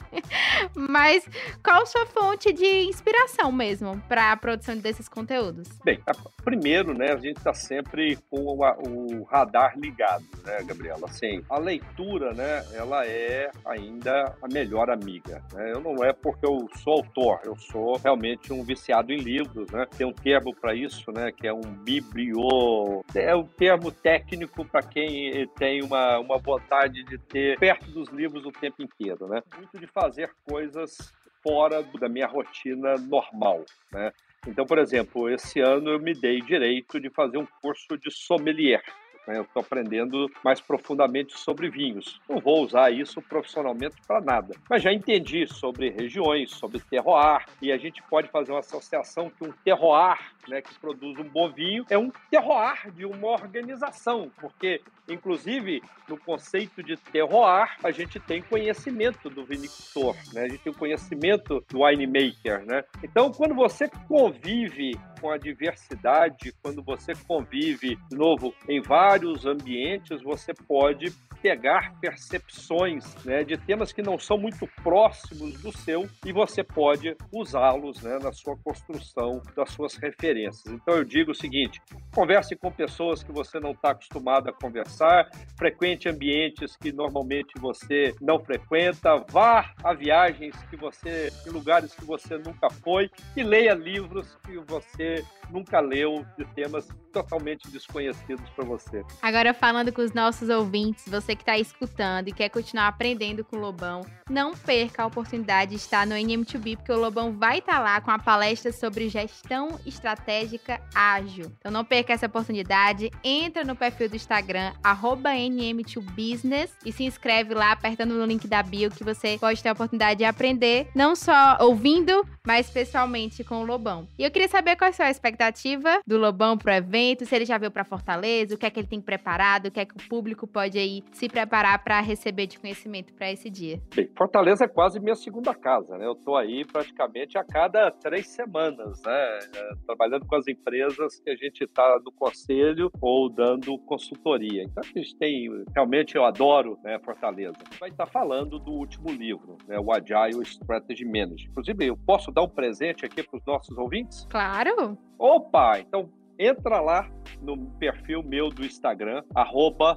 Mas 0.75 1.29
qual 1.63 1.83
a 1.83 1.87
sua 1.87 2.07
fonte 2.07 2.53
de 2.53 2.85
inspiração 2.85 3.51
mesmo 3.51 4.01
para 4.09 4.33
a 4.33 4.37
produção 4.37 4.77
desses 4.77 5.09
conteúdos? 5.09 5.69
Bem, 5.85 6.01
primeiro, 6.45 6.95
né, 6.95 7.13
a 7.13 7.17
gente 7.17 7.39
está 7.39 7.53
sempre 7.53 8.17
com 8.31 8.41
o, 8.41 9.19
o 9.19 9.25
radar 9.25 9.79
ligado, 9.79 10.25
né, 10.45 10.63
Gabriela? 10.65 11.07
Assim, 11.07 11.43
a 11.49 11.59
leitura, 11.59 12.33
né, 12.33 12.65
ela 12.77 13.07
é 13.07 13.51
ainda 13.65 14.37
a 14.43 14.49
melhor 14.49 14.91
amiga. 14.91 15.43
Né? 15.53 15.73
Eu 15.73 15.81
não 15.81 16.05
é 16.05 16.13
porque 16.13 16.47
eu 16.47 16.69
sou 16.83 16.95
autor, 16.95 17.41
eu 17.45 17.57
sou 17.57 17.97
realmente 17.97 18.53
um 18.53 18.63
viciado 18.63 19.13
em 19.13 19.19
livros, 19.19 19.71
né? 19.71 19.87
Tem 19.97 20.07
um 20.07 20.13
termo 20.13 20.55
para 20.55 20.75
isso, 20.75 21.11
né? 21.13 21.33
Que 21.33 21.47
é 21.47 21.53
um 21.53 21.61
biblio... 21.61 23.03
É 23.15 23.35
um 23.35 23.47
termo 23.47 23.91
técnico 23.91 24.65
para 24.65 24.83
quem 24.83 25.47
tem 25.59 25.83
uma, 25.83 26.19
uma 26.19 26.39
vontade 26.39 27.03
de 27.05 27.19
ter 27.19 27.59
perto 27.59 27.91
dos 27.91 28.09
livros 28.09 28.45
o 28.45 28.53
tempo 28.53 28.83
inteiro, 28.83 29.27
né? 29.27 29.43
Muito 29.57 29.79
de 29.79 29.87
fazer 29.87 30.31
coisas 30.49 31.13
fora 31.43 31.83
da 31.99 32.09
minha 32.09 32.27
rotina 32.27 32.97
normal, 32.97 33.65
né? 33.93 34.13
Então, 34.47 34.65
por 34.65 34.79
exemplo, 34.79 35.29
esse 35.29 35.61
ano 35.61 35.91
eu 35.91 36.01
me 36.01 36.15
dei 36.15 36.41
direito 36.41 37.01
de 37.01 37.11
fazer 37.11 37.39
um 37.39 37.47
curso 37.61 37.99
de 37.99 38.11
sommelier. 38.11 38.83
Né? 39.27 39.39
Eu 39.39 39.43
estou 39.43 39.61
aprendendo 39.61 40.31
mais 40.45 40.61
profundamente 40.61 41.39
sobre 41.39 41.69
vinhos. 41.69 42.21
Não 42.29 42.39
vou 42.39 42.63
usar 42.65 42.91
isso 42.91 43.21
profissionalmente 43.23 43.97
para 44.07 44.21
nada, 44.21 44.55
mas 44.69 44.83
já 44.83 44.93
entendi 44.93 45.47
sobre 45.47 45.91
regiões, 45.91 46.51
sobre 46.51 46.81
terroir, 46.81 47.45
e 47.61 47.73
a 47.73 47.79
gente 47.79 48.03
pode 48.05 48.29
fazer 48.29 48.53
uma 48.53 48.61
associação 48.61 49.31
que 49.31 49.47
um 49.47 49.53
terroir, 49.65 50.19
né, 50.49 50.61
que 50.61 50.79
produz 50.79 51.19
um 51.19 51.25
bom 51.25 51.51
vinho, 51.51 51.85
é 51.91 51.99
um 51.99 52.11
terroir 52.31 52.91
de 52.93 53.05
uma 53.05 53.29
organização, 53.29 54.31
porque, 54.41 54.81
inclusive, 55.09 55.83
no 56.09 56.17
conceito 56.19 56.83
de 56.83 56.97
terroir, 56.97 57.77
a 57.83 57.91
gente 57.91 58.21
tem 58.21 58.43
conhecimento 58.43 59.29
do 59.29 59.45
vinicultor, 59.45 60.15
né? 60.33 60.45
a 60.45 60.49
gente 60.49 60.63
tem 60.63 60.73
conhecimento 60.73 61.65
do 61.69 61.85
winemaker. 61.85 62.65
Né? 62.65 62.85
Então, 63.03 63.33
quando 63.33 63.55
você 63.55 63.89
convive 64.07 64.93
com 65.21 65.31
a 65.31 65.39
diversidade, 65.39 66.55
quando 66.63 66.83
você 66.83 67.13
convive, 67.27 67.97
de 68.11 68.17
novo, 68.17 68.55
em 68.69 68.81
vários 68.81 69.16
ambientes, 69.47 70.23
você 70.23 70.53
pode 70.53 71.13
pegar 71.47 71.95
percepções 72.01 73.15
né, 73.25 73.45
de 73.45 73.57
temas 73.57 73.93
que 73.93 74.03
não 74.03 74.19
são 74.19 74.37
muito 74.37 74.67
próximos 74.83 75.55
do 75.63 75.71
seu 75.71 76.09
e 76.25 76.33
você 76.33 76.65
pode 76.65 77.17
usá-los 77.33 78.03
né, 78.03 78.19
na 78.21 78.33
sua 78.33 78.57
construção 78.57 79.41
das 79.55 79.71
suas 79.71 79.95
referências. 79.95 80.67
Então 80.67 80.97
eu 80.97 81.05
digo 81.05 81.31
o 81.31 81.35
seguinte: 81.37 81.81
converse 82.13 82.57
com 82.57 82.69
pessoas 82.73 83.23
que 83.23 83.31
você 83.31 83.61
não 83.61 83.71
está 83.71 83.91
acostumado 83.91 84.49
a 84.49 84.53
conversar, 84.53 85.31
frequente 85.57 86.09
ambientes 86.09 86.77
que 86.77 86.91
normalmente 86.91 87.53
você 87.61 88.13
não 88.21 88.41
frequenta, 88.41 89.25
vá 89.31 89.73
a 89.85 89.95
viagens 89.95 90.57
que 90.69 90.77
você, 90.77 91.33
em 91.47 91.51
lugares 91.51 91.95
que 91.95 92.05
você 92.05 92.39
nunca 92.39 92.69
foi 92.83 93.09
e 93.37 93.45
leia 93.45 93.73
livros 93.73 94.37
que 94.45 94.59
você 94.67 95.25
nunca 95.49 95.79
leu 95.79 96.27
de 96.37 96.45
temas 96.55 96.89
totalmente 97.13 97.71
desconhecidos 97.71 98.51
para 98.51 98.65
você. 98.65 99.05
Agora 99.23 99.55
falando 99.55 99.93
com 99.93 100.03
os 100.03 100.13
nossos 100.13 100.49
ouvintes, 100.49 101.09
você 101.09 101.36
que 101.37 101.43
está 101.43 101.59
escutando 101.59 102.29
e 102.29 102.33
quer 102.33 102.49
continuar 102.49 102.89
aprendendo 102.89 103.45
com 103.45 103.57
o 103.57 103.61
Lobão, 103.61 104.03
não 104.29 104.55
perca 104.55 105.03
a 105.03 105.07
oportunidade 105.07 105.71
de 105.71 105.77
estar 105.77 106.07
no 106.07 106.15
NM2B, 106.15 106.77
porque 106.77 106.93
o 106.93 106.99
Lobão 106.99 107.33
vai 107.33 107.59
estar 107.59 107.75
tá 107.75 107.81
lá 107.81 108.01
com 108.01 108.11
a 108.11 108.19
palestra 108.19 108.73
sobre 108.73 109.09
gestão 109.09 109.79
estratégica 109.87 110.81
ágil. 110.95 111.53
Então 111.59 111.71
não 111.71 111.85
perca 111.85 112.13
essa 112.13 112.27
oportunidade, 112.27 113.11
entra 113.23 113.65
no 113.65 113.77
perfil 113.77 114.09
do 114.09 114.17
Instagram, 114.17 114.73
NM2Business 114.83 116.71
e 116.85 116.93
se 116.93 117.05
inscreve 117.05 117.55
lá 117.55 117.73
apertando 117.73 118.15
no 118.15 118.25
link 118.25 118.49
da 118.49 118.63
bio 118.63 118.91
que 118.91 119.05
você 119.05 119.37
pode 119.39 119.63
ter 119.63 119.69
a 119.69 119.73
oportunidade 119.73 120.19
de 120.19 120.25
aprender, 120.25 120.89
não 120.95 121.15
só 121.15 121.59
ouvindo, 121.61 122.27
mas 122.47 122.71
pessoalmente 122.71 123.45
com 123.45 123.63
o 123.63 123.67
Lobão. 123.67 124.09
E 124.19 124.25
eu 124.25 124.31
queria 124.31 124.49
saber 124.49 124.77
qual 124.77 124.89
é 124.89 124.91
a 124.91 124.95
sua 124.95 125.11
expectativa 125.11 126.01
do 126.07 126.17
Lobão 126.17 126.57
pro 126.57 126.73
evento, 126.73 127.25
se 127.27 127.35
ele 127.35 127.45
já 127.45 127.59
veio 127.59 127.71
para 127.71 127.85
Fortaleza, 127.85 128.55
o 128.55 128.59
que 128.59 128.67
é 128.67 128.71
que 128.71 128.81
ele 128.81 128.89
tem 128.89 129.01
preparado, 129.01 129.67
o 129.67 129.71
que 129.71 129.81
é 129.81 129.85
que 129.85 129.95
o 129.95 130.09
público 130.09 130.47
pode 130.47 130.79
aí 130.79 131.03
se 131.17 131.29
preparar 131.29 131.83
para 131.83 131.99
receber 132.01 132.47
de 132.47 132.59
conhecimento 132.59 133.15
para 133.15 133.33
esse 133.33 133.49
dia? 133.49 133.81
Bem, 133.95 134.09
Fortaleza 134.15 134.65
é 134.65 134.69
quase 134.69 135.01
minha 135.01 135.15
segunda 135.15 135.55
casa, 135.55 135.97
né? 135.97 136.07
Eu 136.07 136.13
estou 136.13 136.37
aí 136.37 136.65
praticamente 136.65 137.39
a 137.39 137.45
cada 137.45 137.91
três 137.91 138.29
semanas, 138.29 139.03
né? 139.03 139.39
É, 139.55 139.71
trabalhando 139.87 140.27
com 140.27 140.37
as 140.37 140.47
empresas 140.47 141.19
que 141.19 141.31
a 141.31 141.35
gente 141.35 141.65
está 141.65 141.99
no 142.05 142.13
conselho 142.13 142.91
ou 143.01 143.31
dando 143.31 143.79
consultoria. 143.79 144.63
Então 144.63 144.83
a 144.85 144.99
gente 144.99 145.17
tem, 145.17 145.49
realmente 145.75 146.17
eu 146.17 146.25
adoro 146.25 146.79
né, 146.85 146.99
Fortaleza. 146.99 147.57
Vai 147.81 147.89
estar 147.89 148.05
tá 148.05 148.13
falando 148.13 148.59
do 148.59 148.73
último 148.73 149.11
livro, 149.11 149.57
né? 149.67 149.79
O 149.81 149.91
Agile 149.91 150.43
Strategy 150.43 151.07
Management. 151.07 151.51
Inclusive, 151.51 151.87
eu 151.87 151.97
posso 151.97 152.31
dar 152.31 152.43
um 152.43 152.49
presente 152.49 153.07
aqui 153.07 153.23
para 153.23 153.39
os 153.39 153.45
nossos 153.47 153.77
ouvintes? 153.79 154.27
Claro! 154.29 154.99
Opa, 155.19 155.81
então 155.81 156.11
entra 156.39 156.81
lá 156.81 157.09
no 157.41 157.57
perfil 157.79 158.23
meu 158.23 158.49
do 158.49 158.65
Instagram, 158.65 159.23
arroba 159.35 159.97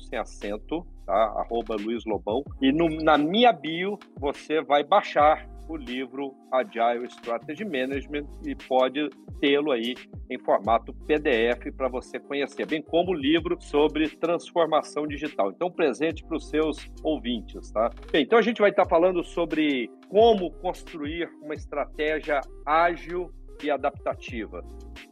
sem 0.00 0.18
acento, 0.18 0.86
tá? 1.04 1.14
Arroba 1.14 1.76
Luiz 1.76 2.04
Lobão. 2.04 2.42
E 2.60 2.72
no, 2.72 2.88
na 2.88 3.16
minha 3.16 3.52
bio, 3.52 3.98
você 4.18 4.62
vai 4.62 4.82
baixar 4.82 5.48
o 5.68 5.76
livro 5.76 6.34
Agile 6.52 7.06
Strategy 7.06 7.64
Management 7.64 8.26
e 8.44 8.54
pode 8.54 9.08
tê-lo 9.40 9.72
aí 9.72 9.94
em 10.30 10.38
formato 10.38 10.92
PDF 11.06 11.72
para 11.76 11.88
você 11.88 12.18
conhecer, 12.18 12.66
bem 12.66 12.80
como 12.80 13.10
o 13.10 13.14
livro 13.14 13.56
sobre 13.60 14.08
transformação 14.08 15.06
digital. 15.06 15.50
Então, 15.50 15.70
presente 15.70 16.24
para 16.24 16.36
os 16.36 16.48
seus 16.48 16.86
ouvintes, 17.02 17.70
tá? 17.72 17.90
Bem, 18.12 18.22
então 18.22 18.38
a 18.38 18.42
gente 18.42 18.60
vai 18.60 18.70
estar 18.70 18.86
falando 18.86 19.22
sobre 19.24 19.90
como 20.08 20.50
construir 20.52 21.28
uma 21.42 21.54
estratégia 21.54 22.40
ágil 22.64 23.30
e 23.62 23.70
adaptativa. 23.70 24.64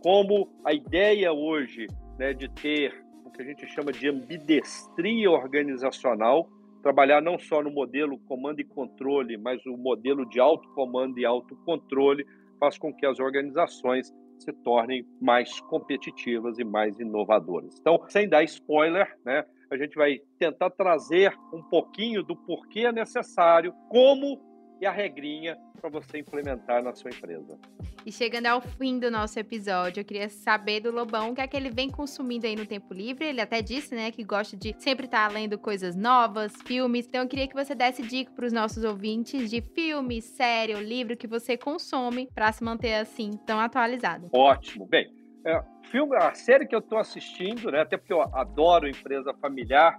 Como 0.02 0.48
a 0.64 0.72
ideia 0.72 1.32
hoje 1.32 1.86
né, 2.18 2.32
de 2.32 2.48
ter 2.48 2.94
o 3.24 3.30
que 3.30 3.42
a 3.42 3.44
gente 3.44 3.66
chama 3.68 3.92
de 3.92 4.08
ambidestria 4.08 5.30
organizacional 5.30 6.48
trabalhar 6.84 7.22
não 7.22 7.38
só 7.38 7.62
no 7.62 7.70
modelo 7.70 8.18
comando 8.28 8.60
e 8.60 8.64
controle, 8.64 9.38
mas 9.38 9.64
o 9.64 9.74
modelo 9.74 10.28
de 10.28 10.38
autocomando 10.38 11.18
e 11.18 11.24
autocontrole 11.24 12.26
faz 12.60 12.76
com 12.76 12.92
que 12.92 13.06
as 13.06 13.18
organizações 13.18 14.12
se 14.38 14.52
tornem 14.52 15.06
mais 15.18 15.60
competitivas 15.62 16.58
e 16.58 16.64
mais 16.64 17.00
inovadoras. 17.00 17.78
Então, 17.80 17.98
sem 18.08 18.28
dar 18.28 18.44
spoiler, 18.44 19.16
né, 19.24 19.44
a 19.70 19.76
gente 19.78 19.96
vai 19.96 20.18
tentar 20.38 20.70
trazer 20.70 21.34
um 21.54 21.62
pouquinho 21.62 22.22
do 22.22 22.36
porquê 22.36 22.80
é 22.80 22.92
necessário, 22.92 23.72
como 23.88 24.38
e 24.84 24.86
a 24.86 24.92
regrinha 24.92 25.56
para 25.80 25.88
você 25.88 26.18
implementar 26.18 26.82
na 26.82 26.94
sua 26.94 27.10
empresa. 27.10 27.58
E 28.04 28.12
chegando 28.12 28.46
ao 28.46 28.60
fim 28.60 28.98
do 28.98 29.10
nosso 29.10 29.38
episódio, 29.38 30.00
eu 30.00 30.04
queria 30.04 30.28
saber 30.28 30.80
do 30.80 30.90
Lobão 30.90 31.30
o 31.30 31.34
que 31.34 31.40
é 31.40 31.46
que 31.46 31.56
ele 31.56 31.70
vem 31.70 31.88
consumindo 31.90 32.46
aí 32.46 32.54
no 32.54 32.66
tempo 32.66 32.92
livre. 32.92 33.24
Ele 33.24 33.40
até 33.40 33.62
disse, 33.62 33.94
né, 33.94 34.10
que 34.10 34.22
gosta 34.22 34.56
de 34.56 34.74
sempre 34.78 35.06
estar 35.06 35.28
tá 35.28 35.34
lendo 35.34 35.58
coisas 35.58 35.96
novas, 35.96 36.52
filmes. 36.66 37.06
Então 37.06 37.22
eu 37.22 37.28
queria 37.28 37.48
que 37.48 37.54
você 37.54 37.74
desse 37.74 38.02
dica 38.02 38.30
para 38.32 38.44
os 38.44 38.52
nossos 38.52 38.84
ouvintes 38.84 39.50
de 39.50 39.62
filme, 39.62 40.20
série 40.20 40.74
ou 40.74 40.82
livro 40.82 41.16
que 41.16 41.26
você 41.26 41.56
consome 41.56 42.28
para 42.34 42.52
se 42.52 42.62
manter 42.62 42.94
assim 42.96 43.30
tão 43.46 43.58
atualizado. 43.58 44.28
Ótimo. 44.34 44.86
Bem, 44.86 45.10
é, 45.44 45.62
filme, 45.90 46.16
a 46.16 46.34
série 46.34 46.66
que 46.66 46.74
eu 46.74 46.80
estou 46.80 46.98
assistindo, 46.98 47.70
né, 47.70 47.82
até 47.82 47.96
porque 47.96 48.12
eu 48.12 48.22
adoro 48.34 48.88
empresa 48.88 49.34
familiar, 49.40 49.98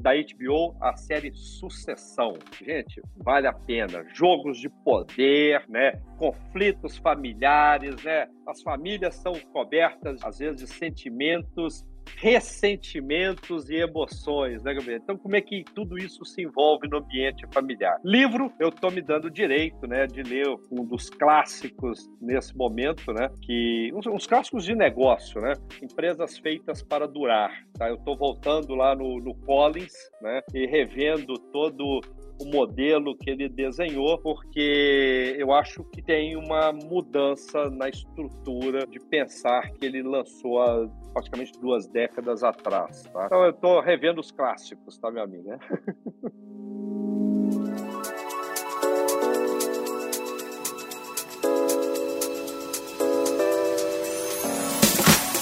da 0.00 0.12
HBO, 0.14 0.76
a 0.80 0.96
série 0.96 1.32
Sucessão. 1.34 2.34
Gente, 2.62 3.02
vale 3.16 3.46
a 3.46 3.52
pena. 3.52 4.04
Jogos 4.14 4.58
de 4.58 4.68
poder, 4.68 5.64
né, 5.68 6.00
conflitos 6.18 6.96
familiares, 6.96 8.02
né, 8.02 8.26
as 8.46 8.62
famílias 8.62 9.16
são 9.16 9.34
cobertas, 9.52 10.22
às 10.24 10.38
vezes, 10.38 10.60
de 10.60 10.66
sentimentos 10.66 11.84
ressentimentos 12.16 13.68
e 13.68 13.76
emoções, 13.76 14.62
né, 14.62 14.74
Gabriel? 14.74 15.00
Então, 15.02 15.16
como 15.16 15.36
é 15.36 15.40
que 15.40 15.64
tudo 15.74 15.98
isso 15.98 16.24
se 16.24 16.42
envolve 16.42 16.88
no 16.88 16.98
ambiente 16.98 17.46
familiar? 17.52 17.98
Livro, 18.04 18.52
eu 18.58 18.68
estou 18.68 18.90
me 18.90 19.00
dando 19.00 19.30
direito, 19.30 19.86
né, 19.86 20.06
de 20.06 20.22
ler 20.22 20.46
um 20.70 20.84
dos 20.84 21.10
clássicos 21.10 22.08
nesse 22.20 22.56
momento, 22.56 23.12
né, 23.12 23.28
que 23.42 23.90
uns, 23.94 24.06
uns 24.06 24.26
clássicos 24.26 24.64
de 24.64 24.74
negócio, 24.74 25.40
né, 25.40 25.54
empresas 25.82 26.38
feitas 26.38 26.82
para 26.82 27.06
durar. 27.06 27.52
Tá? 27.78 27.88
Eu 27.88 27.96
estou 27.96 28.16
voltando 28.16 28.74
lá 28.74 28.94
no, 28.94 29.20
no 29.20 29.34
Collins, 29.34 29.94
né, 30.20 30.40
e 30.54 30.66
revendo 30.66 31.38
todo 31.52 32.00
o 32.40 32.44
modelo 32.46 33.16
que 33.16 33.30
ele 33.30 33.48
desenhou, 33.48 34.18
porque 34.18 35.36
eu 35.38 35.52
acho 35.52 35.84
que 35.84 36.02
tem 36.02 36.36
uma 36.36 36.72
mudança 36.72 37.70
na 37.70 37.88
estrutura 37.88 38.86
de 38.86 38.98
pensar 38.98 39.70
que 39.72 39.86
ele 39.86 40.02
lançou 40.02 40.60
há 40.60 40.88
praticamente 41.12 41.52
duas 41.60 41.86
décadas 41.86 42.42
atrás. 42.42 43.04
Tá? 43.04 43.26
Então 43.26 43.44
eu 43.44 43.50
estou 43.50 43.80
revendo 43.80 44.20
os 44.20 44.30
clássicos, 44.30 44.98
tá, 44.98 45.10
minha 45.10 45.24
amiga? 45.24 45.58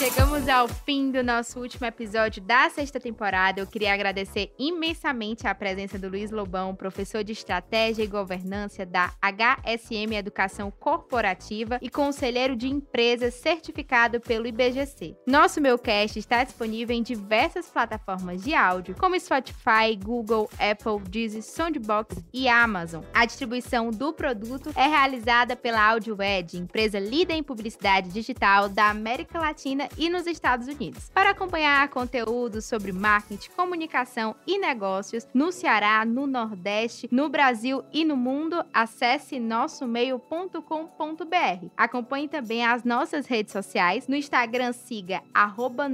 Chegamos 0.02 0.48
ao 0.48 0.66
fim 0.66 1.12
do 1.12 1.22
nosso 1.22 1.60
último 1.60 1.86
episódio 1.86 2.42
da 2.42 2.68
sexta 2.68 2.98
temporada. 2.98 3.60
Eu 3.60 3.68
queria 3.68 3.94
agradecer 3.94 4.52
imensamente 4.58 5.46
a 5.46 5.54
presença 5.54 5.96
do 5.96 6.08
Luiz 6.08 6.32
Lobão, 6.32 6.74
professor 6.74 7.22
de 7.22 7.30
Estratégia 7.30 8.02
e 8.02 8.08
Governança 8.08 8.84
da 8.84 9.12
HSM 9.22 10.16
Educação 10.16 10.72
Corporativa 10.72 11.78
e 11.80 11.88
conselheiro 11.88 12.56
de 12.56 12.66
empresas 12.66 13.34
certificado 13.34 14.20
pelo 14.20 14.48
IBGC. 14.48 15.14
Nosso 15.24 15.60
Meucast 15.60 16.18
está 16.18 16.42
disponível 16.42 16.96
em 16.96 17.02
diversas 17.04 17.70
plataformas 17.70 18.42
de 18.42 18.56
áudio, 18.56 18.96
como 18.98 19.18
Spotify, 19.20 19.94
Google, 19.96 20.50
Apple, 20.58 21.08
Deezer, 21.08 21.44
Soundbox 21.44 22.16
e 22.32 22.48
Amazon. 22.48 23.04
A 23.14 23.24
distribuição 23.24 23.92
do 23.92 24.12
produto 24.12 24.72
é 24.74 24.88
realizada 24.88 25.54
pela 25.54 25.92
AudioEd, 25.92 26.58
empresa 26.58 26.98
líder 26.98 27.34
em 27.34 27.42
publicidade 27.44 28.08
digital 28.08 28.68
da 28.68 28.90
América 28.90 29.38
Latina 29.38 29.91
e 29.96 30.08
nos 30.08 30.26
Estados 30.26 30.68
Unidos. 30.68 31.10
Para 31.14 31.30
acompanhar 31.30 31.88
conteúdos 31.88 32.64
sobre 32.64 32.92
marketing, 32.92 33.50
comunicação 33.50 34.34
e 34.46 34.58
negócios 34.58 35.26
no 35.32 35.52
Ceará, 35.52 36.04
no 36.04 36.26
Nordeste, 36.26 37.08
no 37.10 37.28
Brasil 37.28 37.82
e 37.92 38.04
no 38.04 38.16
mundo, 38.16 38.64
acesse 38.72 39.38
nossomeio.com.br. 39.38 41.66
Acompanhe 41.76 42.28
também 42.28 42.64
as 42.64 42.84
nossas 42.84 43.26
redes 43.26 43.52
sociais. 43.52 44.08
No 44.08 44.16
Instagram, 44.16 44.72
siga 44.72 45.22
arroba. 45.32 45.88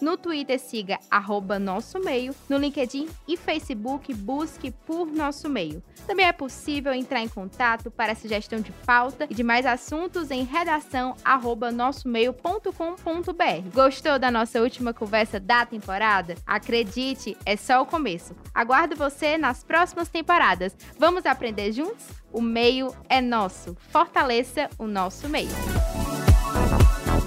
No 0.00 0.16
Twitter, 0.16 0.58
siga 0.58 0.98
arroba. 1.10 1.58
No 1.58 2.58
LinkedIn 2.58 3.08
e 3.26 3.36
Facebook, 3.36 4.12
busque 4.14 4.70
por 4.70 5.06
Nosso 5.06 5.48
Meio. 5.48 5.82
Também 6.06 6.26
é 6.26 6.32
possível 6.32 6.92
entrar 6.92 7.20
em 7.20 7.28
contato 7.28 7.90
para 7.90 8.14
sugestão 8.14 8.60
de 8.60 8.72
pauta 8.84 9.26
e 9.30 9.34
de 9.34 9.42
mais 9.42 9.66
assuntos 9.66 10.30
em 10.30 10.44
redação 10.44 11.16
arroba 11.24 11.70
nosso 11.70 12.08
meio.com.br. 12.12 13.70
Gostou 13.72 14.18
da 14.18 14.30
nossa 14.30 14.60
última 14.60 14.92
conversa 14.92 15.40
da 15.40 15.64
temporada? 15.64 16.34
Acredite, 16.46 17.36
é 17.46 17.56
só 17.56 17.80
o 17.80 17.86
começo. 17.86 18.36
Aguardo 18.54 18.94
você 18.94 19.38
nas 19.38 19.64
próximas 19.64 20.08
temporadas. 20.08 20.76
Vamos 20.98 21.24
aprender 21.24 21.72
juntos? 21.72 22.04
O 22.30 22.42
meio 22.42 22.94
é 23.08 23.20
nosso. 23.20 23.76
Fortaleça 23.88 24.68
o 24.78 24.86
nosso 24.86 25.28
meio. 25.28 25.48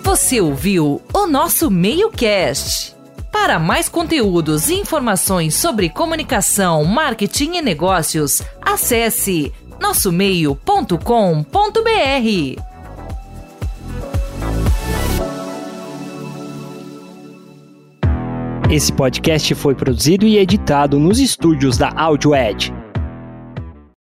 Você 0.03 0.39
ouviu 0.39 1.01
o 1.13 1.25
nosso 1.25 1.71
Meio 1.71 2.11
Cast. 2.11 2.95
Para 3.31 3.59
mais 3.59 3.89
conteúdos 3.89 4.69
e 4.69 4.75
informações 4.75 5.55
sobre 5.55 5.89
comunicação, 5.89 6.86
marketing 6.86 7.55
e 7.55 7.61
negócios, 7.61 8.41
acesse 8.61 9.51
nossomeio.com.br. 9.79 12.74
Esse 18.70 18.91
podcast 18.91 19.53
foi 19.53 19.76
produzido 19.76 20.26
e 20.26 20.39
editado 20.39 20.99
nos 20.99 21.20
estúdios 21.20 21.78
da 21.78 21.89
AudioEd 21.95 22.84